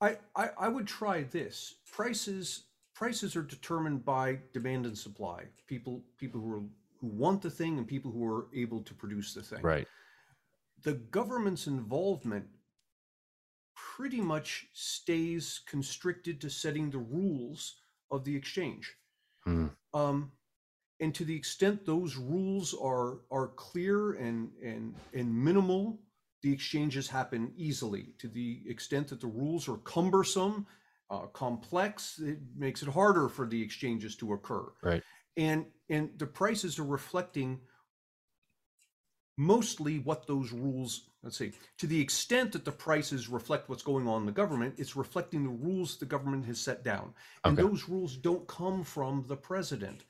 I, 0.00 0.16
I 0.34 0.50
I 0.58 0.68
would 0.68 0.86
try 0.86 1.22
this. 1.24 1.74
Prices 1.90 2.64
prices 2.94 3.36
are 3.36 3.42
determined 3.42 4.04
by 4.04 4.38
demand 4.52 4.86
and 4.86 4.96
supply. 4.96 5.44
People 5.66 6.02
people 6.18 6.40
who 6.40 6.52
are 6.52 6.62
who 7.00 7.08
want 7.08 7.42
the 7.42 7.50
thing 7.50 7.78
and 7.78 7.86
people 7.86 8.10
who 8.10 8.24
are 8.24 8.46
able 8.54 8.80
to 8.80 8.94
produce 8.94 9.34
the 9.34 9.42
thing. 9.42 9.62
Right. 9.62 9.86
The 10.82 10.94
government's 10.94 11.66
involvement 11.66 12.46
pretty 13.74 14.20
much 14.20 14.68
stays 14.72 15.60
constricted 15.66 16.40
to 16.40 16.50
setting 16.50 16.90
the 16.90 16.98
rules 16.98 17.76
of 18.12 18.24
the 18.24 18.36
exchange. 18.36 18.94
Hmm. 19.44 19.68
Um, 19.92 20.32
and 21.00 21.12
to 21.16 21.24
the 21.24 21.34
extent 21.34 21.84
those 21.84 22.16
rules 22.16 22.74
are 22.80 23.22
are 23.32 23.48
clear 23.48 24.12
and 24.12 24.50
and 24.62 24.94
and 25.12 25.34
minimal, 25.34 25.98
the 26.42 26.52
exchanges 26.52 27.08
happen 27.08 27.52
easily. 27.56 28.14
To 28.18 28.28
the 28.28 28.62
extent 28.66 29.08
that 29.08 29.20
the 29.20 29.26
rules 29.26 29.68
are 29.68 29.78
cumbersome, 29.78 30.66
uh, 31.10 31.26
complex, 31.32 32.20
it 32.20 32.38
makes 32.56 32.82
it 32.82 32.88
harder 32.88 33.28
for 33.28 33.46
the 33.46 33.60
exchanges 33.60 34.14
to 34.16 34.32
occur. 34.32 34.64
Right. 34.82 35.02
And 35.36 35.66
and 35.88 36.10
the 36.18 36.26
prices 36.26 36.78
are 36.78 36.84
reflecting 36.84 37.60
mostly 39.36 39.98
what 39.98 40.26
those 40.26 40.52
rules 40.52 41.08
let's 41.22 41.38
see. 41.38 41.52
To 41.78 41.86
the 41.86 42.00
extent 42.00 42.52
that 42.52 42.64
the 42.64 42.72
prices 42.72 43.28
reflect 43.28 43.68
what's 43.68 43.82
going 43.82 44.08
on 44.08 44.22
in 44.22 44.26
the 44.26 44.32
government 44.32 44.74
it's 44.78 44.96
reflecting 44.96 45.44
the 45.44 45.50
rules 45.50 45.96
the 45.96 46.06
government 46.06 46.44
has 46.46 46.60
set 46.60 46.82
down. 46.84 47.14
And 47.44 47.58
Okay. 47.58 47.68
those 47.68 47.88
rules 47.88 48.16
don't 48.16 48.46
come 48.48 48.82
from 48.84 49.24
the 49.28 49.36
president. 49.36 50.04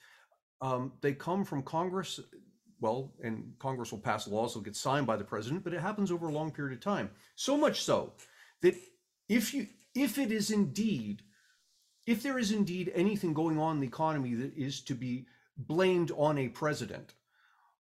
Um, 0.61 0.93
they 1.01 1.13
come 1.13 1.45
from 1.45 1.63
congress 1.63 2.21
well 2.81 3.13
and 3.23 3.53
congress 3.59 3.93
will 3.93 3.99
pass 4.01 4.27
laws 4.29 4.55
that 4.55 4.65
get 4.65 4.77
signed 4.77 5.07
by 5.07 5.17
the 5.17 5.25
president 5.25 5.65
but 5.65 5.75
it 5.75 5.81
happens 5.81 6.11
over 6.11 6.29
a 6.29 6.33
long 6.33 6.51
period 6.51 6.75
of 6.77 6.81
time. 6.83 7.11
So 7.35 7.57
much 7.57 7.83
so 7.83 8.13
that 8.63 8.75
if 9.29 9.53
you 9.55 9.67
if 9.95 10.19
it 10.19 10.33
is 10.33 10.51
indeed 10.51 11.23
if 12.07 12.23
there 12.23 12.39
is 12.39 12.51
indeed 12.51 12.91
anything 12.95 13.33
going 13.33 13.59
on 13.59 13.77
in 13.77 13.81
the 13.81 13.87
economy 13.87 14.35
that 14.35 14.55
is 14.57 14.81
to 14.83 14.95
be 14.95 15.27
blamed 15.57 16.11
on 16.17 16.39
a 16.39 16.49
president 16.49 17.15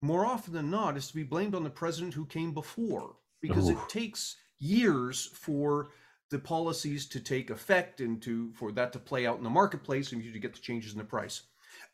more 0.01 0.25
often 0.25 0.53
than 0.53 0.69
not 0.69 0.97
is 0.97 1.07
to 1.07 1.15
be 1.15 1.23
blamed 1.23 1.55
on 1.55 1.63
the 1.63 1.69
president 1.69 2.13
who 2.13 2.25
came 2.25 2.53
before 2.53 3.15
because 3.41 3.69
Ooh. 3.69 3.73
it 3.73 3.89
takes 3.89 4.35
years 4.59 5.29
for 5.33 5.89
the 6.29 6.39
policies 6.39 7.07
to 7.07 7.19
take 7.19 7.49
effect 7.49 8.01
and 8.01 8.21
to 8.21 8.51
for 8.53 8.71
that 8.73 8.91
to 8.93 8.99
play 8.99 9.25
out 9.25 9.37
in 9.37 9.43
the 9.43 9.49
marketplace 9.49 10.11
and 10.11 10.23
you 10.23 10.31
to 10.31 10.39
get 10.39 10.53
the 10.53 10.59
changes 10.59 10.91
in 10.91 10.97
the 10.97 11.03
price. 11.03 11.43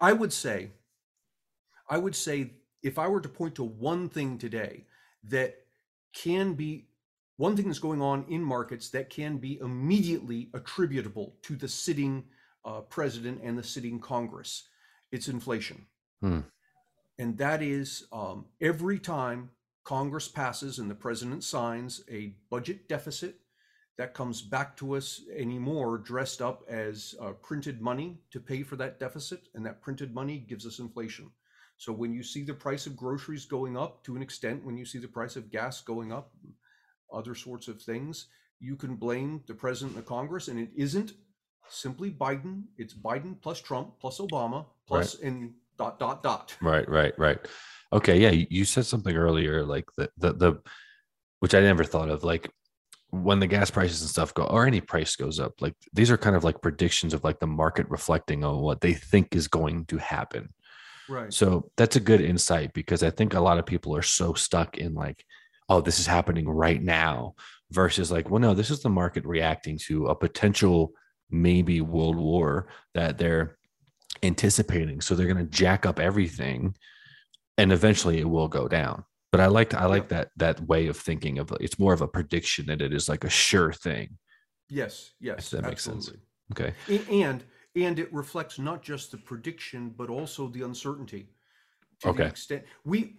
I 0.01 0.13
would 0.13 0.33
say, 0.33 0.71
I 1.89 1.97
would 1.97 2.15
say 2.15 2.51
if 2.81 2.97
I 2.97 3.07
were 3.07 3.21
to 3.21 3.29
point 3.29 3.55
to 3.55 3.63
one 3.63 4.09
thing 4.09 4.37
today 4.37 4.85
that 5.25 5.55
can 6.13 6.53
be 6.53 6.87
one 7.37 7.55
thing 7.55 7.67
that's 7.67 7.79
going 7.79 8.01
on 8.01 8.25
in 8.27 8.43
markets 8.43 8.89
that 8.89 9.09
can 9.09 9.37
be 9.37 9.59
immediately 9.59 10.49
attributable 10.53 11.35
to 11.43 11.55
the 11.55 11.67
sitting 11.67 12.23
uh, 12.65 12.81
president 12.81 13.41
and 13.43 13.57
the 13.57 13.63
sitting 13.63 13.99
Congress, 13.99 14.67
it's 15.11 15.27
inflation. 15.27 15.85
Hmm. 16.21 16.39
And 17.17 17.37
that 17.37 17.61
is 17.61 18.07
um, 18.11 18.45
every 18.59 18.99
time 18.99 19.49
Congress 19.83 20.27
passes 20.27 20.79
and 20.79 20.89
the 20.89 20.95
president 20.95 21.43
signs 21.43 22.03
a 22.09 22.35
budget 22.49 22.87
deficit 22.87 23.35
that 23.97 24.13
comes 24.13 24.41
back 24.41 24.75
to 24.77 24.95
us 24.95 25.21
anymore 25.35 25.99
dressed 25.99 26.41
up 26.41 26.63
as 26.67 27.13
uh, 27.21 27.31
printed 27.43 27.81
money 27.81 28.17
to 28.31 28.39
pay 28.39 28.63
for 28.63 28.75
that 28.77 28.99
deficit, 28.99 29.49
and 29.53 29.65
that 29.65 29.81
printed 29.81 30.13
money 30.13 30.39
gives 30.39 30.65
us 30.65 30.79
inflation. 30.79 31.29
So 31.77 31.91
when 31.91 32.13
you 32.13 32.23
see 32.23 32.43
the 32.43 32.53
price 32.53 32.87
of 32.87 32.95
groceries 32.95 33.45
going 33.45 33.77
up 33.77 34.03
to 34.05 34.15
an 34.15 34.21
extent, 34.21 34.65
when 34.65 34.77
you 34.77 34.85
see 34.85 34.99
the 34.99 35.07
price 35.07 35.35
of 35.35 35.51
gas 35.51 35.81
going 35.81 36.11
up, 36.11 36.33
other 37.13 37.35
sorts 37.35 37.67
of 37.67 37.81
things, 37.81 38.27
you 38.59 38.75
can 38.75 38.95
blame 38.95 39.43
the 39.47 39.53
president 39.53 39.95
and 39.95 40.03
the 40.03 40.07
Congress, 40.07 40.47
and 40.47 40.59
it 40.59 40.69
isn't 40.75 41.13
simply 41.69 42.09
Biden. 42.09 42.63
It's 42.77 42.93
Biden 42.93 43.39
plus 43.41 43.61
Trump 43.61 43.99
plus 43.99 44.19
Obama 44.19 44.65
plus 44.87 45.15
right. 45.15 45.27
and 45.27 45.53
dot 45.83 45.99
dot 45.99 46.23
dot. 46.23 46.57
Right, 46.61 46.87
right, 46.89 47.13
right. 47.17 47.39
Okay, 47.91 48.19
yeah, 48.19 48.31
you 48.31 48.65
said 48.65 48.85
something 48.85 49.15
earlier, 49.15 49.63
like 49.63 49.85
the 49.97 50.09
the 50.17 50.33
the, 50.33 50.61
which 51.39 51.53
I 51.53 51.61
never 51.61 51.83
thought 51.83 52.09
of, 52.09 52.23
like 52.23 52.49
when 53.13 53.39
the 53.39 53.47
gas 53.47 53.69
prices 53.69 54.01
and 54.01 54.09
stuff 54.09 54.33
go 54.33 54.43
or 54.45 54.65
any 54.65 54.81
price 54.81 55.15
goes 55.15 55.39
up 55.39 55.53
like 55.61 55.75
these 55.93 56.09
are 56.09 56.17
kind 56.17 56.35
of 56.35 56.43
like 56.43 56.63
predictions 56.63 57.13
of 57.13 57.23
like 57.23 57.39
the 57.39 57.45
market 57.45 57.87
reflecting 57.87 58.43
on 58.43 58.59
what 58.59 58.81
they 58.81 58.91
think 58.91 59.35
is 59.35 59.47
going 59.47 59.85
to 59.85 59.97
happen 59.97 60.51
right 61.07 61.31
so 61.31 61.69
that's 61.77 61.95
a 61.95 61.99
good 61.99 62.21
insight 62.21 62.73
because 62.73 63.03
i 63.03 63.11
think 63.11 63.35
a 63.35 63.39
lot 63.39 63.59
of 63.59 63.67
people 63.67 63.95
are 63.95 64.01
so 64.01 64.33
stuck 64.33 64.79
in 64.79 64.95
like 64.95 65.23
oh 65.69 65.79
this 65.79 65.99
is 65.99 66.07
happening 66.07 66.49
right 66.49 66.81
now 66.81 67.35
versus 67.69 68.11
like 68.11 68.31
well 68.31 68.41
no 68.41 68.55
this 68.55 68.71
is 68.71 68.81
the 68.81 68.89
market 68.89 69.23
reacting 69.25 69.77
to 69.77 70.07
a 70.07 70.15
potential 70.15 70.91
maybe 71.29 71.81
world 71.81 72.15
war 72.15 72.67
that 72.95 73.19
they're 73.19 73.59
anticipating 74.23 75.01
so 75.01 75.13
they're 75.13 75.27
going 75.27 75.37
to 75.37 75.51
jack 75.51 75.85
up 75.85 75.99
everything 75.99 76.75
and 77.57 77.71
eventually 77.71 78.19
it 78.19 78.29
will 78.29 78.47
go 78.47 78.67
down 78.67 79.03
but 79.33 79.39
I 79.41 79.47
like 79.47 79.73
I 79.73 79.87
like 79.87 80.09
that 80.09 80.29
that 80.37 80.61
way 80.67 80.85
of 80.85 80.95
thinking 80.95 81.39
of 81.39 81.51
it's 81.59 81.79
more 81.79 81.91
of 81.91 82.01
a 82.01 82.07
prediction 82.07 82.67
than 82.67 82.79
it 82.79 82.93
is 82.93 83.09
like 83.09 83.23
a 83.23 83.29
sure 83.31 83.73
thing. 83.73 84.15
Yes, 84.69 85.13
yes, 85.19 85.49
that 85.49 85.63
makes 85.63 85.83
sense. 85.83 86.11
Okay, 86.51 86.75
and 87.09 87.43
and 87.75 87.97
it 87.97 88.13
reflects 88.13 88.59
not 88.59 88.83
just 88.83 89.09
the 89.09 89.17
prediction 89.17 89.91
but 89.97 90.11
also 90.11 90.49
the 90.49 90.61
uncertainty. 90.61 91.29
To 92.01 92.09
okay, 92.09 92.25
the 92.25 92.29
extent 92.29 92.63
we 92.85 93.15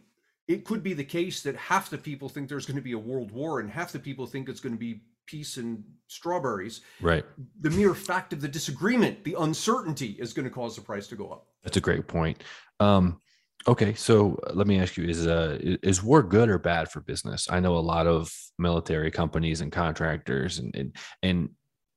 it 0.47 0.65
could 0.65 0.85
be 0.85 0.93
the 0.95 1.03
case 1.03 1.43
that 1.43 1.57
half 1.57 1.91
the 1.91 1.99
people 1.99 2.29
think 2.29 2.49
there's 2.49 2.67
going 2.67 2.77
to 2.77 2.83
be 2.83 2.93
a 2.93 2.99
world 2.99 3.33
war 3.33 3.59
and 3.59 3.69
half 3.69 3.91
the 3.91 3.99
people 3.99 4.25
think 4.25 4.49
it's 4.49 4.61
going 4.61 4.75
to 4.77 4.79
be 4.79 5.01
peace 5.27 5.57
and 5.57 5.83
strawberries. 6.09 6.83
Right. 7.01 7.25
The 7.61 7.70
mere 7.70 7.95
fact 7.95 8.33
of 8.33 8.41
the 8.41 8.49
disagreement, 8.49 9.25
the 9.25 9.37
uncertainty, 9.39 10.16
is 10.18 10.33
going 10.33 10.45
to 10.45 10.51
cause 10.51 10.77
the 10.77 10.83
price 10.83 11.07
to 11.09 11.16
go 11.16 11.29
up. 11.29 11.47
That's 11.62 11.77
a 11.77 11.81
great 11.81 12.07
point. 12.07 12.43
Um, 12.81 13.20
Okay, 13.66 13.95
so 13.95 14.39
uh, 14.47 14.53
let 14.53 14.66
me 14.66 14.79
ask 14.79 14.97
you: 14.97 15.05
Is 15.05 15.27
uh 15.27 15.59
is 15.61 16.03
war 16.03 16.22
good 16.22 16.49
or 16.49 16.59
bad 16.59 16.91
for 16.91 17.01
business? 17.01 17.49
I 17.51 17.61
know 17.61 17.77
a 17.77 17.81
lot 17.81 18.07
of 18.07 18.31
military 18.59 19.11
companies 19.11 19.61
and 19.61 19.72
contractors, 19.72 20.59
and 20.59 20.75
and, 20.75 20.97
and 21.22 21.49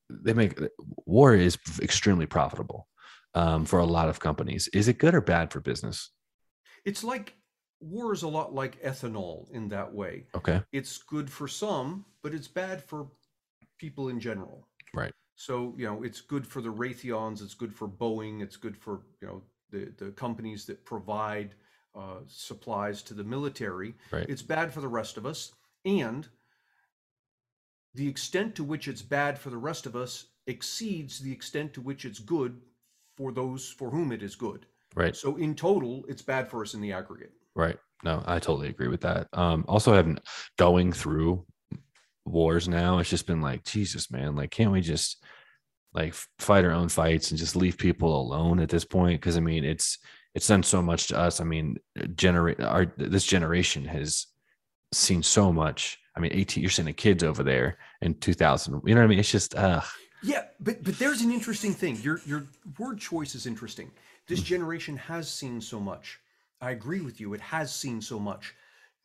they 0.10 0.34
make 0.34 0.58
war 1.06 1.36
is 1.36 1.58
extremely 1.82 2.26
profitable 2.26 2.88
um, 3.36 3.66
for 3.66 3.80
a 3.80 3.86
lot 3.86 4.08
of 4.08 4.20
companies. 4.20 4.70
Is 4.70 4.88
it 4.88 4.98
good 4.98 5.14
or 5.14 5.22
bad 5.22 5.52
for 5.52 5.60
business? 5.60 6.12
It's 6.86 7.04
like 7.04 7.36
war 7.82 8.14
is 8.14 8.24
a 8.24 8.28
lot 8.30 8.54
like 8.54 8.82
ethanol 8.82 9.52
in 9.52 9.68
that 9.70 9.94
way. 9.94 10.28
Okay, 10.36 10.62
it's 10.72 11.00
good 11.00 11.30
for 11.30 11.50
some, 11.50 12.06
but 12.24 12.34
it's 12.34 12.48
bad 12.48 12.82
for 12.82 13.10
people 13.78 14.10
in 14.10 14.20
general. 14.20 14.68
Right. 14.94 15.14
So 15.36 15.74
you 15.78 15.86
know, 15.86 16.04
it's 16.04 16.22
good 16.22 16.46
for 16.46 16.62
the 16.62 16.70
Raytheons. 16.70 17.42
It's 17.42 17.54
good 17.54 17.74
for 17.74 17.88
Boeing. 17.88 18.42
It's 18.42 18.58
good 18.58 18.78
for 18.78 19.02
you 19.22 19.28
know 19.28 19.44
the, 19.72 19.94
the 19.98 20.12
companies 20.12 20.66
that 20.66 20.84
provide 20.86 21.56
uh, 21.96 22.20
supplies 22.28 23.02
to 23.04 23.14
the 23.14 23.24
military. 23.24 23.96
Right. 24.12 24.26
It's 24.30 24.42
bad 24.42 24.74
for 24.74 24.82
the 24.82 24.88
rest 24.88 25.18
of 25.18 25.26
us. 25.26 25.52
And 25.86 26.28
the 27.96 28.08
extent 28.08 28.56
to 28.56 28.64
which 28.64 28.88
it's 28.88 29.02
bad 29.02 29.40
for 29.40 29.50
the 29.50 29.58
rest 29.58 29.86
of 29.86 29.96
us 29.96 30.26
exceeds 30.46 31.20
the 31.20 31.32
extent 31.32 31.74
to 31.74 31.82
which 31.82 32.06
it's 32.06 32.20
good 32.20 32.62
for 33.16 33.32
those 33.32 33.70
for 33.70 33.90
whom 33.90 34.12
it 34.12 34.22
is 34.22 34.36
good. 34.36 34.66
Right. 34.96 35.16
So 35.16 35.36
in 35.38 35.56
total, 35.56 36.06
it's 36.08 36.22
bad 36.22 36.48
for 36.48 36.62
us 36.62 36.74
in 36.74 36.82
the 36.82 36.92
aggregate. 36.92 37.32
Right. 37.56 37.78
No, 38.04 38.24
I 38.26 38.40
totally 38.40 38.70
agree 38.70 38.88
with 38.88 39.02
that. 39.02 39.28
Um, 39.34 39.66
also, 39.68 39.94
having 39.94 40.20
going 40.58 40.94
through 40.94 41.46
wars 42.28 42.68
now, 42.68 43.00
it's 43.00 43.10
just 43.10 43.28
been 43.28 43.42
like 43.42 43.64
Jesus, 43.64 44.12
man. 44.12 44.36
Like, 44.36 44.52
can't 44.52 44.72
we 44.72 44.82
just 44.82 45.24
like 45.94 46.14
fight 46.40 46.66
our 46.66 46.72
own 46.72 46.90
fights 46.90 47.32
and 47.32 47.40
just 47.40 47.56
leave 47.56 47.78
people 47.78 48.22
alone 48.22 48.60
at 48.60 48.70
this 48.70 48.86
point? 48.86 49.20
Because 49.20 49.38
i 49.38 49.40
mean 49.40 49.64
it's 49.64 49.98
it's 50.36 50.48
done 50.48 50.62
so 50.62 50.82
much 50.82 51.08
to 51.08 51.18
us. 51.18 51.42
I 51.42 51.44
mean 51.44 51.78
generate 52.16 52.62
our 52.62 52.86
this 52.98 53.26
generation 53.26 53.86
has 53.86 54.28
seen 54.94 55.24
so 55.24 55.52
much. 55.52 55.98
I 56.16 56.20
mean 56.20 56.32
18 56.34 56.62
you're 56.62 56.70
sending 56.70 56.94
kids 56.94 57.24
over 57.24 57.44
there 57.44 57.78
in 58.02 58.14
2000 58.16 58.82
you 58.86 58.94
know 58.94 59.02
what 59.02 59.06
i 59.06 59.08
mean? 59.08 59.20
It's 59.20 59.32
just 59.32 59.56
uh 59.56 59.82
yeah 60.24 60.44
but 60.60 60.84
but 60.84 61.00
there's 61.00 61.22
an 61.22 61.32
interesting 61.32 61.74
thing. 61.74 61.98
Your 61.98 62.22
your 62.26 62.46
word 62.78 63.00
choice 63.00 63.34
is 63.36 63.48
interesting. 63.48 63.92
This 64.28 64.42
mm. 64.42 64.46
generation 64.46 64.98
has 64.98 65.32
seen 65.32 65.60
so 65.62 65.80
much. 65.80 66.20
I 66.62 66.72
agree 66.72 67.02
with 67.02 67.20
you. 67.20 67.34
It 67.34 67.42
has 67.42 67.74
seen 67.74 68.02
so 68.02 68.20
much. 68.20 68.54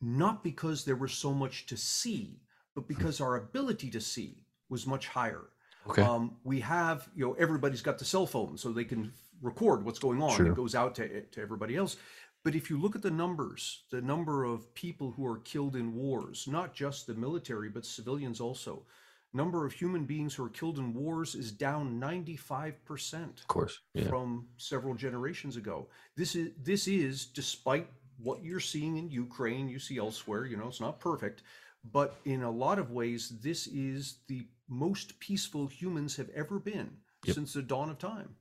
Not 0.01 0.43
because 0.43 0.83
there 0.83 0.97
was 0.97 1.13
so 1.13 1.33
much 1.33 1.65
to 1.67 1.77
see 1.77 2.41
but 2.75 2.87
because 2.87 3.21
our 3.21 3.35
ability 3.35 3.89
to 3.91 4.01
see 4.01 4.37
was 4.69 4.87
much 4.87 5.07
higher 5.07 5.49
Okay. 5.89 6.01
Um, 6.01 6.37
we 6.43 6.59
have, 6.61 7.09
you 7.15 7.25
know, 7.25 7.33
everybody's 7.33 7.81
got 7.81 7.97
the 7.97 8.05
cell 8.05 8.25
phone, 8.25 8.57
so 8.57 8.71
they 8.71 8.85
can 8.85 9.11
record 9.41 9.83
what's 9.83 9.99
going 9.99 10.21
on. 10.21 10.35
Sure. 10.35 10.47
It 10.47 10.55
goes 10.55 10.75
out 10.75 10.95
to 10.95 11.21
to 11.21 11.41
everybody 11.41 11.75
else. 11.75 11.97
But 12.43 12.55
if 12.55 12.69
you 12.69 12.77
look 12.77 12.95
at 12.95 13.01
the 13.01 13.11
numbers, 13.11 13.83
the 13.89 14.01
number 14.01 14.43
of 14.43 14.73
people 14.75 15.11
who 15.11 15.25
are 15.25 15.39
killed 15.39 15.75
in 15.75 15.93
wars, 15.93 16.45
not 16.47 16.73
just 16.73 17.07
the 17.07 17.13
military, 17.13 17.69
but 17.69 17.85
civilians 17.85 18.41
also, 18.41 18.83
number 19.31 19.65
of 19.65 19.71
human 19.71 20.03
beings 20.03 20.35
who 20.35 20.43
are 20.43 20.49
killed 20.49 20.77
in 20.77 20.93
wars 20.93 21.35
is 21.35 21.53
down 21.53 22.01
95%. 22.01 23.39
Of 23.39 23.47
course. 23.47 23.79
Yeah. 23.93 24.07
From 24.07 24.47
several 24.57 24.93
generations 24.93 25.55
ago. 25.55 25.87
This 26.17 26.35
is 26.35 26.51
this 26.61 26.87
is 26.87 27.25
despite 27.25 27.87
what 28.21 28.43
you're 28.43 28.59
seeing 28.59 28.97
in 28.97 29.09
Ukraine, 29.09 29.67
you 29.67 29.79
see 29.79 29.97
elsewhere, 29.97 30.45
you 30.45 30.55
know, 30.55 30.67
it's 30.67 30.79
not 30.79 30.99
perfect, 30.99 31.43
but 31.91 32.17
in 32.25 32.43
a 32.43 32.51
lot 32.51 32.79
of 32.79 32.91
ways 32.91 33.33
this 33.41 33.67
is 33.67 34.19
the 34.27 34.45
most 34.69 35.19
peaceful 35.19 35.67
humans 35.67 36.15
have 36.15 36.29
ever 36.35 36.59
been 36.59 36.89
yep. 37.25 37.35
since 37.35 37.53
the 37.53 37.61
dawn 37.61 37.89
of 37.89 37.97
time. 37.97 38.35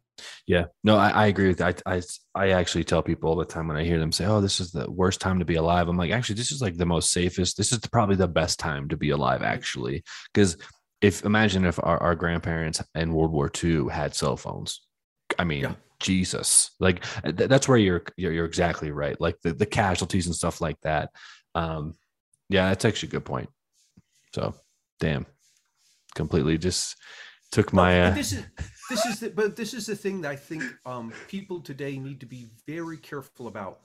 Yeah, 0.47 0.67
no, 0.85 0.97
I, 0.97 1.09
I 1.11 1.27
agree 1.27 1.49
with 1.49 1.59
that. 1.59 1.83
I, 1.87 1.97
I, 1.97 2.03
I 2.35 2.51
actually 2.51 2.85
tell 2.85 3.03
people 3.03 3.31
all 3.31 3.37
the 3.37 3.45
time 3.45 3.67
when 3.67 3.77
I 3.77 3.85
hear 3.85 3.99
them 3.99 4.13
say, 4.13 4.27
"Oh, 4.27 4.41
this 4.41 4.61
is 4.61 4.71
the 4.71 4.91
worst 4.91 5.21
time 5.21 5.39
to 5.39 5.45
be 5.45 5.55
alive." 5.55 5.89
I'm 5.89 5.97
like, 5.97 6.11
actually, 6.11 6.37
this 6.37 6.53
is 6.53 6.61
like 6.61 6.77
the 6.77 6.87
most 6.87 7.13
safest. 7.13 7.57
This 7.57 7.73
is 7.73 7.81
the, 7.81 7.89
probably 7.89 8.17
the 8.17 8.29
best 8.29 8.59
time 8.59 8.89
to 8.91 8.97
be 8.97 9.11
alive, 9.11 9.43
actually, 9.43 10.05
because 10.33 10.59
if 11.01 11.25
imagine 11.25 11.65
if 11.65 11.79
our, 11.83 11.99
our 11.99 12.15
grandparents 12.15 12.83
in 12.95 13.13
World 13.15 13.33
War 13.33 13.51
II 13.63 13.89
had 13.89 14.15
cell 14.15 14.37
phones. 14.37 14.83
I 15.39 15.45
mean, 15.45 15.63
yeah. 15.63 15.75
Jesus, 15.99 16.71
like 16.79 17.05
th- 17.25 17.49
that's 17.49 17.67
where 17.69 17.79
you're, 17.79 18.05
you're 18.17 18.33
you're 18.33 18.47
exactly 18.47 18.91
right. 18.91 19.21
Like 19.21 19.37
the 19.43 19.53
the 19.53 19.67
casualties 19.67 20.27
and 20.27 20.35
stuff 20.35 20.61
like 20.61 20.81
that. 20.83 21.11
Um, 21.55 21.95
yeah, 22.49 22.69
that's 22.69 22.85
actually 22.85 23.09
a 23.09 23.13
good 23.13 23.25
point. 23.25 23.51
So, 24.35 24.55
damn 25.01 25.27
completely 26.15 26.59
just 26.59 26.97
took 27.51 27.73
my. 27.73 28.01
Uh... 28.03 28.15
this 28.15 28.33
is 28.33 28.45
this 28.91 29.07
is 29.07 29.21
the, 29.21 29.31
but 29.31 29.57
this 29.57 29.75
is 29.75 29.87
the 29.87 29.97
thing 29.97 30.21
that 30.23 30.31
I 30.31 30.37
think 30.37 30.63
um, 30.87 31.13
people 31.29 31.61
today 31.61 31.99
need 31.99 32.21
to 32.21 32.27
be 32.27 32.47
very 32.67 32.97
careful 32.97 33.49
about. 33.49 33.81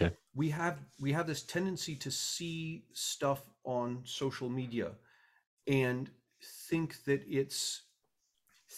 Okay. 0.00 0.14
We 0.34 0.50
have 0.50 0.78
we 1.00 1.12
have 1.12 1.26
this 1.26 1.42
tendency 1.42 1.94
to 1.96 2.10
see 2.10 2.84
stuff 2.92 3.42
on 3.64 4.00
social 4.04 4.48
media 4.48 4.92
and 5.66 6.10
think 6.68 7.04
that 7.04 7.22
it's 7.28 7.82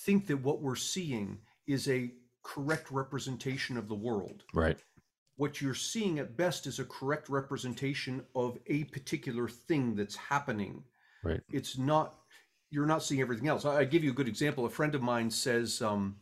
think 0.04 0.26
that 0.26 0.38
what 0.38 0.60
we're 0.60 0.74
seeing 0.74 1.38
is 1.66 1.88
a 1.88 2.10
correct 2.42 2.90
representation 2.90 3.76
of 3.76 3.88
the 3.88 3.94
world. 3.94 4.42
Right. 4.52 4.78
What 5.37 5.61
you're 5.61 5.74
seeing 5.74 6.18
at 6.18 6.37
best 6.37 6.66
is 6.66 6.78
a 6.78 6.85
correct 6.85 7.28
representation 7.28 8.22
of 8.35 8.59
a 8.66 8.85
particular 8.85 9.49
thing 9.49 9.95
that's 9.95 10.16
happening. 10.16 10.85
Right. 11.24 11.41
It's 11.51 11.78
not 11.78 12.14
you're 12.70 12.87
not 12.87 13.03
seeing 13.03 13.20
everything 13.20 13.49
else. 13.49 13.64
I, 13.64 13.80
I 13.80 13.85
give 13.85 14.03
you 14.03 14.11
a 14.11 14.14
good 14.14 14.28
example. 14.28 14.64
A 14.64 14.70
friend 14.70 14.95
of 14.95 15.03
mine 15.03 15.30
says, 15.30 15.83
um, 15.83 16.16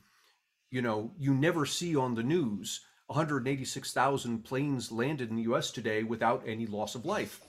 you 0.70 0.82
know, 0.82 1.12
you 1.16 1.32
never 1.32 1.64
see 1.64 1.94
on 1.94 2.14
the 2.14 2.24
news 2.24 2.80
186,000 3.06 4.44
planes 4.44 4.92
landed 4.92 5.30
in 5.30 5.36
the 5.36 5.42
U.S. 5.42 5.70
today 5.70 6.02
without 6.04 6.42
any 6.46 6.66
loss 6.66 6.94
of 6.94 7.04
life, 7.04 7.40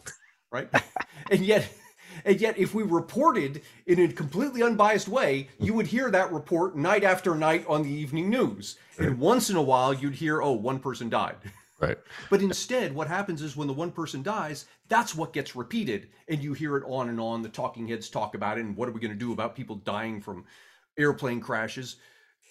right? 0.51 0.69
and 1.31 1.45
yet, 1.45 1.71
And 2.25 2.39
yet, 2.39 2.57
if 2.57 2.73
we 2.73 2.83
reported 2.83 3.61
in 3.85 3.99
a 3.99 4.07
completely 4.07 4.63
unbiased 4.63 5.07
way, 5.07 5.49
you 5.59 5.73
would 5.73 5.87
hear 5.87 6.11
that 6.11 6.31
report 6.31 6.75
night 6.75 7.03
after 7.03 7.35
night 7.35 7.65
on 7.67 7.83
the 7.83 7.89
evening 7.89 8.29
news. 8.29 8.77
And 8.97 9.19
once 9.19 9.49
in 9.49 9.55
a 9.55 9.61
while, 9.61 9.93
you'd 9.93 10.15
hear, 10.15 10.41
oh, 10.41 10.51
one 10.51 10.79
person 10.79 11.09
died. 11.09 11.35
Right. 11.79 11.97
But 12.29 12.41
instead, 12.41 12.93
what 12.93 13.07
happens 13.07 13.41
is 13.41 13.57
when 13.57 13.67
the 13.67 13.73
one 13.73 13.91
person 13.91 14.21
dies, 14.21 14.65
that's 14.87 15.15
what 15.15 15.33
gets 15.33 15.55
repeated. 15.55 16.09
And 16.27 16.43
you 16.43 16.53
hear 16.53 16.77
it 16.77 16.83
on 16.87 17.09
and 17.09 17.19
on. 17.19 17.41
The 17.41 17.49
talking 17.49 17.87
heads 17.87 18.07
talk 18.07 18.35
about 18.35 18.59
it. 18.59 18.65
And 18.65 18.77
what 18.77 18.87
are 18.87 18.91
we 18.91 18.99
going 18.99 19.13
to 19.13 19.17
do 19.17 19.33
about 19.33 19.55
people 19.55 19.77
dying 19.77 20.21
from 20.21 20.45
airplane 20.97 21.41
crashes? 21.41 21.95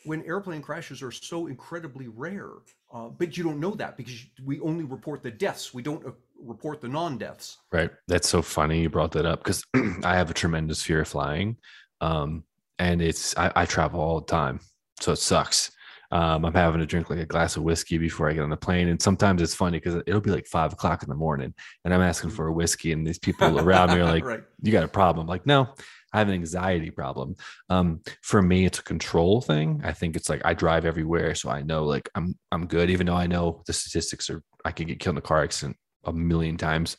When 0.05 0.25
airplane 0.25 0.63
crashes 0.63 1.01
are 1.03 1.13
so 1.13 1.47
incredibly 1.47 2.09
rare, 2.09 2.51
uh, 2.93 3.09
but 3.09 3.37
you 3.37 3.45
don't 3.45 3.61
know 3.61 3.75
that 3.75 3.97
because 3.97 4.27
we 4.45 4.59
only 4.61 4.83
report 4.83 5.23
the 5.23 5.31
deaths. 5.31 5.73
We 5.73 5.83
don't 5.83 6.05
report 6.43 6.81
the 6.81 6.89
non 6.89 7.19
deaths. 7.19 7.59
Right. 7.73 7.91
That's 8.09 8.29
so 8.29 8.43
funny 8.43 8.81
you 8.81 8.91
brought 8.91 9.13
that 9.13 9.27
up 9.27 9.43
because 9.43 9.65
I 10.05 10.17
have 10.17 10.31
a 10.31 10.35
tremendous 10.35 10.83
fear 10.83 11.03
of 11.03 11.09
flying. 11.09 11.57
Um, 12.01 12.45
and 12.79 13.03
it's, 13.03 13.37
I, 13.37 13.53
I 13.55 13.65
travel 13.67 14.01
all 14.01 14.21
the 14.21 14.27
time. 14.27 14.61
So 15.01 15.13
it 15.13 15.17
sucks. 15.17 15.71
Um, 16.13 16.45
I'm 16.45 16.55
having 16.55 16.81
to 16.81 16.87
drink 16.87 17.09
like 17.09 17.21
a 17.21 17.27
glass 17.27 17.57
of 17.57 17.63
whiskey 17.63 17.97
before 17.97 18.29
I 18.29 18.33
get 18.33 18.43
on 18.43 18.51
the 18.51 18.57
plane. 18.57 18.89
And 18.89 19.01
sometimes 19.01 19.43
it's 19.43 19.55
funny 19.55 19.79
because 19.79 20.03
it'll 20.07 20.21
be 20.21 20.31
like 20.31 20.47
five 20.47 20.73
o'clock 20.73 21.03
in 21.03 21.09
the 21.09 21.15
morning 21.15 21.55
and 21.85 21.95
I'm 21.95 22.01
asking 22.01 22.31
for 22.31 22.49
a 22.49 22.53
whiskey, 22.53 22.93
and 22.93 23.07
these 23.07 23.19
people 23.19 23.61
around 23.61 23.91
me 23.91 24.01
are 24.01 24.05
like, 24.13 24.25
right. 24.25 24.43
You 24.63 24.73
got 24.73 24.83
a 24.83 24.89
problem? 24.89 25.25
I'm 25.25 25.29
like, 25.29 25.47
no, 25.47 25.73
I 26.13 26.19
have 26.19 26.29
an 26.29 26.35
anxiety 26.35 26.91
problem. 26.91 27.37
Um, 27.69 28.01
for 28.23 28.43
me, 28.43 28.65
it's 28.65 28.81
a 28.81 28.83
control 28.83 29.41
thing. 29.41 29.83
I 29.85 29.93
think 29.93 30.17
it's 30.17 30.29
like 30.29 30.43
I 30.45 30.55
drive 30.55 30.85
everywhere, 30.85 31.35
so 31.37 31.49
I 31.49 31.63
know 31.63 31.85
like 31.85 32.09
I'm 32.15 32.37
I'm 32.51 32.67
good, 32.67 32.91
even 32.91 33.07
though 33.07 33.15
I 33.15 33.29
know 33.29 33.63
the 33.67 33.73
statistics 33.73 34.29
are 34.31 34.43
I 34.65 34.73
could 34.73 34.89
get 34.89 34.99
killed 34.99 35.15
in 35.15 35.19
a 35.19 35.23
car 35.23 35.45
accident 35.45 35.77
a 36.05 36.13
million 36.13 36.57
times 36.57 36.97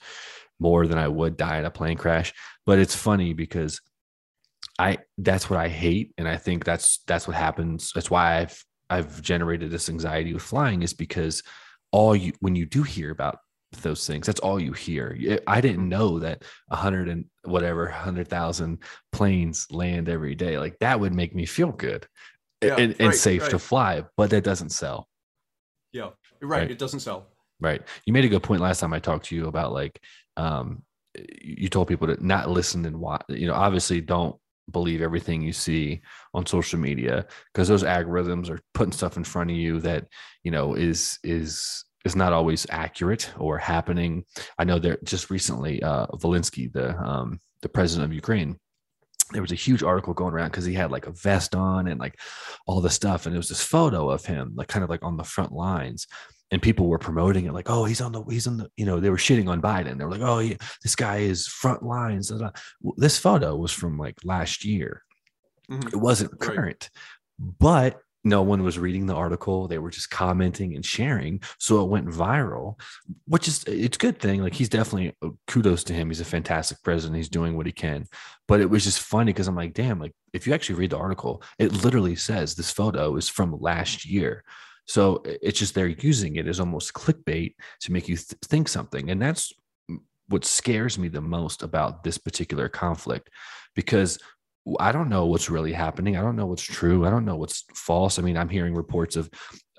more 0.60 0.88
than 0.88 0.98
I 0.98 1.08
would 1.08 1.38
die 1.38 1.58
in 1.58 1.66
a 1.66 1.72
plane 1.72 1.98
crash. 1.98 2.34
But 2.66 2.80
it's 2.80 2.96
funny 2.96 3.34
because 3.34 3.82
I 4.78 5.00
that's 5.18 5.50
what 5.50 5.60
I 5.60 5.68
hate, 5.68 6.14
and 6.18 6.28
I 6.28 6.38
think 6.38 6.64
that's 6.66 7.00
that's 7.08 7.28
what 7.28 7.36
happens. 7.36 7.92
That's 7.94 8.12
why 8.12 8.40
I've 8.40 8.64
I've 8.90 9.22
generated 9.22 9.72
this 9.72 9.90
anxiety 9.90 10.34
with 10.34 10.44
flying 10.44 10.84
is 10.84 10.94
because 10.94 11.44
all 11.92 12.16
you 12.16 12.34
when 12.40 12.56
you 12.56 12.66
do 12.66 12.84
hear 12.84 13.12
about 13.12 13.40
those 13.82 14.06
things 14.06 14.28
that's 14.28 14.42
all 14.42 14.60
you 14.60 14.74
hear 14.74 15.18
i 15.48 15.62
didn't 15.62 15.78
mm-hmm. 15.78 15.90
know 15.90 16.20
that 16.20 16.44
a 16.70 16.76
hundred 16.76 17.08
and 17.08 17.26
whatever 17.44 17.88
hundred 17.88 18.28
thousand 18.28 18.80
planes 19.14 19.66
land 19.72 20.10
every 20.10 20.36
day 20.36 20.60
like 20.60 20.78
that 20.80 21.00
would 21.00 21.14
make 21.14 21.34
me 21.34 21.46
feel 21.46 21.72
good 21.72 22.06
yeah, 22.62 22.76
and, 22.78 22.96
and 23.00 23.16
safe 23.16 23.44
right. 23.44 23.52
to 23.52 23.58
fly 23.58 24.04
but 24.18 24.30
that 24.30 24.44
doesn't 24.44 24.72
sell 24.72 25.08
yeah 25.94 26.10
right. 26.42 26.62
right 26.64 26.72
it 26.72 26.78
doesn't 26.78 27.00
sell 27.00 27.28
right 27.62 27.82
you 28.06 28.14
made 28.14 28.26
a 28.26 28.30
good 28.30 28.44
point 28.44 28.62
last 28.62 28.80
time 28.80 28.94
i 28.94 29.00
talked 29.00 29.26
to 29.26 29.36
you 29.36 29.48
about 29.48 29.72
like 29.72 30.00
um 30.38 30.84
you 31.42 31.68
told 31.70 31.88
people 31.88 32.08
to 32.08 32.26
not 32.26 32.50
listen 32.50 32.86
and 32.86 33.00
watch 33.00 33.24
you 33.30 33.48
know 33.48 33.54
obviously 33.54 34.02
don't 34.02 34.36
believe 34.72 35.02
everything 35.02 35.42
you 35.42 35.52
see 35.52 36.02
on 36.34 36.46
social 36.46 36.80
media 36.80 37.26
because 37.54 37.68
those 37.68 37.84
algorithms 37.84 38.50
are 38.50 38.60
putting 38.74 38.92
stuff 38.92 39.18
in 39.18 39.24
front 39.24 39.52
of 39.52 39.58
you 39.58 39.80
that 39.80 40.08
you 40.44 40.52
know 40.52 40.74
is 40.74 41.20
is 41.24 41.84
is 42.06 42.16
not 42.16 42.34
always 42.34 42.66
accurate 42.70 43.32
or 43.38 43.58
happening. 43.58 44.26
I 44.58 44.64
know 44.64 44.80
that 44.80 45.04
just 45.04 45.30
recently, 45.30 45.84
uh, 45.84 46.08
Zelensky, 46.08 46.72
the 46.72 46.98
um, 46.98 47.40
the 47.62 47.70
president 47.70 48.06
of 48.06 48.14
Ukraine, 48.14 48.58
there 49.32 49.42
was 49.42 49.52
a 49.52 49.56
huge 49.56 49.84
article 49.84 50.14
going 50.14 50.34
around 50.34 50.50
because 50.50 50.66
he 50.66 50.74
had 50.74 50.92
like 50.92 51.08
a 51.08 51.12
vest 51.12 51.56
on 51.56 51.88
and 51.88 52.00
like 52.00 52.20
all 52.66 52.82
the 52.82 52.90
stuff, 52.90 53.26
and 53.26 53.36
it 53.36 53.38
was 53.38 53.50
this 53.50 53.64
photo 53.64 54.10
of 54.10 54.26
him, 54.26 54.54
like 54.56 54.68
kind 54.68 54.84
of 54.84 54.90
like 54.90 55.04
on 55.04 55.18
the 55.18 55.24
front 55.24 55.52
lines, 55.52 56.08
and 56.52 56.62
people 56.62 56.88
were 56.88 56.98
promoting 56.98 57.46
it 57.46 57.54
like, 57.54 57.70
oh, 57.70 57.86
he's 57.86 58.02
on 58.02 58.12
the 58.12 58.24
he's 58.24 58.48
on 58.48 58.58
the 58.58 58.70
you 58.76 58.86
know 58.86 59.00
they 59.00 59.10
were 59.10 59.18
shitting 59.18 59.50
on 59.50 59.62
Biden. 59.62 59.98
They 59.98 60.04
were 60.04 60.12
like, 60.12 60.22
oh, 60.22 60.40
he, 60.40 60.58
this 60.84 60.96
guy 60.96 61.18
is 61.18 61.48
front 61.48 61.84
lines. 61.84 62.32
This 62.98 63.18
photo 63.18 63.56
was 63.56 63.72
from 63.72 63.98
like 63.98 64.18
last 64.24 64.66
year. 64.66 65.04
Mm-hmm. 65.70 65.88
It 65.88 65.96
wasn't 65.96 66.40
current, 66.40 66.90
right. 67.40 67.56
but 67.60 68.02
no 68.24 68.42
one 68.42 68.64
was 68.64 68.78
reading 68.78 69.06
the 69.06 69.16
article 69.16 69.68
they 69.68 69.78
were 69.78 69.90
just 69.90 70.12
commenting 70.12 70.76
and 70.76 70.86
sharing 70.86 71.42
so 71.58 71.82
it 71.82 71.90
went 71.90 72.08
viral 72.08 72.80
which 73.26 73.48
is 73.48 73.64
it's 73.66 73.98
a 73.98 74.00
good 74.00 74.20
thing 74.20 74.42
like 74.42 74.54
he's 74.54 74.70
definitely 74.70 75.16
uh, 75.24 75.30
kudos 75.48 75.84
to 75.84 75.94
him 75.94 76.10
he's 76.10 76.22
a 76.22 76.26
fantastic 76.26 76.78
president 76.84 77.18
he's 77.18 77.30
doing 77.30 77.58
what 77.58 77.66
he 77.66 77.72
can 77.72 78.06
but 78.48 78.62
it 78.62 78.70
was 78.70 78.84
just 78.84 79.00
funny 79.00 79.32
because 79.32 79.48
i'm 79.48 79.56
like 79.56 79.74
damn 79.74 80.00
like 80.00 80.14
if 80.34 80.46
you 80.46 80.54
actually 80.54 80.76
read 80.76 80.92
the 80.92 80.98
article 80.98 81.42
it 81.58 81.72
literally 81.84 82.16
says 82.16 82.54
this 82.54 82.72
photo 82.72 83.16
is 83.16 83.28
from 83.28 83.60
last 83.60 84.06
year 84.06 84.44
so 84.92 85.22
it's 85.26 85.58
just 85.60 85.74
they're 85.74 85.88
using 85.88 86.36
it 86.36 86.48
as 86.48 86.60
almost 86.60 86.94
clickbait 86.94 87.56
to 87.80 87.92
make 87.92 88.10
you 88.10 88.18
th- 88.18 88.40
think 88.46 88.68
something 88.68 89.10
and 89.10 89.22
that's 89.22 89.54
what 90.28 90.46
scares 90.46 90.98
me 90.98 91.08
the 91.08 91.22
most 91.22 91.64
about 91.64 92.04
this 92.04 92.18
particular 92.18 92.70
conflict 92.70 93.30
because 93.76 94.20
I 94.80 94.92
don't 94.92 95.10
know 95.10 95.26
what's 95.26 95.50
really 95.50 95.74
happening. 95.74 96.16
I 96.18 96.22
don't 96.22 96.36
know 96.36 96.46
what's 96.46 96.64
true. 96.64 97.06
I 97.06 97.10
don't 97.10 97.26
know 97.26 97.36
what's 97.36 97.66
false. 97.74 98.20
I 98.20 98.22
mean, 98.22 98.38
I'm 98.38 98.50
hearing 98.50 98.76
reports 98.76 99.16
of, 99.16 99.30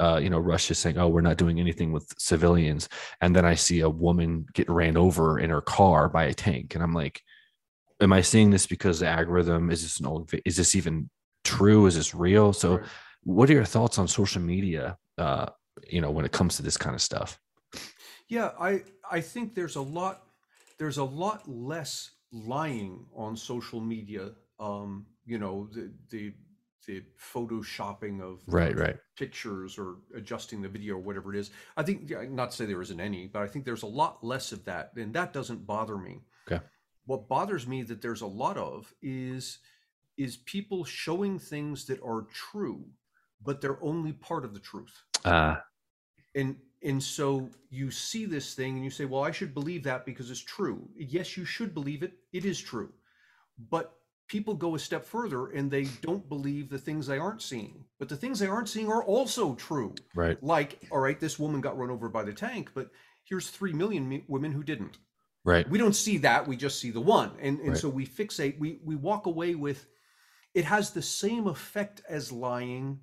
uh, 0.01 0.19
you 0.21 0.29
know, 0.29 0.41
Russia 0.41 0.75
saying, 0.75 0.99
"Oh, 0.99 1.09
we're 1.09 1.21
not 1.21 1.37
doing 1.37 1.61
anything 1.61 1.93
with 1.93 2.13
civilians," 2.19 2.89
and 3.21 3.35
then 3.35 3.45
I 3.45 3.55
see 3.55 3.81
a 3.81 3.89
woman 3.89 4.45
get 4.55 4.69
ran 4.69 4.97
over 4.97 5.39
in 5.39 5.51
her 5.51 5.61
car 5.61 6.09
by 6.09 6.25
a 6.25 6.35
tank, 6.35 6.75
and 6.75 6.83
I'm 6.83 6.95
like, 6.95 7.23
"Am 8.01 8.13
I 8.13 8.23
seeing 8.23 8.51
this 8.51 8.67
because 8.67 8.99
the 8.99 9.07
algorithm 9.07 9.71
is 9.71 9.83
this 9.83 10.01
an 10.01 10.07
old? 10.07 10.33
Is 10.45 10.57
this 10.57 10.75
even 10.75 11.09
true? 11.45 11.87
Is 11.87 11.95
this 11.95 12.15
real?" 12.15 12.53
So. 12.53 12.81
What 13.25 13.51
are 13.51 13.55
your 13.55 13.65
thoughts 13.65 13.99
on 13.99 14.09
social 14.09 14.43
media? 14.43 14.99
Uh, 15.19 15.47
you 15.89 16.01
know, 16.01 16.11
when 16.11 16.25
it 16.25 16.33
comes 16.33 16.57
to 16.57 16.63
this 16.63 16.77
kind 16.77 16.95
of 16.95 17.03
stuff. 17.03 17.41
Yeah, 18.29 18.51
I 18.59 18.83
I 19.11 19.21
think 19.21 19.55
there's 19.55 19.77
a 19.77 19.83
lot 19.83 20.23
there's 20.79 20.99
a 20.99 21.05
lot 21.05 21.49
less 21.49 22.11
lying 22.33 23.05
on 23.15 23.37
social 23.37 23.81
media 23.81 24.31
um, 24.63 25.07
you 25.27 25.39
know, 25.39 25.69
the 25.73 25.91
the 26.11 26.33
the 26.87 27.03
photoshopping 27.35 28.21
of 28.21 28.41
right, 28.47 28.77
right 28.77 28.97
pictures 29.17 29.79
or 29.79 29.99
adjusting 30.17 30.61
the 30.63 30.69
video 30.69 30.95
or 30.95 30.99
whatever 30.99 31.35
it 31.35 31.39
is. 31.39 31.51
I 31.77 31.83
think 31.83 32.11
not 32.31 32.51
to 32.51 32.57
say 32.57 32.67
there 32.67 32.83
isn't 32.83 33.01
any, 33.01 33.27
but 33.27 33.43
I 33.43 33.47
think 33.47 33.65
there's 33.65 33.83
a 33.83 33.87
lot 33.87 34.25
less 34.25 34.53
of 34.53 34.65
that, 34.65 34.93
and 34.97 35.13
that 35.15 35.33
doesn't 35.33 35.67
bother 35.67 35.97
me. 35.97 36.21
Okay. 36.51 36.63
What 37.07 37.29
bothers 37.29 37.67
me 37.67 37.83
that 37.85 38.03
there's 38.03 38.21
a 38.21 38.27
lot 38.27 38.57
of 38.57 38.93
is 39.03 39.59
is 40.17 40.37
people 40.37 40.85
showing 40.85 41.39
things 41.39 41.87
that 41.87 42.03
are 42.03 42.27
true, 42.33 42.85
but 43.45 43.61
they're 43.61 43.83
only 43.83 44.13
part 44.13 44.45
of 44.45 44.55
the 44.55 44.61
truth. 44.61 45.03
Uh. 45.25 45.57
And 46.35 46.57
and 46.83 47.03
so 47.03 47.49
you 47.71 47.91
see 47.91 48.27
this 48.27 48.55
thing 48.55 48.75
and 48.75 48.85
you 48.85 48.91
say, 48.91 49.05
well, 49.05 49.23
I 49.23 49.31
should 49.31 49.55
believe 49.55 49.85
that 49.85 50.05
because 50.05 50.31
it's 50.31 50.41
true. 50.41 50.89
Yes, 50.97 51.37
you 51.37 51.45
should 51.45 51.75
believe 51.75 52.03
it. 52.03 52.15
It 52.33 52.45
is 52.45 52.61
true. 52.61 52.93
But 53.71 53.95
people 54.27 54.55
go 54.55 54.75
a 54.75 54.79
step 54.79 55.05
further 55.05 55.49
and 55.49 55.71
they 55.71 55.85
don't 56.01 56.29
believe 56.29 56.69
the 56.69 56.79
things 56.79 57.07
they 57.07 57.19
aren't 57.19 57.43
seeing. 57.43 57.85
But 57.99 58.09
the 58.09 58.17
things 58.17 58.39
they 58.39 58.49
aren't 58.49 58.69
seeing 58.69 58.91
are 58.91 59.05
also 59.05 59.55
true. 59.55 59.95
Right. 60.15 60.43
Like, 60.43 60.81
all 60.91 60.99
right, 60.99 61.21
this 61.21 61.39
woman 61.39 61.61
got 61.61 61.79
run 61.79 61.91
over 61.91 62.09
by 62.09 62.25
the 62.25 62.33
tank, 62.33 62.71
but 62.75 62.91
here's 63.25 63.49
3 63.49 63.73
million 63.75 64.23
women 64.27 64.51
who 64.51 64.65
didn't. 64.65 64.99
Right. 65.45 65.69
We 65.69 65.79
don't 65.79 65.95
see 65.95 66.19
that, 66.19 66.49
we 66.49 66.57
just 66.57 66.81
see 66.81 66.91
the 66.91 67.01
one. 67.01 67.33
And 67.41 67.59
and 67.61 67.71
right. 67.71 67.77
so 67.77 67.89
we 67.89 68.07
fixate 68.07 68.59
we 68.59 68.79
we 68.85 68.95
walk 68.95 69.27
away 69.27 69.55
with 69.55 69.87
it 70.55 70.65
has 70.65 70.91
the 70.91 71.03
same 71.03 71.47
effect 71.47 72.03
as 72.09 72.31
lying 72.31 73.01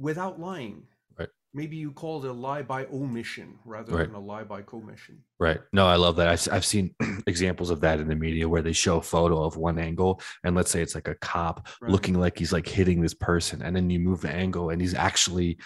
without 0.00 0.40
lying 0.40 0.82
Right. 1.18 1.28
maybe 1.52 1.76
you 1.76 1.92
call 1.92 2.24
it 2.24 2.28
a 2.28 2.32
lie 2.32 2.62
by 2.62 2.86
omission 2.86 3.58
rather 3.64 3.94
right. 3.94 4.06
than 4.06 4.14
a 4.14 4.20
lie 4.20 4.44
by 4.44 4.62
commission. 4.62 5.22
Right. 5.38 5.60
No, 5.72 5.86
I 5.86 5.96
love 5.96 6.16
that. 6.16 6.28
I've, 6.28 6.48
I've 6.50 6.64
seen 6.64 6.94
examples 7.26 7.68
of 7.68 7.80
that 7.82 8.00
in 8.00 8.08
the 8.08 8.14
media 8.14 8.48
where 8.48 8.62
they 8.62 8.72
show 8.72 8.96
a 8.96 9.02
photo 9.02 9.42
of 9.44 9.56
one 9.56 9.78
angle, 9.78 10.22
and 10.44 10.56
let's 10.56 10.70
say 10.70 10.80
it's 10.80 10.94
like 10.94 11.08
a 11.08 11.14
cop 11.16 11.68
right. 11.82 11.90
looking 11.90 12.18
like 12.18 12.38
he's 12.38 12.52
like 12.52 12.66
hitting 12.66 13.02
this 13.02 13.14
person, 13.14 13.60
and 13.60 13.76
then 13.76 13.90
you 13.90 14.00
move 14.00 14.22
the 14.22 14.30
angle, 14.30 14.70
and 14.70 14.80
he's 14.80 14.94
actually 14.94 15.58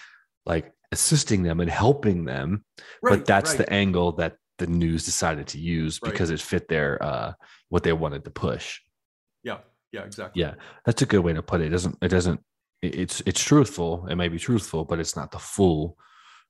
like 0.45 0.73
assisting 0.91 1.43
them 1.43 1.59
and 1.59 1.69
helping 1.69 2.25
them, 2.25 2.65
right, 3.01 3.11
but 3.17 3.25
that's 3.25 3.53
the 3.53 3.71
angle 3.71 4.11
that 4.13 4.35
the 4.57 4.67
news 4.67 5.05
decided 5.05 5.47
to 5.47 5.59
use 5.59 5.99
because 5.99 6.29
it 6.29 6.39
fit 6.39 6.67
their 6.67 7.01
uh 7.03 7.33
what 7.69 7.83
they 7.83 7.93
wanted 7.93 8.23
to 8.23 8.31
push. 8.31 8.79
Yeah. 9.43 9.59
Yeah. 9.91 10.03
Exactly. 10.03 10.41
Yeah, 10.41 10.55
that's 10.85 11.01
a 11.01 11.05
good 11.05 11.19
way 11.19 11.33
to 11.33 11.41
put 11.41 11.61
it. 11.61 11.67
It 11.67 11.69
doesn't 11.69 11.97
it 12.01 12.09
doesn't 12.09 12.41
it's 12.87 13.21
it's 13.25 13.43
truthful. 13.43 14.07
It 14.07 14.15
may 14.15 14.27
be 14.27 14.39
truthful 14.39 14.85
but 14.85 14.99
it's 14.99 15.15
not 15.15 15.31
the 15.31 15.39
full 15.39 15.97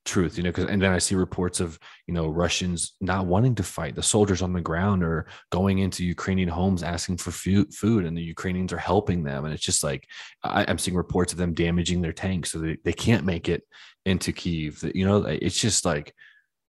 truth 0.05 0.37
you 0.37 0.43
know 0.43 0.49
because 0.49 0.65
and 0.65 0.81
then 0.81 0.93
i 0.93 0.99
see 0.99 1.15
reports 1.15 1.59
of 1.59 1.79
you 2.05 2.13
know 2.13 2.27
russians 2.27 2.93
not 3.01 3.25
wanting 3.25 3.55
to 3.55 3.63
fight. 3.63 3.95
The 3.95 4.03
soldiers 4.03 4.43
on 4.43 4.53
the 4.53 4.61
ground 4.61 5.03
are 5.03 5.25
going 5.51 5.79
into 5.79 6.05
ukrainian 6.05 6.47
homes 6.47 6.83
asking 6.83 7.17
for 7.17 7.31
food 7.31 7.73
food 7.73 8.05
and 8.05 8.15
the 8.15 8.21
ukrainians 8.21 8.71
are 8.71 8.77
helping 8.77 9.23
them. 9.23 9.45
And 9.45 9.53
it's 9.53 9.63
just 9.63 9.83
like 9.83 10.07
I, 10.43 10.63
am 10.63 10.77
seeing 10.77 10.95
reports 10.95 11.33
of 11.33 11.39
them 11.39 11.53
damaging 11.53 12.01
their 12.01 12.13
tanks 12.13 12.51
so 12.51 12.59
they, 12.59 12.77
they 12.83 12.93
can't 12.93 13.25
make 13.25 13.49
it 13.49 13.63
into 14.05 14.31
kiev 14.31 14.79
that 14.81 14.95
you 14.95 15.05
know 15.05 15.23
it's 15.23 15.59
just 15.59 15.85
like 15.85 16.13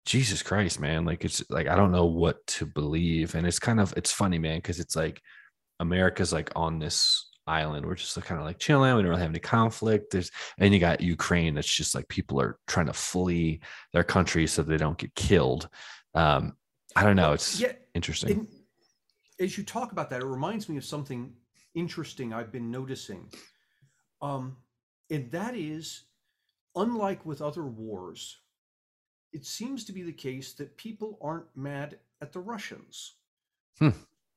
jesus 0.05 0.41
christ 0.41 0.79
man. 0.79 1.03
Like 1.03 1.25
it's 1.25 1.43
like 1.49 1.67
i 1.67 1.75
don't 1.75 1.91
know 1.91 2.05
what 2.05 2.45
to 2.47 2.65
believe. 2.65 3.35
And 3.35 3.45
it's 3.45 3.59
kind 3.59 3.81
of 3.81 3.93
it's 3.97 4.11
funny 4.11 4.39
man 4.39 4.59
because 4.59 4.79
it's 4.79 4.95
like 4.95 5.21
america's 5.81 6.31
like 6.31 6.53
on 6.55 6.79
this 6.79 7.29
island. 7.47 7.85
We're 7.85 7.95
just 7.95 8.19
kind 8.21 8.39
of 8.39 8.45
like 8.45 8.59
chilling. 8.59 8.95
We 8.95 9.01
don't 9.01 9.09
really 9.09 9.21
have 9.21 9.29
any 9.29 9.39
conflict. 9.39 10.11
There's 10.11 10.31
and 10.57 10.73
you 10.73 10.79
got 10.79 11.01
Ukraine. 11.01 11.55
That's 11.55 11.73
just 11.73 11.95
like 11.95 12.07
people 12.07 12.41
are 12.41 12.57
trying 12.67 12.87
to 12.87 12.93
flee 12.93 13.59
their 13.93 14.03
country 14.03 14.47
so 14.47 14.63
they 14.63 14.77
don't 14.77 14.97
get 14.97 15.13
killed. 15.15 15.69
Um, 16.13 16.53
I 16.95 17.03
don't 17.03 17.15
know. 17.15 17.33
It's 17.33 17.59
yeah, 17.59 17.73
interesting. 17.93 18.47
as 19.39 19.57
you 19.57 19.63
talk 19.63 19.91
about 19.91 20.09
that, 20.09 20.21
it 20.21 20.25
reminds 20.25 20.69
me 20.69 20.77
of 20.77 20.85
something 20.85 21.33
interesting 21.73 22.33
I've 22.33 22.51
been 22.51 22.71
noticing. 22.71 23.29
Um, 24.21 24.57
and 25.09 25.29
that 25.31 25.55
is, 25.55 26.05
unlike 26.75 27.25
with 27.25 27.41
other 27.41 27.65
wars, 27.65 28.37
it 29.33 29.45
seems 29.45 29.83
to 29.85 29.91
be 29.91 30.01
the 30.01 30.13
case 30.13 30.53
that 30.53 30.77
people 30.77 31.19
aren't 31.21 31.55
mad 31.55 31.99
at 32.21 32.31
the 32.31 32.39
Russians. 32.39 33.15
Hmm. 33.77 33.89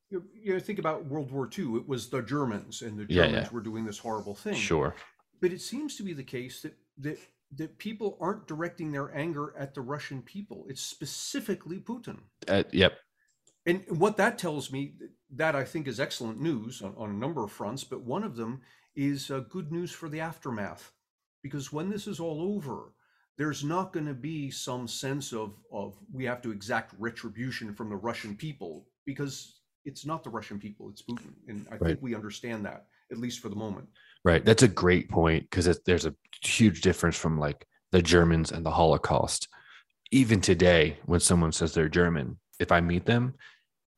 You, 0.09 0.53
know, 0.53 0.59
think 0.59 0.79
about 0.79 1.05
World 1.05 1.31
War 1.31 1.47
II. 1.55 1.75
It 1.75 1.87
was 1.87 2.09
the 2.09 2.21
Germans, 2.21 2.81
and 2.81 2.97
the 2.97 3.05
Yeah, 3.07 3.27
Germans 3.27 3.47
yeah. 3.47 3.53
were 3.53 3.61
doing 3.61 3.85
this 3.85 3.99
horrible 3.99 4.35
thing. 4.35 4.55
Sure. 4.55 4.95
But 5.39 5.51
it 5.51 5.61
seems 5.61 5.95
to 5.97 6.03
be 6.03 6.13
the 6.13 6.23
case 6.23 6.61
that 6.61 6.75
that 6.97 7.19
that 7.57 7.77
people 7.77 8.17
aren't 8.19 8.47
directing 8.47 8.91
their 8.91 9.15
anger 9.15 9.53
at 9.57 9.73
the 9.73 9.81
Russian 9.81 10.21
people. 10.21 10.65
It's 10.69 10.81
specifically 10.81 11.79
Putin. 11.79 12.19
Uh, 12.47 12.63
yep. 12.71 12.97
And 13.65 13.83
what 13.89 14.17
that 14.17 14.37
tells 14.37 14.71
me, 14.71 14.93
that 15.31 15.55
I 15.55 15.63
think 15.63 15.87
is 15.87 15.99
excellent 15.99 16.39
news 16.39 16.81
on, 16.81 16.93
on 16.97 17.09
a 17.09 17.13
number 17.13 17.43
of 17.43 17.51
fronts, 17.51 17.83
but 17.83 18.01
one 18.01 18.23
of 18.23 18.35
them 18.35 18.61
is 18.95 19.29
uh, 19.29 19.39
good 19.49 19.71
news 19.71 19.91
for 19.91 20.09
the 20.09 20.19
aftermath. 20.19 20.91
Because 21.41 21.71
when 21.71 21.89
this 21.89 22.07
is 22.07 22.19
all 22.19 22.41
over, 22.41 22.93
there's 23.37 23.63
not 23.63 23.93
going 23.93 24.05
to 24.07 24.13
be 24.13 24.51
some 24.51 24.87
sense 24.87 25.33
of, 25.33 25.53
of 25.71 25.95
we 26.11 26.25
have 26.25 26.41
to 26.41 26.51
exact 26.51 26.93
retribution 26.99 27.73
from 27.73 27.89
the 27.89 27.95
Russian 27.95 28.35
people, 28.35 28.87
because 29.05 29.58
it's 29.85 30.05
not 30.05 30.23
the 30.23 30.29
Russian 30.29 30.59
people, 30.59 30.89
it's 30.89 31.01
Putin. 31.01 31.33
And 31.47 31.67
I 31.69 31.75
Right. 31.75 31.81
think 31.81 32.01
we 32.01 32.15
understand 32.15 32.65
that, 32.65 32.87
at 33.11 33.17
least 33.17 33.39
for 33.39 33.49
the 33.49 33.55
moment. 33.55 33.87
Right. 34.23 34.43
That's 34.43 34.63
a 34.63 34.67
great 34.67 35.09
point 35.09 35.49
because 35.49 35.79
there's 35.85 36.05
a 36.05 36.15
huge 36.43 36.81
difference 36.81 37.15
from 37.15 37.39
like 37.39 37.65
the 37.91 38.01
Germans 38.01 38.51
and 38.51 38.65
the 38.65 38.71
Holocaust. 38.71 39.47
Even 40.11 40.41
today, 40.41 40.97
when 41.05 41.19
someone 41.19 41.51
says 41.51 41.73
they're 41.73 41.89
German, 41.89 42.39
if 42.59 42.71
I 42.71 42.81
meet 42.81 43.05
them, 43.05 43.35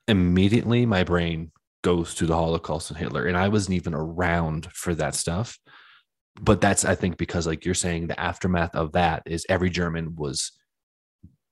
immediately 0.08 0.86
my 0.86 1.04
brain 1.04 1.52
goes 1.84 2.14
to 2.16 2.26
the 2.26 2.36
Holocaust 2.36 2.92
and 2.92 3.00
Hitler. 3.00 3.26
And 3.26 3.38
I 3.38 3.48
wasn't 3.48 3.76
even 3.76 3.94
around 3.94 4.72
for 4.74 4.94
that 4.96 5.16
stuff. 5.16 5.58
But 6.40 6.62
that's, 6.62 6.86
I 6.86 6.96
think, 6.96 7.18
because 7.18 7.48
like 7.48 7.66
you're 7.66 7.74
saying, 7.74 8.08
the 8.08 8.20
aftermath 8.20 8.76
of 8.76 8.92
that 8.94 9.24
is 9.26 9.46
every 9.50 9.70
German 9.70 10.16
was 10.16 10.52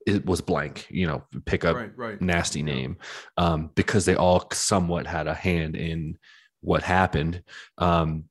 it 0.06 0.26
was 0.26 0.42
blank, 0.42 0.88
you 0.90 1.08
know, 1.08 1.24
pick 1.46 1.66
up 1.66 1.76
right, 1.76 1.92
right. 1.98 2.22
nasty 2.22 2.64
name 2.64 2.98
um, 3.38 3.70
because 3.76 4.06
they 4.06 4.16
all 4.16 4.48
somewhat 4.54 5.06
had 5.06 5.28
a 5.28 5.34
hand 5.34 5.76
in 5.76 6.18
what 6.62 6.84
happened. 6.84 7.44
Um, 7.78 8.26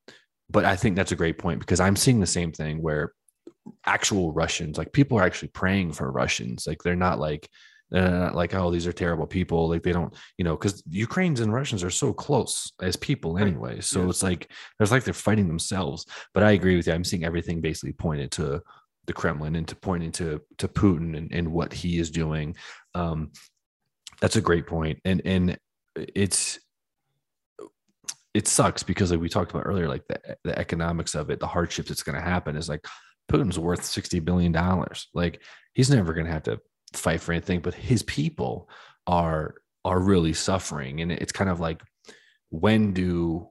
but 0.51 0.65
I 0.65 0.77
think 0.77 0.97
that's 0.97 1.13
a 1.13 1.17
great 1.17 1.39
point 1.39 1.61
because 1.61 1.81
I'm 1.81 1.97
seeing 1.97 2.21
the 2.21 2.27
same 2.27 2.53
thing 2.53 2.83
where 2.83 3.13
actual 3.85 4.33
Russians, 4.33 4.79
like 4.79 4.93
people 4.93 5.19
are 5.19 5.25
actually 5.25 5.49
praying 5.49 5.93
for 5.93 6.11
Russians. 6.11 6.67
Like 6.67 6.83
they're 6.83 6.97
not 6.97 7.19
like, 7.19 7.49
they're 7.91 8.11
not 8.11 8.35
like, 8.35 8.55
oh, 8.55 8.71
these 8.71 8.87
are 8.87 8.93
terrible 8.93 9.27
people. 9.27 9.69
Like 9.69 9.83
they 9.83 9.93
don't, 9.93 10.15
you 10.37 10.45
know, 10.45 10.57
because 10.57 10.83
Ukrainians 10.89 11.41
and 11.41 11.53
Russians 11.53 11.85
are 11.85 11.91
so 11.91 12.13
close 12.13 12.73
as 12.83 12.97
people 12.97 13.39
anyway. 13.39 13.81
So 13.81 14.01
Yes. 14.01 14.11
it's 14.11 14.23
like, 14.23 14.53
it's 14.81 14.91
like 14.91 15.05
they're 15.05 15.15
fighting 15.15 15.49
themselves. 15.49 16.07
But 16.35 16.43
I 16.43 16.53
agree 16.53 16.77
with 16.77 16.87
you. 16.87 16.93
I'm 16.93 17.05
seeing 17.05 17.25
everything 17.25 17.61
basically 17.61 17.93
pointed 17.93 18.31
to 18.33 18.63
the 19.09 19.13
Kremlin 19.13 19.57
and 19.57 19.67
to 19.67 19.75
pointing 19.75 20.13
to 20.13 20.41
to 20.59 20.69
Putin 20.69 21.17
and, 21.17 21.33
and 21.33 21.53
what 21.53 21.73
he 21.73 21.99
is 21.99 22.11
doing. 22.13 22.55
Um, 22.95 23.33
that's 24.21 24.37
a 24.37 24.41
great 24.41 24.69
point, 24.69 25.01
and 25.05 25.21
and 25.25 25.59
it's 25.97 26.61
it 28.35 28.47
sucks 28.47 28.85
because 28.85 29.11
like 29.11 29.21
we 29.21 29.29
talked 29.29 29.51
about 29.51 29.67
earlier, 29.67 29.89
like 29.89 30.07
the 30.09 30.37
the 30.45 30.57
economics 30.57 31.17
of 31.17 31.31
it, 31.31 31.41
the 31.41 31.47
hardships 31.47 31.89
that's 31.89 32.05
going 32.05 32.15
to 32.15 32.23
happen 32.23 32.55
is 32.55 32.69
like 32.69 32.87
Putin's 33.31 33.59
worth 33.59 33.85
sixty 33.85 34.21
billion 34.21 34.53
dollars. 34.53 35.09
Like 35.15 35.43
he's 35.75 35.91
never 35.91 36.13
going 36.13 36.27
to 36.27 36.33
have 36.33 36.45
to 36.45 36.61
fight 36.93 37.21
for 37.21 37.33
anything, 37.33 37.61
but 37.61 37.75
his 37.75 38.03
people 38.05 38.69
are 39.07 39.57
are 39.85 40.01
really 40.01 40.35
suffering, 40.35 41.01
and 41.01 41.11
it's 41.11 41.33
kind 41.33 41.51
of 41.51 41.59
like 41.59 41.83
when 42.51 42.93
do 42.93 43.49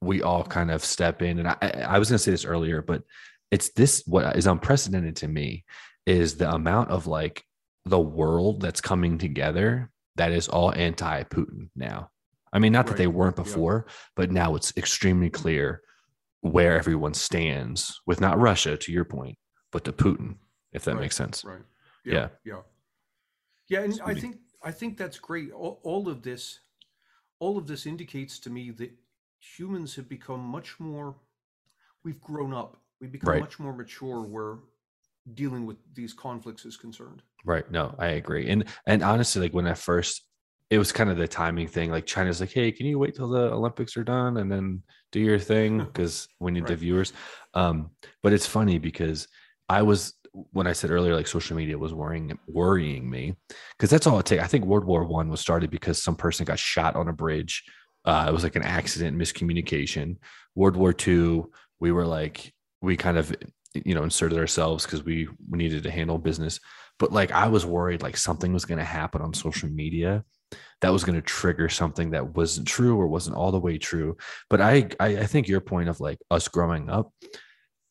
we 0.00 0.22
all 0.22 0.44
kind 0.44 0.70
of 0.70 0.84
step 0.84 1.22
in? 1.22 1.38
And 1.38 1.48
I, 1.48 1.56
I 1.62 1.68
I 1.68 1.98
was 1.98 2.08
going 2.08 2.18
to 2.18 2.22
say 2.22 2.30
this 2.30 2.44
earlier, 2.44 2.82
but 2.82 3.02
it's 3.50 3.70
this 3.70 4.02
what 4.06 4.36
is 4.36 4.46
unprecedented 4.46 5.16
to 5.16 5.28
me 5.28 5.64
is 6.06 6.36
the 6.36 6.50
amount 6.52 6.90
of 6.90 7.06
like 7.06 7.42
the 7.84 8.00
world 8.00 8.60
that's 8.60 8.80
coming 8.80 9.18
together 9.18 9.90
that 10.16 10.32
is 10.32 10.48
all 10.48 10.72
anti-Putin 10.74 11.68
now. 11.76 12.10
I 12.52 12.58
mean, 12.58 12.72
not 12.72 12.86
that 12.86 12.92
Right. 12.92 12.98
they 12.98 13.06
weren't 13.08 13.36
Yeah. 13.36 13.42
before, 13.44 13.86
but 14.14 14.30
now 14.30 14.54
it's 14.54 14.72
extremely 14.76 15.28
clear 15.28 15.82
where 16.40 16.76
everyone 16.78 17.14
stands 17.14 18.00
with 18.06 18.20
not 18.20 18.38
Russia, 18.38 18.76
to 18.76 18.92
your 18.92 19.04
point, 19.04 19.36
but 19.72 19.82
to 19.84 19.92
Putin, 19.92 20.36
if 20.72 20.84
that 20.84 20.94
Right, 20.94 21.00
makes 21.02 21.16
sense. 21.16 21.44
Right. 21.44 21.62
Yeah. 22.04 22.28
Yeah. 22.44 22.62
Yeah. 23.68 23.80
And 23.82 24.00
I 24.04 24.14
think 24.14 24.36
I 24.62 24.70
think 24.72 24.96
that's 24.96 25.18
great. 25.18 25.52
All, 25.52 25.80
all 25.82 26.08
of 26.08 26.22
this, 26.22 26.60
all 27.38 27.58
of 27.58 27.66
this 27.66 27.84
indicates 27.86 28.38
to 28.40 28.50
me 28.50 28.70
that 28.70 28.92
humans 29.38 29.94
have 29.96 30.08
become 30.08 30.40
much 30.40 30.80
more. 30.80 31.16
We've 32.02 32.20
grown 32.20 32.54
up. 32.54 32.80
We've 33.04 33.12
become 33.12 33.34
Right. 33.34 33.40
much 33.40 33.60
more 33.60 33.74
mature 33.74 34.22
where 34.22 34.60
dealing 35.34 35.66
with 35.66 35.76
these 35.92 36.14
conflicts 36.14 36.64
is 36.64 36.78
concerned. 36.78 37.20
Right. 37.44 37.70
No, 37.70 37.94
I 37.98 38.06
agree. 38.20 38.48
And 38.48 38.64
and 38.86 39.02
honestly, 39.02 39.42
like 39.42 39.52
when 39.52 39.66
I 39.66 39.74
first 39.74 40.26
it 40.70 40.78
was 40.78 40.90
kind 40.90 41.10
of 41.10 41.18
the 41.18 41.28
timing 41.28 41.68
thing. 41.68 41.90
Like 41.90 42.06
China's 42.06 42.40
like, 42.40 42.50
hey, 42.50 42.72
can 42.72 42.86
you 42.86 42.98
wait 42.98 43.14
till 43.14 43.28
the 43.28 43.52
Olympics 43.52 43.98
are 43.98 44.04
done 44.04 44.38
and 44.38 44.50
then 44.50 44.82
do 45.12 45.20
your 45.20 45.38
thing? 45.38 45.80
Because 45.84 46.26
we 46.40 46.50
need 46.50 46.66
the 46.66 46.76
viewers. 46.76 47.12
Um, 47.52 47.90
but 48.22 48.32
it's 48.32 48.46
funny 48.46 48.78
because 48.78 49.28
I 49.68 49.82
was 49.82 50.14
when 50.52 50.66
I 50.66 50.72
said 50.72 50.90
earlier, 50.90 51.14
like 51.14 51.26
social 51.26 51.58
media 51.58 51.76
was 51.76 51.92
worrying 51.92 52.38
worrying 52.48 53.10
me 53.10 53.36
because 53.76 53.90
that's 53.90 54.06
all 54.06 54.18
it 54.18 54.24
takes. 54.24 54.42
I 54.42 54.46
think 54.46 54.64
World 54.64 54.86
War 54.86 55.04
One 55.04 55.28
was 55.28 55.40
started 55.40 55.70
because 55.70 56.02
some 56.02 56.16
person 56.16 56.46
got 56.46 56.58
shot 56.58 56.96
on 56.96 57.08
a 57.08 57.12
bridge. 57.12 57.64
Uh, 58.06 58.24
it 58.28 58.32
was 58.32 58.44
like 58.44 58.56
an 58.56 58.62
accident, 58.62 59.18
miscommunication. 59.18 60.16
World 60.54 60.76
War 60.76 60.94
Two, 60.94 61.50
we 61.80 61.92
were 61.92 62.06
like, 62.06 62.53
we 62.84 62.96
kind 62.96 63.18
of, 63.18 63.34
you 63.74 63.94
know, 63.94 64.04
inserted 64.04 64.38
ourselves 64.38 64.84
because 64.84 65.04
we 65.04 65.28
we 65.48 65.58
needed 65.58 65.82
to 65.82 65.90
handle 65.90 66.18
business. 66.18 66.60
But 66.98 67.12
like, 67.12 67.32
I 67.32 67.48
was 67.48 67.66
worried 67.66 68.02
like 68.02 68.16
something 68.16 68.52
was 68.52 68.64
going 68.64 68.78
to 68.78 68.84
happen 68.84 69.20
on 69.20 69.34
social 69.34 69.68
media 69.68 70.24
that 70.80 70.92
was 70.92 71.02
going 71.02 71.16
to 71.16 71.22
trigger 71.22 71.68
something 71.68 72.10
that 72.10 72.36
wasn't 72.36 72.68
true 72.68 72.96
or 73.00 73.08
wasn't 73.08 73.36
all 73.36 73.50
the 73.50 73.58
way 73.58 73.78
true. 73.78 74.16
But 74.50 74.60
I, 74.60 74.88
I, 75.00 75.06
I 75.18 75.26
think 75.26 75.48
your 75.48 75.60
point 75.60 75.88
of 75.88 75.98
like 75.98 76.18
us 76.30 76.46
growing 76.46 76.88
up, 76.88 77.12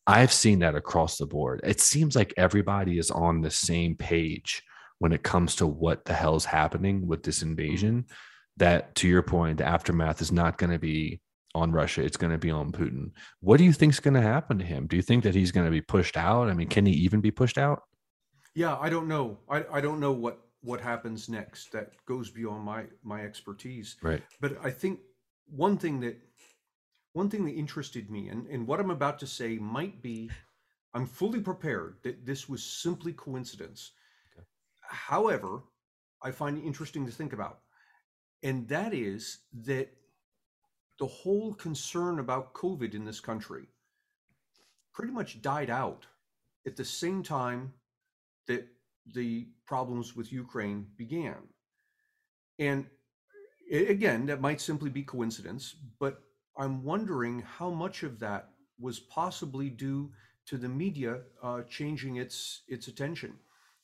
I've 0.06 0.32
seen 0.32 0.60
that 0.60 0.76
across 0.76 1.18
the 1.18 1.26
board. 1.26 1.62
It 1.64 1.80
seems 1.82 2.16
like 2.16 2.34
everybody 2.38 2.98
is 2.98 3.12
on 3.12 3.42
the 3.42 3.52
same 3.52 3.96
page 3.96 4.62
when 5.00 5.12
it 5.12 5.24
comes 5.24 5.56
to 5.56 5.68
what 5.68 6.06
the 6.06 6.14
hell's 6.14 6.46
happening 6.46 7.08
with 7.08 7.24
this 7.24 7.40
mm-hmm. 7.40 7.50
invasion. 7.50 8.06
That, 8.58 8.94
to 8.96 9.08
your 9.08 9.24
point, 9.24 9.58
the 9.58 9.66
aftermath 9.66 10.22
is 10.22 10.32
not 10.32 10.60
going 10.60 10.72
to 10.72 10.78
be 10.78 11.20
on 11.56 11.72
Russia. 11.72 12.04
It's 12.04 12.18
going 12.18 12.32
to 12.32 12.38
be 12.38 12.52
on 12.52 12.72
Putin. 12.72 13.12
What 13.40 13.58
do 13.58 13.64
you 13.64 13.74
think 13.74 13.94
is 13.94 14.00
going 14.00 14.16
to 14.16 14.22
happen 14.22 14.58
to 14.58 14.66
him? 14.66 14.88
Do 14.88 14.96
you 14.96 15.02
think 15.02 15.24
that 15.24 15.36
he's 15.36 15.52
going 15.52 15.66
to 15.66 15.72
be 15.72 15.82
pushed 15.82 16.18
out? 16.18 16.50
I 16.50 16.54
mean, 16.54 16.68
can 16.68 16.86
he 16.86 16.94
even 16.94 17.22
be 17.22 17.32
pushed 17.32 17.58
out? 17.58 17.84
Yeah, 18.56 18.78
I 18.80 18.90
don't 18.90 19.08
know. 19.08 19.40
I, 19.50 19.66
I 19.72 19.82
don't 19.82 20.00
know 20.00 20.12
what 20.12 20.40
what 20.62 20.80
happens 20.80 21.28
next. 21.28 21.72
That 21.72 21.94
goes 22.06 22.30
beyond 22.30 22.64
my 22.64 22.86
my 23.04 23.24
expertise. 23.24 23.98
Right. 24.02 24.22
But 24.40 24.58
I 24.64 24.72
think 24.72 25.00
one 25.48 25.78
thing 25.78 26.00
that 26.02 26.18
one 27.14 27.30
thing 27.30 27.46
that 27.46 27.54
interested 27.54 28.10
me, 28.10 28.30
and, 28.30 28.48
and 28.48 28.68
what 28.68 28.80
I'm 28.80 28.90
about 28.90 29.20
to 29.20 29.28
say 29.28 29.58
might 29.58 30.02
be, 30.02 30.32
I'm 30.94 31.06
fully 31.06 31.40
prepared 31.40 31.98
that 32.04 32.26
this 32.26 32.50
was 32.50 32.64
simply 32.64 33.14
coincidence. 33.14 33.92
Okay. 34.36 34.46
However, 34.82 35.64
I 36.24 36.32
find 36.32 36.58
it 36.58 36.66
interesting 36.66 37.06
to 37.06 37.12
think 37.12 37.34
about, 37.34 37.60
and 38.42 38.68
that 38.68 38.94
is 38.94 39.40
that 39.66 39.90
the 41.00 41.08
whole 41.08 41.54
concern 41.54 42.20
about 42.20 42.54
COVID 42.54 42.94
in 42.94 43.06
this 43.06 43.20
country 43.20 43.68
pretty 44.94 45.12
much 45.12 45.42
died 45.42 45.70
out 45.70 46.06
at 46.66 46.76
the 46.76 46.86
same 46.86 47.24
time 47.24 47.74
that 48.48 48.68
the 49.14 49.48
problems 49.66 50.16
with 50.16 50.32
Ukraine 50.32 50.88
began. 50.98 51.38
And 52.60 52.86
again, 53.72 54.26
that 54.28 54.42
might 54.42 54.62
simply 54.62 54.90
be 54.90 55.04
coincidence, 55.04 55.76
but 56.00 56.22
I'm 56.58 56.84
wondering 56.84 57.42
how 57.42 57.72
much 57.72 58.04
of 58.04 58.20
that 58.20 58.50
was 58.80 59.00
possibly 59.00 59.70
due 59.70 60.12
to 60.46 60.58
the 60.58 60.70
media 60.70 61.22
uh, 61.42 61.62
changing 61.64 62.18
its 62.18 62.62
its 62.68 62.88
attention. 62.88 63.34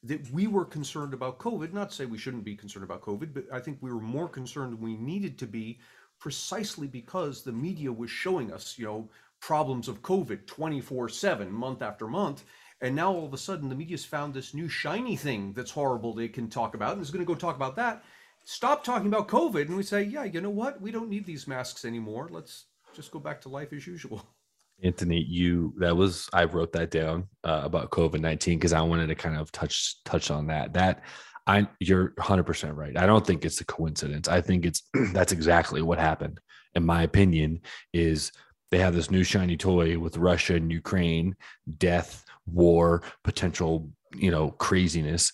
That 0.04 0.30
we 0.32 0.48
were 0.48 0.66
concerned 0.66 1.14
about 1.14 1.40
COVID, 1.40 1.74
not 1.74 1.92
say 1.92 2.06
we 2.06 2.18
shouldn't 2.18 2.46
be 2.46 2.56
concerned 2.56 2.86
about 2.86 3.02
COVID, 3.02 3.34
but 3.34 3.46
I 3.52 3.60
think 3.60 3.80
we 3.82 3.92
were 3.92 4.00
more 4.00 4.30
concerned 4.30 4.74
than 4.74 4.82
we 4.82 4.96
needed 4.96 5.38
to 5.40 5.48
be 5.48 5.80
precisely 6.20 6.88
because 6.88 7.44
the 7.44 7.52
media 7.52 7.92
was 7.92 8.10
showing 8.10 8.52
us, 8.52 8.78
you 8.78 8.86
know, 8.86 9.10
problems 9.42 9.88
of 9.88 10.02
COVID 10.02 10.46
24 10.46 11.10
7, 11.10 11.52
month 11.52 11.82
after 11.82 12.08
month. 12.08 12.44
And 12.82 12.96
now 12.96 13.12
all 13.12 13.26
of 13.26 13.34
a 13.34 13.38
sudden, 13.38 13.70
the 13.70 13.76
media's 13.76 14.06
found 14.06 14.34
this 14.34 14.54
new 14.54 14.70
shiny 14.70 15.16
thing 15.16 15.54
that's 15.54 15.72
horrible 15.72 16.14
they 16.14 16.30
can 16.30 16.50
talk 16.50 16.76
about 16.76 16.94
and 16.94 17.02
is 17.02 17.12
going 17.12 17.26
to 17.26 17.28
go 17.28 17.36
talk 17.36 17.56
about 17.56 17.76
that. 17.76 18.04
Stop 18.46 18.84
talking 18.84 19.08
about 19.08 19.28
COVID. 19.28 19.68
And 19.68 19.76
we 19.76 19.84
say, 19.84 20.04
yeah, 20.04 20.24
you 20.24 20.40
know 20.40 20.50
what? 20.50 20.82
We 20.82 20.92
don't 20.92 21.10
need 21.10 21.26
these 21.26 21.48
masks 21.48 21.84
anymore. 21.84 22.30
Let's 22.32 22.66
just 22.96 23.12
go 23.12 23.20
back 23.20 23.42
to 23.42 23.50
life 23.50 23.74
as 23.74 23.86
usual. 23.86 24.26
Antony, 24.82 25.20
you 25.28 25.74
that 25.80 25.98
was 25.98 26.30
I 26.32 26.46
wrote 26.46 26.72
that 26.72 26.90
down 26.90 27.28
uh, 27.44 27.62
about 27.66 27.90
COVID 27.90 28.22
nineteen 28.22 28.58
because 28.58 28.72
I 28.72 28.80
wanted 28.80 29.08
to 29.08 29.16
kind 29.16 29.36
of 29.36 29.52
touch 29.52 30.02
touch 30.06 30.32
on 30.32 30.48
that. 30.48 30.72
That 30.72 31.04
I 31.48 31.68
you're 31.80 32.14
100 32.16 32.44
percent 32.44 32.76
right. 32.76 32.98
I 32.98 33.06
don't 33.06 33.26
think 33.26 33.46
it's 33.46 33.62
a 33.62 33.66
coincidence. 33.66 34.28
I 34.28 34.42
think 34.42 34.66
it's 34.66 34.84
that's 35.14 35.32
exactly 35.32 35.82
what 35.82 36.00
happened. 36.00 36.40
In 36.76 36.86
my 36.86 37.04
opinion, 37.04 37.62
is 37.94 38.32
they 38.72 38.78
have 38.78 38.96
this 38.96 39.10
new 39.10 39.24
shiny 39.24 39.58
toy 39.58 39.98
with 39.98 40.18
Russia 40.18 40.56
and 40.56 40.72
Ukraine, 40.72 41.36
death, 41.78 42.24
war, 42.46 43.04
potential, 43.24 43.90
you 44.16 44.32
know, 44.32 44.52
craziness 44.52 45.32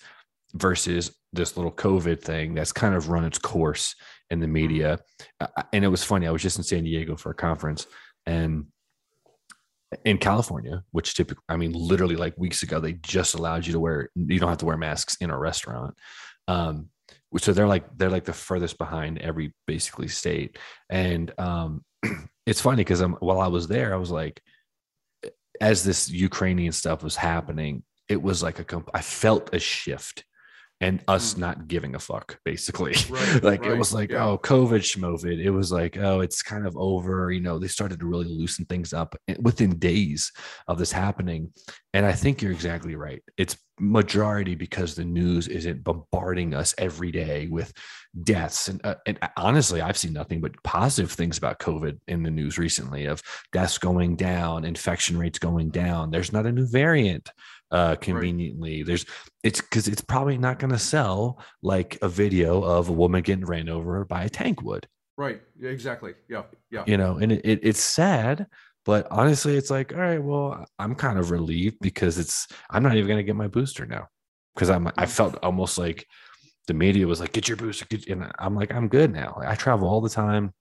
versus 0.53 1.11
this 1.33 1.57
little 1.57 1.71
COVID 1.71 2.21
thing 2.21 2.53
that's 2.53 2.71
kind 2.71 2.95
of 2.95 3.09
run 3.09 3.25
its 3.25 3.37
course 3.37 3.95
in 4.29 4.39
the 4.39 4.47
media. 4.47 4.99
Mm-hmm. 5.41 5.45
Uh, 5.57 5.63
and 5.73 5.85
it 5.85 5.89
was 5.89 6.03
funny. 6.03 6.27
I 6.27 6.31
was 6.31 6.41
just 6.41 6.57
in 6.57 6.63
San 6.63 6.83
Diego 6.83 7.15
for 7.15 7.31
a 7.31 7.35
conference 7.35 7.87
and 8.25 8.65
in 10.03 10.17
California, 10.17 10.83
which 10.91 11.13
typically, 11.13 11.43
I 11.49 11.57
mean, 11.57 11.71
literally 11.73 12.15
like 12.15 12.37
weeks 12.37 12.63
ago, 12.63 12.79
they 12.79 12.93
just 12.93 13.35
allowed 13.35 13.65
you 13.65 13.73
to 13.73 13.79
wear, 13.79 14.09
you 14.15 14.39
don't 14.39 14.49
have 14.49 14.59
to 14.59 14.65
wear 14.65 14.77
masks 14.77 15.17
in 15.21 15.29
a 15.29 15.37
restaurant. 15.37 15.95
Um, 16.47 16.89
so 17.37 17.53
they're 17.53 17.67
like, 17.67 17.85
they're 17.97 18.09
like 18.09 18.25
the 18.25 18.33
furthest 18.33 18.77
behind 18.77 19.19
every 19.19 19.53
basically 19.67 20.07
state. 20.07 20.57
And 20.89 21.31
um, 21.37 21.83
it's 22.45 22.61
funny 22.61 22.77
because 22.77 23.01
I'm, 23.01 23.13
while 23.13 23.39
I 23.39 23.47
was 23.47 23.67
there, 23.67 23.93
I 23.93 23.97
was 23.97 24.11
like, 24.11 24.41
as 25.61 25.83
this 25.83 26.09
Ukrainian 26.09 26.71
stuff 26.71 27.03
was 27.03 27.15
happening, 27.15 27.83
it 28.09 28.21
was 28.21 28.43
like 28.43 28.59
a, 28.59 28.83
I 28.93 29.01
felt 29.01 29.53
a 29.53 29.59
shift 29.59 30.23
and 30.85 31.03
us 31.07 31.33
mm. 31.33 31.39
not 31.39 31.67
giving 31.67 31.95
a 31.95 31.99
fuck 31.99 32.39
basically 32.45 32.93
right, 33.09 33.43
like 33.43 33.61
right, 33.61 33.71
it 33.71 33.77
was 33.77 33.91
like 33.93 34.11
yeah. 34.11 34.23
oh 34.23 34.37
covid 34.37 34.81
schmovid 34.81 35.43
it 35.43 35.49
was 35.49 35.71
like 35.71 35.97
oh 35.97 36.21
it's 36.21 36.43
kind 36.43 36.65
of 36.67 36.77
over 36.77 37.31
you 37.31 37.41
know 37.41 37.57
they 37.57 37.67
started 37.67 37.99
to 37.99 38.05
really 38.05 38.27
loosen 38.27 38.65
things 38.65 38.93
up 38.93 39.15
within 39.39 39.79
days 39.79 40.31
of 40.67 40.77
this 40.77 40.91
happening 40.91 41.51
and 41.95 42.05
i 42.05 42.11
think 42.11 42.41
you're 42.41 42.51
exactly 42.51 42.95
right 42.95 43.23
it's 43.37 43.57
majority 43.79 44.55
because 44.55 44.95
the 44.95 45.03
news 45.03 45.47
isn't 45.47 45.83
bombarding 45.83 46.53
us 46.53 46.75
every 46.77 47.11
day 47.11 47.47
with 47.47 47.73
deaths 48.23 48.67
and, 48.67 48.79
uh, 48.85 48.95
and 49.05 49.17
honestly 49.37 49.81
i've 49.81 49.97
seen 49.97 50.13
nothing 50.13 50.39
but 50.39 50.51
positive 50.63 51.11
things 51.11 51.37
about 51.37 51.59
covid 51.59 51.99
in 52.07 52.23
the 52.23 52.31
news 52.31 52.57
recently 52.57 53.05
of 53.05 53.21
deaths 53.51 53.77
going 53.77 54.15
down 54.15 54.63
infection 54.63 55.17
rates 55.17 55.39
going 55.39 55.69
down 55.69 56.11
there's 56.11 56.31
not 56.31 56.45
a 56.45 56.51
new 56.51 56.67
variant 56.67 57.29
uh, 57.71 57.95
conveniently. 57.95 58.77
Right. 58.77 58.87
There's 58.87 59.05
it's 59.43 59.59
because 59.59 59.87
it's 59.87 60.01
probably 60.01 60.37
not 60.37 60.59
going 60.59 60.71
to 60.71 60.79
sell 60.79 61.39
like 61.61 61.97
a 62.01 62.07
video 62.07 62.61
of 62.61 62.89
a 62.89 62.93
woman 62.93 63.21
getting 63.21 63.45
ran 63.45 63.69
over 63.69 64.05
by 64.05 64.23
a 64.23 64.29
tank 64.29 64.61
would. 64.61 64.87
Right. 65.17 65.41
Exactly. 65.61 66.13
Yeah. 66.27 66.43
Yeah. 66.71 66.83
You 66.87 66.97
know, 66.97 67.17
and 67.17 67.31
it, 67.31 67.41
it, 67.45 67.59
it's 67.63 67.81
sad, 67.81 68.47
but 68.85 69.07
honestly, 69.11 69.57
it's 69.57 69.71
like, 69.71 69.93
all 69.93 69.99
right, 69.99 70.23
well, 70.23 70.65
I'm 70.79 70.95
kind 70.95 71.17
of 71.17 71.31
relieved 71.31 71.77
because 71.81 72.17
it's 72.17 72.47
I'm 72.69 72.83
not 72.83 72.95
even 72.95 73.07
going 73.07 73.17
to 73.17 73.23
get 73.23 73.35
my 73.35 73.47
booster 73.47 73.85
now 73.85 74.07
because 74.53 74.69
I'm 74.69 74.87
I 74.87 75.05
mm. 75.05 75.09
felt 75.09 75.37
almost 75.43 75.77
like 75.77 76.05
the 76.67 76.73
media 76.73 77.07
was 77.07 77.19
like, 77.19 77.31
get 77.31 77.47
your 77.47 77.57
booster, 77.57 77.85
get, 77.85 78.07
and 78.07 78.31
I'm 78.39 78.55
like, 78.55 78.73
I'm 78.73 78.87
good 78.87 79.11
now. 79.11 79.39
I 79.45 79.55
travel 79.55 79.87
all 79.87 80.01
the 80.01 80.09
time. 80.09 80.53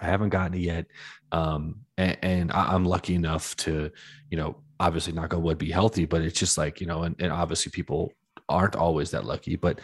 I 0.00 0.06
haven't 0.06 0.30
gotten 0.30 0.54
it 0.54 0.60
yet, 0.60 0.86
um, 1.32 1.80
and, 1.98 2.18
and 2.22 2.52
I, 2.52 2.72
I'm 2.72 2.84
lucky 2.84 3.14
enough 3.14 3.54
to, 3.56 3.90
you 4.30 4.38
know, 4.38 4.56
obviously 4.80 5.12
not 5.12 5.28
going 5.28 5.42
would 5.42 5.58
be 5.58 5.70
healthy, 5.70 6.06
but 6.06 6.22
it's 6.22 6.38
just 6.38 6.56
like, 6.58 6.80
you 6.80 6.86
know, 6.86 7.02
and, 7.02 7.14
and 7.20 7.30
obviously 7.30 7.70
people 7.70 8.10
aren't 8.48 8.74
always 8.74 9.10
that 9.10 9.24
lucky, 9.24 9.56
but 9.56 9.80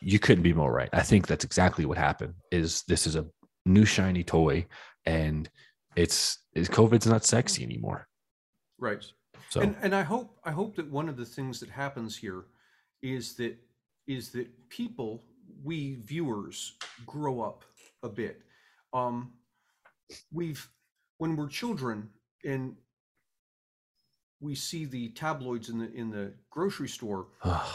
you 0.00 0.18
couldn't 0.18 0.42
be 0.42 0.52
more 0.52 0.72
right. 0.72 0.90
I 0.92 1.02
think 1.02 1.26
that's 1.26 1.44
exactly 1.44 1.86
what 1.86 1.98
happened 1.98 2.34
is 2.50 2.82
this 2.88 3.06
is 3.06 3.16
a 3.16 3.26
new 3.64 3.84
shiny 3.84 4.22
toy 4.22 4.66
and 5.06 5.48
it's 5.96 6.38
is 6.54 6.68
COVID's 6.68 7.06
not 7.06 7.24
sexy 7.24 7.62
anymore. 7.62 8.08
Right. 8.78 9.04
So 9.50 9.60
and, 9.60 9.76
and 9.82 9.94
I 9.94 10.02
hope 10.02 10.38
I 10.44 10.50
hope 10.50 10.76
that 10.76 10.90
one 10.90 11.08
of 11.08 11.16
the 11.16 11.24
things 11.24 11.60
that 11.60 11.70
happens 11.70 12.16
here 12.16 12.46
is 13.02 13.34
that 13.36 13.56
is 14.06 14.30
that 14.30 14.48
people, 14.68 15.24
we 15.62 15.94
viewers, 15.96 16.74
grow 17.06 17.40
up 17.40 17.64
a 18.02 18.08
bit. 18.08 18.40
Um 18.92 19.32
we've 20.32 20.68
when 21.18 21.36
we're 21.36 21.48
children 21.48 22.10
and 22.44 22.76
we 24.40 24.54
see 24.54 24.84
the 24.84 25.08
tabloids 25.10 25.68
in 25.70 25.78
the 25.78 25.92
in 25.92 26.10
the 26.10 26.32
grocery 26.50 26.88
store, 26.88 27.28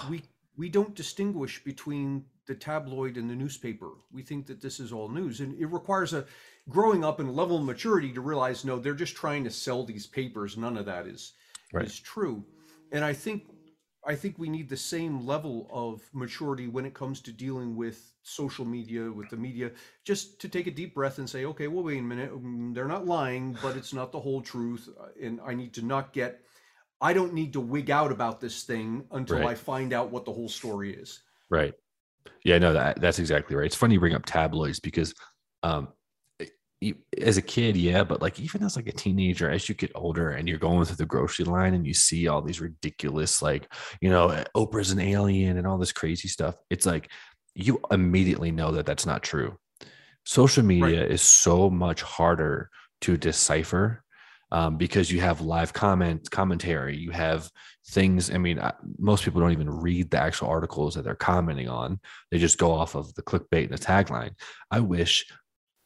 we 0.10 0.22
we 0.58 0.70
don't 0.70 0.94
distinguish 0.94 1.64
between 1.64 2.26
the 2.46 2.56
tabloid 2.56 3.16
and 3.16 3.30
the 3.30 3.36
newspaper. 3.36 3.92
We 4.12 4.24
think 4.24 4.48
that 4.48 4.62
this 4.62 4.80
is 4.80 4.92
all 4.92 5.08
news, 5.08 5.40
and 5.40 5.58
it 5.60 5.68
requires 5.68 6.14
a 6.14 6.26
growing 6.68 7.04
up 7.04 7.20
and 7.20 7.30
a 7.30 7.32
level 7.32 7.58
of 7.58 7.64
maturity 7.64 8.12
to 8.14 8.22
realize 8.22 8.66
no, 8.66 8.80
they're 8.80 8.94
just 8.94 9.16
trying 9.16 9.44
to 9.44 9.52
sell 9.52 9.84
these 9.84 10.08
papers. 10.08 10.58
None 10.58 10.78
of 10.78 10.86
that 10.86 11.08
is 11.08 11.34
right. 11.74 11.86
is 11.86 12.00
true, 12.00 12.44
and 12.92 13.04
I 13.04 13.14
think 13.14 13.44
I 14.06 14.16
think 14.16 14.38
we 14.38 14.50
need 14.50 14.70
the 14.70 14.78
same 14.78 15.26
level 15.26 15.68
of 15.72 16.02
maturity 16.14 16.68
when 16.68 16.86
it 16.86 16.94
comes 16.94 17.22
to 17.22 17.32
dealing 17.32 17.76
with 17.76 18.14
social 18.24 18.66
media, 18.66 19.12
with 19.12 19.30
the 19.30 19.38
media, 19.38 19.72
just 20.06 20.40
to 20.42 20.48
take 20.48 20.68
a 20.68 20.72
deep 20.72 20.96
breath 20.96 21.18
and 21.18 21.30
say, 21.30 21.46
okay, 21.46 21.68
well, 21.68 21.84
wait 21.84 22.00
a 22.00 22.02
minute, 22.02 22.32
mm, 22.32 22.74
they're 22.74 22.88
not 22.88 23.06
lying, 23.06 23.58
but 23.62 23.76
it's 23.76 23.94
not 23.94 24.12
the 24.12 24.20
whole 24.20 24.42
truth, 24.42 24.88
uh, 25.00 25.08
and 25.22 25.40
I 25.46 25.54
need 25.54 25.74
to 25.76 25.82
not 25.86 26.14
get 26.14 26.42
I 27.02 27.14
don't 27.14 27.34
need 27.34 27.54
to 27.54 27.60
wig 27.60 27.90
out 27.90 28.12
about 28.12 28.42
this 28.42 28.64
thing 28.64 29.06
until 29.12 29.40
right. 29.40 29.50
I 29.50 29.56
find 29.56 29.94
out 29.94 30.12
what 30.12 30.26
the 30.26 30.34
whole 30.34 30.50
story 30.50 30.94
is. 30.94 31.22
Right. 31.50 31.74
Yeah, 32.44 32.58
no, 32.58 32.74
that 32.74 33.00
that's 33.00 33.20
exactly 33.20 33.56
right. 33.56 33.66
It's 33.66 33.76
funny 33.76 33.94
you 33.94 34.00
bring 34.00 34.16
up 34.16 34.26
tabloids 34.26 34.80
because 34.80 35.14
um 35.64 35.90
as 37.18 37.38
a 37.38 37.42
kid, 37.42 37.76
yeah, 37.76 38.04
but 38.04 38.22
like 38.22 38.40
even 38.40 38.64
as 38.64 38.76
like 38.76 38.88
a 38.88 38.94
teenager, 38.94 39.50
as 39.50 39.68
you 39.68 39.76
get 39.76 39.92
older 39.96 40.32
and 40.32 40.48
you're 40.48 40.58
going 40.58 40.86
through 40.86 40.96
the 40.96 41.06
grocery 41.06 41.46
line 41.46 41.74
and 41.74 41.86
you 41.86 41.94
see 41.94 42.28
all 42.28 42.42
these 42.42 42.62
ridiculous, 42.62 43.42
like, 43.42 43.72
you 44.02 44.10
know, 44.10 44.30
Oprah's 44.56 44.92
an 44.92 45.00
alien 45.00 45.58
and 45.58 45.68
all 45.68 45.78
this 45.78 45.92
crazy 45.92 46.28
stuff, 46.28 46.56
it's 46.70 46.86
like 46.86 47.10
you 47.54 47.82
immediately 47.92 48.52
know 48.52 48.72
that 48.72 48.86
that's 48.86 49.06
not 49.06 49.24
true. 49.24 49.58
Social 50.26 50.64
media 50.64 51.02
right. 51.02 51.12
is 51.12 51.22
so 51.22 51.70
much 51.70 52.02
harder 52.02 52.70
to 53.02 53.18
decipher 53.18 54.04
um, 54.52 54.78
because 54.78 55.12
you 55.12 55.22
have 55.22 55.42
live 55.42 55.74
comment 55.74 56.30
commentary 56.32 56.98
you 56.98 57.12
have 57.12 57.50
things 57.90 58.32
i 58.32 58.38
mean 58.38 58.60
most 58.98 59.24
people 59.24 59.40
don't 59.40 59.52
even 59.52 59.70
read 59.70 60.10
the 60.10 60.20
actual 60.20 60.48
articles 60.48 60.96
that 60.96 61.04
they're 61.04 61.16
commenting 61.16 61.70
on 61.70 62.00
they 62.32 62.38
just 62.38 62.58
go 62.58 62.72
off 62.72 62.96
of 62.96 63.14
the 63.16 63.22
clickbait 63.22 63.70
and 63.70 63.74
the 63.74 63.78
tagline 63.78 64.32
i 64.72 64.80
wish 64.80 65.26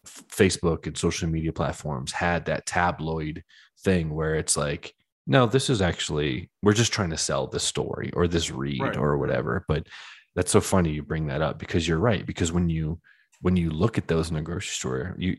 facebook 0.05 0.85
and 0.85 0.97
social 0.97 1.29
media 1.29 1.53
platforms 1.53 2.11
had 2.11 2.45
that 2.45 2.65
tabloid 2.65 3.43
thing 3.81 4.13
where 4.13 4.35
it's 4.35 4.57
like 4.57 4.93
no 5.27 5.45
this 5.45 5.69
is 5.69 5.81
actually 5.81 6.49
we're 6.61 6.73
just 6.73 6.91
trying 6.91 7.09
to 7.09 7.17
sell 7.17 7.47
this 7.47 7.63
story 7.63 8.11
or 8.13 8.27
this 8.27 8.51
read 8.51 8.81
right. 8.81 8.97
or 8.97 9.17
whatever 9.17 9.63
but 9.67 9.87
that's 10.35 10.51
so 10.51 10.59
funny 10.59 10.91
you 10.91 11.01
bring 11.01 11.27
that 11.27 11.41
up 11.41 11.57
because 11.57 11.87
you're 11.87 11.99
right 11.99 12.25
because 12.25 12.51
when 12.51 12.69
you 12.69 12.99
when 13.41 13.55
you 13.55 13.69
look 13.69 13.97
at 13.97 14.07
those 14.07 14.29
in 14.29 14.35
a 14.35 14.41
grocery 14.41 14.73
store 14.73 15.15
you 15.17 15.37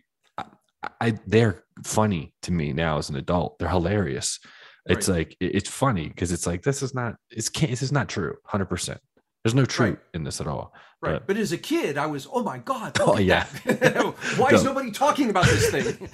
I 1.01 1.15
they're 1.27 1.63
funny 1.85 2.35
to 2.43 2.53
me 2.53 2.73
now 2.73 2.99
as 2.99 3.11
an 3.11 3.17
adult. 3.17 3.59
They're 3.59 3.69
hilarious. 3.69 4.41
It's 4.87 5.09
right. 5.09 5.19
like 5.19 5.37
it's 5.41 5.69
funny 5.69 6.09
because 6.09 6.33
it's 6.33 6.47
like 6.47 6.63
this 6.63 6.83
is 6.83 6.95
not 6.95 7.17
it's 7.31 7.49
can't 7.49 7.71
this 7.71 7.83
is 7.83 7.93
not 7.93 8.09
true. 8.09 8.37
Hundred 8.45 8.67
percent. 8.67 9.01
There's 9.45 9.55
no 9.55 9.67
truth 9.67 9.91
right. 9.91 9.99
in 10.15 10.25
this 10.25 10.41
at 10.41 10.47
all. 10.47 10.73
Right. 11.03 11.13
But, 11.13 11.27
but, 11.27 11.37
as 11.37 11.53
a 11.53 11.59
kid, 11.59 11.99
I 11.99 12.07
was, 12.07 12.27
oh 12.33 12.43
my 12.43 12.59
God. 12.59 12.97
Oh, 13.01 13.19
yeah. 13.19 13.45
Why 14.39 14.51
is 14.51 14.65
nobody 14.65 14.91
talking 14.91 15.29
about 15.29 15.45
this 15.45 15.71
thing? 15.71 16.09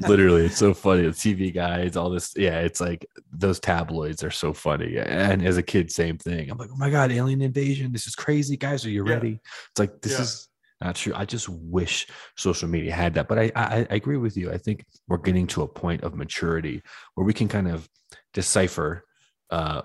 Literally, 0.08 0.46
it's 0.46 0.56
so 0.56 0.74
funny. 0.74 1.02
The 1.02 1.10
TV 1.10 1.54
guides, 1.54 1.96
all 1.96 2.10
this. 2.10 2.34
Yeah, 2.36 2.58
it's 2.58 2.80
like 2.80 3.06
those 3.32 3.60
tabloids 3.60 4.24
are 4.24 4.32
so 4.32 4.52
funny. 4.52 4.98
And 4.98 5.46
as 5.46 5.56
a 5.56 5.62
kid, 5.62 5.92
same 5.92 6.18
thing. 6.18 6.50
I'm 6.50 6.58
like, 6.58 6.70
oh 6.72 6.76
my 6.76 6.90
God, 6.90 7.12
alien 7.12 7.42
invasion. 7.42 7.92
This 7.92 8.08
is 8.08 8.16
crazy. 8.16 8.56
Guys, 8.56 8.84
are 8.84 8.90
you 8.90 9.04
ready? 9.04 9.28
Yeah. 9.28 9.36
It's 9.70 9.78
like, 9.78 10.00
this 10.02 10.12
yeah. 10.12 10.22
is 10.22 10.48
not 10.80 10.96
true. 10.96 11.12
I 11.14 11.24
just 11.24 11.48
wish 11.48 12.08
social 12.36 12.68
media 12.68 12.92
had 12.92 13.14
that. 13.14 13.28
But 13.28 13.38
I, 13.38 13.52
I, 13.54 13.86
I 13.88 13.94
agree 13.94 14.16
with 14.16 14.36
you. 14.36 14.50
I 14.50 14.58
think 14.58 14.84
we're 15.06 15.18
getting 15.18 15.46
to 15.48 15.62
a 15.62 15.68
point 15.68 16.02
of 16.02 16.16
maturity 16.16 16.82
where 17.14 17.24
we 17.24 17.32
can 17.32 17.46
kind 17.46 17.68
of 17.68 17.88
decipher 18.32 19.04
uh, 19.50 19.82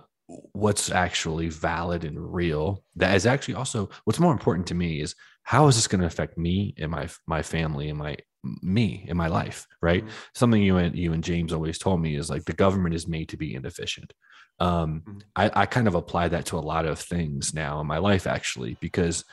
what's 0.54 0.92
actually 0.92 1.50
valid 1.50 2.04
and 2.04 2.34
real. 2.34 2.84
That 2.96 3.16
is 3.16 3.26
actually 3.26 3.56
also 3.56 3.90
what's 4.04 4.20
more 4.20 4.32
important 4.32 4.68
to 4.68 4.76
me 4.76 5.02
is 5.02 5.16
how 5.44 5.68
is 5.68 5.76
this 5.76 5.88
going 5.88 6.02
to 6.02 6.08
affect 6.08 6.38
me 6.38 6.74
and 6.78 6.92
my 6.92 7.10
my 7.28 7.42
family 7.42 7.90
and 7.90 7.98
my 7.98 8.18
me 8.62 9.06
in 9.08 9.18
my 9.18 9.28
life, 9.28 9.68
right? 9.82 10.04
Mm-hmm. 10.04 10.14
Something 10.36 10.62
you 10.62 10.78
and 10.78 10.96
you 10.96 11.14
and 11.14 11.24
James 11.24 11.52
always 11.52 11.78
told 11.78 12.02
me 12.02 12.16
is 12.16 12.30
like 12.30 12.46
the 12.46 12.54
government 12.54 12.96
is 12.96 13.08
made 13.08 13.30
to 13.30 13.38
be 13.38 13.56
inefficient. 13.56 14.14
Um, 14.60 15.04
mm-hmm. 15.08 15.18
I, 15.36 15.52
I 15.54 15.66
kind 15.66 15.88
of 15.88 15.96
apply 15.96 16.30
that 16.30 16.46
to 16.48 16.58
a 16.58 16.60
lot 16.60 16.86
of 16.86 17.00
things 17.00 17.54
now 17.54 17.80
in 17.82 17.88
my 17.88 17.98
life, 17.98 18.28
actually, 18.28 18.78
because 18.80 19.26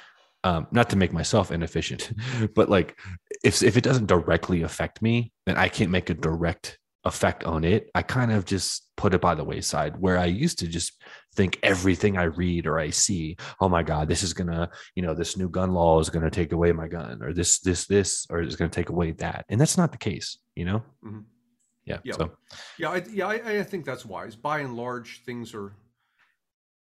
um, 0.45 0.67
not 0.71 0.91
to 0.91 0.97
make 0.97 1.13
myself 1.13 1.51
inefficient, 1.51 2.13
but 2.55 2.71
like 2.71 2.99
if 3.45 3.63
if 3.63 3.77
it 3.77 3.85
doesn't 3.85 4.07
directly 4.07 4.63
affect 4.63 5.03
me, 5.03 5.33
then 5.45 5.57
I 5.57 5.69
can't 5.69 5.91
make 5.91 6.11
a 6.11 6.15
direct 6.15 6.79
effect 7.07 7.45
on 7.45 7.65
it. 7.65 7.89
I 7.95 8.03
kind 8.03 8.33
of 8.33 8.45
just 8.45 8.89
put 8.97 9.15
it 9.15 9.21
by 9.21 9.35
the 9.35 9.45
wayside 9.45 9.97
where 9.99 10.19
I 10.19 10.27
used 10.27 10.59
to 10.59 10.67
just 10.67 10.93
think 11.35 11.59
everything 11.63 12.19
I 12.19 12.25
read 12.25 12.67
or 12.67 12.79
I 12.79 12.91
see, 12.91 13.37
oh 13.61 13.69
my 13.69 13.83
God, 13.83 14.09
this 14.09 14.23
is 14.23 14.33
gonna, 14.33 14.69
you 14.97 15.03
know, 15.03 15.15
this 15.15 15.37
new 15.37 15.49
gun 15.49 15.73
law 15.73 16.01
is 16.01 16.11
gonna 16.11 16.31
take 16.31 16.53
away 16.53 16.73
my 16.73 16.89
gun, 16.89 17.23
or 17.23 17.33
this, 17.33 17.61
this, 17.61 17.87
this, 17.87 18.27
or 18.29 18.43
is 18.43 18.57
gonna 18.57 18.71
take 18.71 18.89
away 18.89 19.13
that. 19.13 19.45
And 19.49 19.61
that's 19.61 19.79
not 19.79 19.93
the 19.93 19.99
case, 19.99 20.39
you 20.57 20.65
know? 20.65 20.83
Mm-hmm. 21.05 21.21
yeah. 21.85 21.99
Yeah. 22.03 22.15
So 22.15 22.33
Yeah, 22.79 22.91
I, 22.91 23.05
yeah, 23.11 23.29
I, 23.29 23.59
I 23.61 23.63
think 23.63 23.85
that's 23.85 24.05
wise. 24.05 24.35
By 24.35 24.61
and 24.61 24.77
large, 24.77 25.23
things 25.25 25.55
are, 25.55 25.73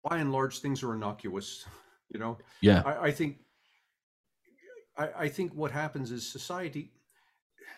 by 0.03 0.17
and 0.17 0.31
large, 0.31 0.59
things 0.59 0.83
are 0.83 0.93
innocuous. 0.93 1.65
You 2.13 2.19
know, 2.19 2.39
yeah, 2.59 2.81
I, 2.85 3.03
I 3.03 3.11
think, 3.11 3.37
I, 4.97 5.09
I 5.17 5.27
think 5.29 5.53
what 5.55 5.71
happens 5.71 6.11
is 6.11 6.27
society, 6.27 6.91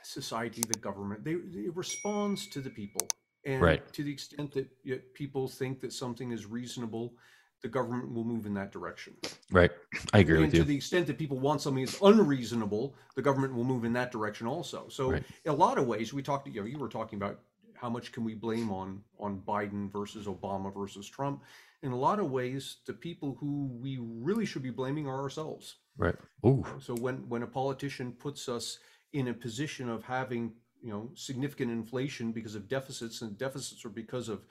society, 0.04 0.62
the 0.68 0.78
government, 0.80 1.24
they 1.24 1.34
it 1.34 1.76
responds 1.76 2.48
to 2.48 2.62
the 2.62 2.70
people, 2.70 3.08
and 3.46 3.62
Right. 3.62 3.94
to 3.94 4.04
the 4.04 4.12
extent 4.12 4.52
that 4.54 4.68
yeah, 4.84 4.98
people 5.14 5.48
think 5.48 5.80
that 5.82 5.94
something 5.94 6.32
is 6.32 6.46
reasonable, 6.46 7.16
the 7.62 7.70
government 7.70 8.12
will 8.14 8.26
move 8.26 8.46
in 8.46 8.54
that 8.56 8.72
direction. 8.72 9.14
right. 9.52 9.72
I 10.14 10.20
agree 10.20 10.36
and 10.36 10.44
with 10.46 10.52
to 10.52 10.58
you. 10.58 10.64
the 10.64 10.76
extent 10.76 11.08
that 11.08 11.18
people 11.18 11.40
want 11.40 11.62
something 11.62 11.86
that's 11.86 12.02
unreasonable, 12.02 12.96
the 13.16 13.22
government 13.22 13.54
will 13.56 13.64
move 13.64 13.86
in 13.86 13.94
that 13.94 14.12
direction 14.12 14.48
also. 14.48 14.88
So, 14.90 15.12
Right. 15.12 15.24
in 15.46 15.52
a 15.52 15.56
lot 15.56 15.78
of 15.78 15.88
ways, 15.88 16.14
we 16.14 16.22
talked. 16.22 16.48
You 16.48 16.62
know, 16.62 16.68
you 16.68 16.78
were 16.78 16.90
talking 16.90 17.18
about 17.18 17.40
how 17.76 17.90
much 17.90 18.12
can 18.12 18.24
we 18.24 18.34
blame 18.34 18.70
on 18.72 19.04
on 19.20 19.42
Biden 19.42 19.92
versus 19.92 20.26
Obama 20.28 20.74
versus 20.74 21.08
Trump. 21.08 21.44
In 21.84 21.92
a 21.92 21.98
lot 21.98 22.20
of 22.20 22.32
ways, 22.32 22.78
the 22.86 22.94
people 22.94 23.36
who 23.40 23.68
we 23.82 23.98
really 24.00 24.46
should 24.46 24.64
be 24.64 24.70
blaming 24.70 25.06
are 25.08 25.20
ourselves. 25.22 25.78
Right. 25.98 26.16
Ooh. 26.46 26.64
So 26.80 26.96
when 26.96 27.28
when 27.30 27.44
a 27.44 27.48
politician 27.48 28.14
puts 28.14 28.48
us 28.50 28.80
in 29.14 29.30
a 29.30 29.34
position 29.34 29.90
of 29.90 30.04
having 30.04 30.54
you 30.82 30.90
know 30.92 31.10
significant 31.16 31.72
inflation 31.72 32.32
because 32.32 32.56
of 32.56 32.68
deficits, 32.68 33.22
and 33.22 33.38
deficits 33.38 33.86
are 33.86 33.90
because 33.90 34.30
of 34.30 34.46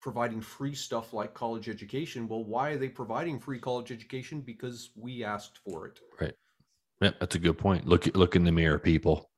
providing 0.00 0.40
free 0.40 0.74
stuff 0.74 1.12
like 1.12 1.34
college 1.34 1.68
education. 1.68 2.28
Well, 2.28 2.44
why 2.44 2.70
are 2.70 2.78
they 2.78 2.88
providing 2.88 3.40
free 3.40 3.58
college 3.58 3.90
education? 3.90 4.40
Because 4.40 4.90
we 4.94 5.24
asked 5.24 5.58
for 5.58 5.86
it. 5.86 5.98
Right. 6.20 6.34
Yeah, 7.00 7.10
that's 7.18 7.34
a 7.34 7.40
good 7.40 7.58
point. 7.58 7.86
Look 7.86 8.06
look 8.16 8.36
in 8.36 8.44
the 8.44 8.52
mirror, 8.52 8.78
people. 8.78 9.30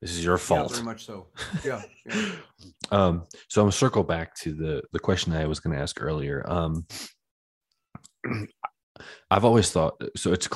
This 0.00 0.12
is 0.12 0.24
your 0.24 0.34
Yeah, 0.34 0.38
fault. 0.38 0.72
very 0.72 0.84
much 0.84 1.04
so. 1.04 1.28
Yeah. 1.64 1.82
yeah. 2.06 2.32
um, 2.90 3.26
so 3.48 3.60
I'm 3.60 3.66
gonna 3.66 3.72
circle 3.72 4.02
back 4.02 4.34
to 4.36 4.54
the 4.54 4.82
the 4.92 4.98
question 4.98 5.32
I 5.32 5.46
was 5.46 5.60
going 5.60 5.76
to 5.76 5.82
ask 5.82 6.00
earlier. 6.00 6.44
Um, 6.46 6.86
I've 9.30 9.44
always 9.44 9.70
thought 9.70 10.00
so. 10.16 10.32
It's 10.32 10.48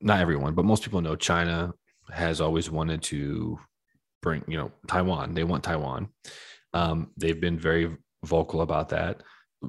not 0.00 0.20
everyone, 0.20 0.54
but 0.54 0.64
most 0.64 0.82
people 0.82 1.00
know 1.00 1.16
China 1.16 1.72
has 2.10 2.40
always 2.40 2.70
wanted 2.70 3.02
to 3.02 3.58
bring 4.22 4.44
you 4.48 4.56
know 4.56 4.72
Taiwan. 4.86 5.34
They 5.34 5.44
want 5.44 5.64
Taiwan. 5.64 6.08
Um, 6.72 7.10
they've 7.16 7.40
been 7.40 7.58
very 7.58 7.96
vocal 8.24 8.60
about 8.60 8.90
that. 8.90 9.22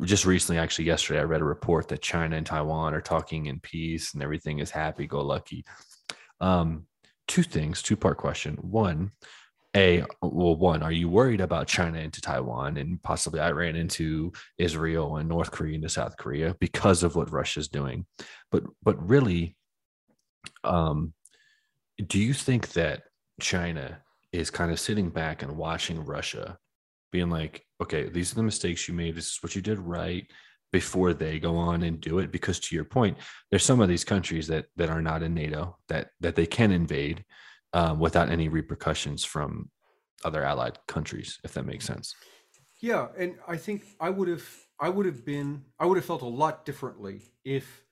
Just 0.04 0.26
recently, 0.26 0.60
actually, 0.60 0.86
yesterday, 0.86 1.20
I 1.20 1.24
read 1.24 1.42
a 1.42 1.46
report 1.46 1.88
that 1.88 2.02
China 2.02 2.36
and 2.36 2.46
Taiwan 2.46 2.94
are 2.94 3.02
talking 3.02 3.46
in 3.46 3.60
peace 3.60 4.14
and 4.14 4.22
everything 4.22 4.60
is 4.60 4.70
happy 4.70 5.08
go 5.08 5.22
lucky. 5.22 5.66
Um, 6.42 6.86
two 7.28 7.44
things, 7.44 7.82
two 7.82 7.96
part 7.96 8.18
question. 8.18 8.56
One, 8.56 9.12
a 9.78 10.04
well 10.22 10.56
one 10.56 10.82
are 10.82 10.92
you 10.92 11.08
worried 11.08 11.42
about 11.42 11.68
china 11.68 12.00
into 12.00 12.22
taiwan 12.22 12.78
and 12.78 13.02
possibly 13.04 13.40
iran 13.40 13.76
into 13.76 14.32
israel 14.58 15.18
and 15.18 15.30
north 15.30 15.52
korea 15.52 15.76
into 15.76 15.90
south 15.90 16.18
korea 16.18 16.56
because 16.60 17.04
of 17.04 17.16
what 17.16 17.32
russia's 17.32 17.68
doing 17.68 18.06
but 18.50 18.64
but 18.82 18.98
really 19.08 19.56
um 20.64 21.14
do 22.06 22.20
you 22.20 22.34
think 22.34 22.70
that 22.70 23.04
china 23.42 24.02
is 24.32 24.50
kind 24.50 24.72
of 24.72 24.80
sitting 24.80 25.10
back 25.10 25.42
and 25.44 25.58
watching 25.58 26.04
russia 26.04 26.58
being 27.12 27.30
like 27.30 27.66
okay 27.82 28.10
these 28.10 28.32
are 28.32 28.36
the 28.36 28.44
mistakes 28.44 28.88
you 28.88 28.94
made 28.94 29.16
this 29.16 29.32
is 29.32 29.40
what 29.42 29.56
you 29.56 29.62
did 29.62 29.80
right 29.80 30.28
before 30.74 31.14
they 31.14 31.40
go 31.40 31.56
on 31.56 31.84
and 31.84 32.02
do 32.02 32.20
it 32.20 32.32
because 32.32 32.60
to 32.60 32.76
your 32.76 32.84
point 32.84 33.18
there's 33.50 33.64
some 33.64 33.80
of 33.80 33.88
these 33.88 34.04
countries 34.04 34.48
that 34.48 34.66
that 34.76 34.90
are 34.90 35.02
not 35.02 35.24
in 35.24 35.34
nato 35.34 35.78
that 35.88 36.10
that 36.20 36.36
they 36.36 36.46
can 36.46 36.72
invade 36.72 37.24
um, 37.74 38.00
without 38.00 38.30
any 38.30 38.50
repercussions 38.50 39.24
from 39.24 39.70
other 40.24 40.44
allied 40.44 40.80
countries, 40.88 41.40
if 41.44 41.54
that 41.54 41.66
makes 41.66 41.86
sense. 41.86 42.16
Yeah, 42.82 43.08
and 43.18 43.36
I 43.48 43.58
think 43.58 43.84
I 44.00 44.10
would 44.10 44.28
have 44.28 44.48
I 44.80 44.90
would 44.90 45.06
have 45.06 45.26
been 45.26 45.66
I 45.80 45.86
would 45.86 45.98
have 45.98 46.06
felt 46.06 46.22
a 46.22 46.28
lot 46.28 46.66
differently 46.66 47.22
if 47.44 47.84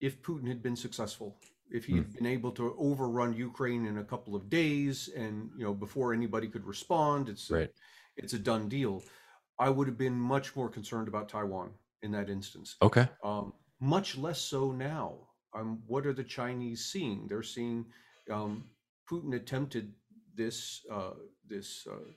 if 0.00 0.22
Putin 0.22 0.48
had 0.48 0.62
been 0.62 0.76
successful. 0.76 1.36
If 1.70 1.84
he 1.84 1.96
had 1.96 2.12
been 2.12 2.26
able 2.26 2.50
to 2.52 2.74
overrun 2.78 3.32
Ukraine 3.32 3.86
in 3.86 3.98
a 3.98 4.04
couple 4.04 4.34
of 4.34 4.50
days 4.50 5.08
and 5.16 5.50
you 5.56 5.64
know 5.64 5.74
before 5.74 6.12
anybody 6.12 6.48
could 6.48 6.66
respond, 6.66 7.28
it's 7.28 7.50
a, 7.50 7.68
it's 8.16 8.32
a 8.32 8.38
done 8.38 8.68
deal. 8.68 9.02
I 9.58 9.68
would 9.68 9.86
have 9.86 9.98
been 9.98 10.18
much 10.18 10.56
more 10.56 10.68
concerned 10.68 11.06
about 11.06 11.28
Taiwan 11.28 11.70
in 12.02 12.10
that 12.12 12.30
instance. 12.30 12.76
Okay. 12.82 13.08
Um, 13.22 13.52
much 13.80 14.16
less 14.16 14.40
so 14.40 14.72
now. 14.72 15.14
Um, 15.54 15.82
what 15.86 16.06
are 16.06 16.12
the 16.12 16.24
Chinese 16.24 16.86
seeing? 16.86 17.26
They're 17.28 17.42
seeing 17.42 17.86
um, 18.30 18.64
Putin 19.10 19.34
attempted 19.34 19.92
this 20.34 20.80
uh, 20.90 21.14
this 21.48 21.86
uh, 21.90 22.10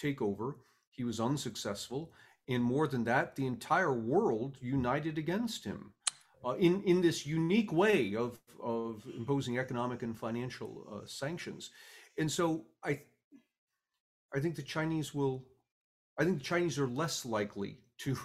takeover. 0.00 0.54
He 0.90 1.04
was 1.04 1.20
unsuccessful, 1.20 2.12
and 2.48 2.62
more 2.62 2.86
than 2.86 3.04
that, 3.04 3.36
the 3.36 3.46
entire 3.46 3.94
world 3.94 4.58
united 4.60 5.18
against 5.18 5.64
him 5.64 5.92
uh, 6.44 6.54
in 6.58 6.82
in 6.84 7.00
this 7.00 7.26
unique 7.26 7.72
way 7.72 8.14
of 8.14 8.38
of 8.62 9.02
imposing 9.16 9.58
economic 9.58 10.02
and 10.02 10.16
financial 10.16 10.86
uh, 10.92 11.06
sanctions. 11.06 11.70
And 12.18 12.30
so 12.30 12.64
I 12.84 13.00
I 14.34 14.40
think 14.40 14.56
the 14.56 14.62
Chinese 14.62 15.14
will. 15.14 15.44
I 16.18 16.24
think 16.24 16.38
the 16.38 16.44
Chinese 16.44 16.78
are 16.78 16.86
less 16.88 17.24
likely 17.24 17.78
to 17.98 18.16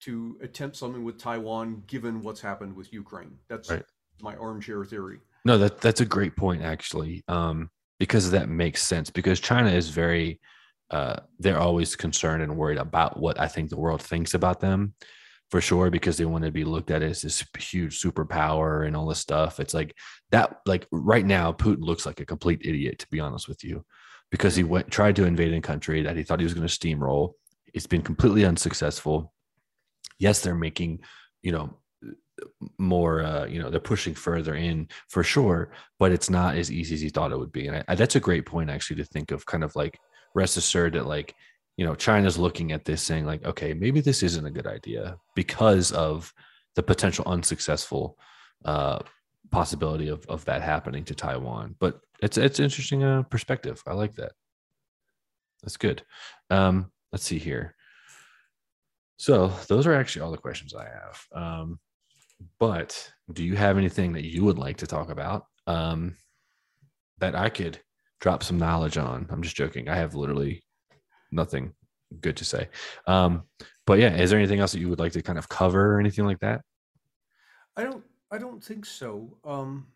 to 0.00 0.38
attempt 0.42 0.76
something 0.76 1.04
with 1.04 1.18
Taiwan, 1.18 1.82
given 1.86 2.22
what's 2.22 2.40
happened 2.40 2.76
with 2.76 2.92
Ukraine. 2.92 3.38
That's 3.48 3.70
Right. 3.70 3.84
my 4.20 4.36
armchair 4.36 4.84
theory. 4.84 5.20
No, 5.44 5.58
that 5.58 5.80
that's 5.80 6.00
a 6.00 6.06
great 6.06 6.36
point 6.36 6.62
actually. 6.62 7.22
Um, 7.28 7.70
because 7.98 8.30
that 8.30 8.48
makes 8.48 8.82
sense. 8.82 9.10
Because 9.10 9.40
China 9.40 9.70
is 9.70 9.88
very, 9.88 10.40
uh, 10.90 11.16
they're 11.38 11.58
always 11.58 11.96
concerned 11.96 12.42
and 12.42 12.56
worried 12.56 12.78
about 12.78 13.18
what 13.18 13.40
I 13.40 13.48
think 13.48 13.70
the 13.70 13.78
world 13.78 14.02
thinks 14.02 14.34
about 14.34 14.60
them, 14.60 14.94
for 15.50 15.60
sure. 15.60 15.90
Because 15.90 16.16
they 16.16 16.24
want 16.24 16.44
to 16.44 16.50
be 16.50 16.64
looked 16.64 16.90
at 16.90 17.02
as 17.02 17.22
this 17.22 17.44
huge 17.58 18.00
superpower 18.00 18.86
and 18.86 18.96
all 18.96 19.06
this 19.06 19.18
stuff. 19.18 19.60
It's 19.60 19.74
like 19.74 19.94
that. 20.30 20.60
Like 20.66 20.86
right 20.90 21.24
now, 21.26 21.52
Putin 21.52 21.82
looks 21.82 22.06
like 22.06 22.20
a 22.20 22.26
complete 22.26 22.62
idiot, 22.64 22.98
to 23.00 23.08
be 23.08 23.20
honest 23.20 23.48
with 23.48 23.64
you, 23.64 23.84
because 24.30 24.56
he 24.56 24.64
went 24.64 24.90
tried 24.90 25.16
to 25.16 25.24
invade 25.24 25.52
a 25.54 25.60
country 25.60 26.02
that 26.02 26.16
he 26.16 26.22
thought 26.22 26.40
he 26.40 26.44
was 26.44 26.54
going 26.54 26.66
to 26.66 26.72
steamroll. 26.78 27.32
It's 27.74 27.86
been 27.86 28.02
completely 28.02 28.44
unsuccessful. 28.44 29.32
Yes, 30.18 30.40
they're 30.40 30.54
making, 30.54 31.00
you 31.42 31.52
know, 31.52 31.76
more 32.78 33.22
uh, 33.22 33.46
you 33.46 33.60
know 33.60 33.70
they're 33.70 33.80
pushing 33.80 34.14
further 34.14 34.54
in 34.54 34.88
for 35.08 35.22
sure 35.22 35.72
but 35.98 36.12
it's 36.12 36.28
not 36.28 36.54
as 36.56 36.70
easy 36.70 36.94
as 36.94 37.00
he 37.00 37.08
thought 37.08 37.32
it 37.32 37.38
would 37.38 37.52
be 37.52 37.66
and 37.66 37.76
I, 37.78 37.84
I- 37.88 37.94
that's 37.94 38.16
a 38.16 38.20
great 38.20 38.44
point 38.44 38.68
actually 38.68 38.96
to 38.96 39.04
think 39.04 39.30
of 39.30 39.46
kind 39.46 39.64
of 39.64 39.74
like 39.74 39.98
rest 40.34 40.56
assured 40.58 40.92
that 40.94 41.06
like 41.06 41.34
you 41.76 41.84
know 41.84 41.94
china's 41.94 42.38
looking 42.38 42.72
at 42.72 42.84
this 42.84 43.02
saying 43.02 43.26
like 43.26 43.44
okay 43.44 43.74
maybe 43.74 44.00
this 44.00 44.22
isn't 44.22 44.46
a 44.46 44.50
good 44.50 44.66
idea 44.66 45.16
because 45.34 45.92
of 45.92 46.32
the 46.74 46.82
potential 46.82 47.24
unsuccessful 47.26 48.18
uh 48.64 48.98
possibility 49.50 50.08
of 50.08 50.24
of 50.26 50.44
that 50.44 50.62
happening 50.62 51.04
to 51.04 51.14
taiwan. 51.14 51.74
But 51.78 52.00
it's 52.20 52.38
it's 52.38 52.60
interesting 52.60 53.02
uh, 53.02 53.22
perspective. 53.22 53.82
I 53.86 53.94
like 53.94 54.14
that. 54.16 54.32
That's 55.62 55.76
good. 55.76 56.02
Um 56.50 56.90
let's 57.12 57.24
see 57.24 57.38
here. 57.38 57.74
So 59.18 59.48
those 59.68 59.86
are 59.86 59.94
actually 59.94 60.22
all 60.22 60.30
the 60.30 60.38
questions 60.38 60.74
i 60.74 60.84
have. 60.84 61.26
Um 61.32 61.78
but 62.58 63.10
do 63.32 63.42
you 63.44 63.56
have 63.56 63.78
anything 63.78 64.12
that 64.12 64.26
you 64.26 64.44
would 64.44 64.58
like 64.58 64.76
to 64.78 64.86
talk 64.86 65.10
about 65.10 65.46
um, 65.66 66.16
that 67.18 67.34
I 67.34 67.48
could 67.48 67.80
drop 68.20 68.42
some 68.42 68.58
knowledge 68.58 68.98
on? 68.98 69.26
I'm 69.30 69.42
just 69.42 69.56
joking. 69.56 69.88
I 69.88 69.96
have 69.96 70.14
literally 70.14 70.62
nothing 71.30 71.72
good 72.20 72.36
to 72.36 72.44
say. 72.44 72.68
Um, 73.06 73.44
but 73.86 73.98
yeah, 73.98 74.14
is 74.16 74.30
there 74.30 74.38
anything 74.38 74.60
else 74.60 74.72
that 74.72 74.80
you 74.80 74.88
would 74.88 74.98
like 74.98 75.12
to 75.12 75.22
kind 75.22 75.38
of 75.38 75.48
cover 75.48 75.94
or 75.94 76.00
anything 76.00 76.24
like 76.24 76.40
that? 76.40 76.62
I 77.76 77.84
don't. 77.84 78.04
I 78.30 78.38
don't 78.38 78.62
think 78.62 78.84
so. 78.84 79.36
Um, 79.44 79.86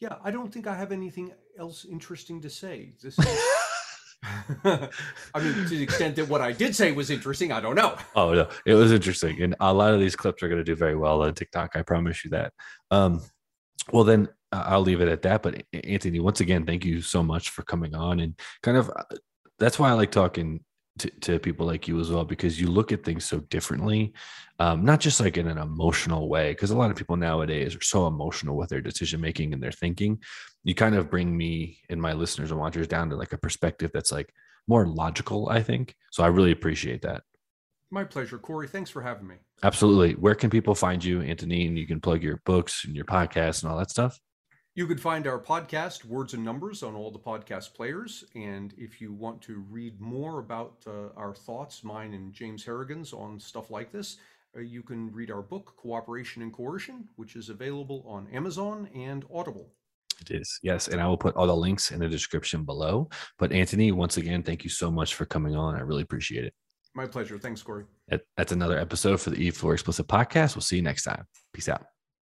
yeah, 0.00 0.16
I 0.24 0.30
don't 0.30 0.52
think 0.52 0.66
I 0.66 0.74
have 0.74 0.90
anything 0.90 1.32
else 1.58 1.84
interesting 1.84 2.40
to 2.40 2.50
say. 2.50 2.94
This. 3.02 3.18
Is, 3.18 3.26
I 4.64 4.88
mean, 5.36 5.54
to 5.54 5.68
the 5.68 5.82
extent 5.82 6.16
that 6.16 6.28
what 6.28 6.40
I 6.40 6.52
did 6.52 6.74
say 6.74 6.92
was 6.92 7.10
interesting, 7.10 7.52
I 7.52 7.60
don't 7.60 7.74
know. 7.74 7.96
Oh 8.14 8.32
no, 8.32 8.48
it 8.64 8.74
was 8.74 8.92
interesting, 8.92 9.42
and 9.42 9.54
a 9.60 9.72
lot 9.72 9.92
of 9.92 10.00
these 10.00 10.16
clips 10.16 10.42
are 10.42 10.48
going 10.48 10.60
to 10.60 10.64
do 10.64 10.76
very 10.76 10.96
well 10.96 11.22
on 11.22 11.34
TikTok. 11.34 11.76
I 11.76 11.82
promise 11.82 12.24
you 12.24 12.30
that. 12.30 12.52
Um, 12.90 13.20
well, 13.92 14.04
then 14.04 14.28
I'll 14.52 14.82
leave 14.82 15.00
it 15.00 15.08
at 15.08 15.22
that. 15.22 15.42
But 15.42 15.62
Antony, 15.72 16.20
once 16.20 16.40
again, 16.40 16.66
thank 16.66 16.84
you 16.84 17.00
so 17.00 17.22
much 17.22 17.50
for 17.50 17.62
coming 17.62 17.94
on, 17.94 18.20
and 18.20 18.38
kind 18.62 18.76
of 18.76 18.90
uh, 18.90 19.04
that's 19.58 19.78
why 19.78 19.90
I 19.90 19.92
like 19.94 20.10
talking 20.10 20.64
to, 20.98 21.10
to 21.20 21.38
people 21.38 21.66
like 21.66 21.88
you 21.88 21.98
as 22.00 22.10
well 22.10 22.24
because 22.24 22.60
you 22.60 22.68
look 22.68 22.92
at 22.92 23.02
things 23.02 23.24
so 23.24 23.40
differently, 23.40 24.12
um, 24.58 24.84
not 24.84 25.00
just 25.00 25.20
like 25.20 25.36
in 25.36 25.48
an 25.48 25.58
emotional 25.58 26.28
way. 26.28 26.52
Because 26.52 26.70
a 26.70 26.76
lot 26.76 26.90
of 26.90 26.96
people 26.96 27.16
nowadays 27.16 27.74
are 27.74 27.82
so 27.82 28.06
emotional 28.06 28.56
with 28.56 28.68
their 28.68 28.80
decision 28.80 29.20
making 29.20 29.54
and 29.54 29.62
their 29.62 29.72
thinking. 29.72 30.20
You 30.64 30.74
kind 30.74 30.94
of 30.94 31.10
bring 31.10 31.36
me 31.36 31.78
and 31.88 32.00
my 32.00 32.12
listeners 32.12 32.50
and 32.50 32.60
watchers 32.60 32.86
down 32.86 33.10
to 33.10 33.16
like 33.16 33.32
a 33.32 33.38
perspective 33.38 33.90
that's 33.92 34.12
like 34.12 34.32
more 34.68 34.86
logical. 34.86 35.48
I 35.48 35.62
think 35.62 35.94
so. 36.10 36.22
I 36.22 36.28
really 36.28 36.52
appreciate 36.52 37.02
that. 37.02 37.22
My 37.90 38.04
pleasure, 38.04 38.38
Corey. 38.38 38.68
Thanks 38.68 38.90
for 38.90 39.02
having 39.02 39.26
me. 39.26 39.36
Absolutely. 39.62 40.14
Where 40.14 40.34
can 40.34 40.50
people 40.50 40.74
find 40.74 41.04
you, 41.04 41.20
Antony? 41.20 41.66
And 41.66 41.78
you 41.78 41.86
can 41.86 42.00
plug 42.00 42.22
your 42.22 42.40
books 42.44 42.84
and 42.84 42.96
your 42.96 43.04
podcast 43.04 43.62
and 43.62 43.70
all 43.70 43.78
that 43.78 43.90
stuff. 43.90 44.18
You 44.74 44.86
could 44.86 45.02
find 45.02 45.26
our 45.26 45.38
podcast, 45.38 46.06
Words 46.06 46.32
and 46.32 46.42
Numbers, 46.42 46.82
on 46.82 46.94
all 46.94 47.10
the 47.10 47.18
podcast 47.18 47.74
players. 47.74 48.24
And 48.34 48.72
if 48.78 49.02
you 49.02 49.12
want 49.12 49.42
to 49.42 49.62
read 49.70 50.00
more 50.00 50.38
about 50.38 50.76
uh, 50.86 51.08
our 51.14 51.34
thoughts, 51.34 51.84
mine 51.84 52.14
and 52.14 52.32
James 52.32 52.64
Harrigan's, 52.64 53.12
on 53.12 53.38
stuff 53.38 53.70
like 53.70 53.92
this, 53.92 54.16
uh, 54.56 54.60
you 54.60 54.82
can 54.82 55.12
read 55.12 55.30
our 55.30 55.42
book, 55.42 55.74
Cooperation 55.76 56.40
and 56.40 56.54
Coercion, 56.54 57.06
which 57.16 57.36
is 57.36 57.50
available 57.50 58.02
on 58.08 58.26
Amazon 58.32 58.88
and 58.94 59.26
Audible. 59.30 59.68
It 60.22 60.30
is, 60.40 60.58
yes. 60.62 60.88
And 60.88 61.02
I 61.02 61.06
will 61.06 61.18
put 61.18 61.36
all 61.36 61.46
the 61.46 61.54
links 61.54 61.90
in 61.90 61.98
the 61.98 62.08
description 62.08 62.64
below. 62.64 63.10
But 63.38 63.52
Antony, 63.52 63.92
once 63.92 64.16
again, 64.16 64.42
thank 64.42 64.64
you 64.64 64.70
so 64.70 64.90
much 64.90 65.16
for 65.16 65.26
coming 65.26 65.54
on. 65.54 65.76
I 65.76 65.80
really 65.80 66.02
appreciate 66.02 66.46
it. 66.46 66.54
My 66.94 67.04
pleasure. 67.04 67.38
Thanks, 67.38 67.62
Corey. 67.62 67.84
That's 68.38 68.52
another 68.52 68.78
episode 68.78 69.20
for 69.20 69.28
the 69.28 69.50
E4 69.50 69.74
Explicit 69.74 70.08
podcast. 70.08 70.56
We'll 70.56 70.62
see 70.62 70.76
you 70.76 70.82
next 70.82 71.02
time. 71.02 71.26
Peace 71.52 71.68
out. 71.68 71.84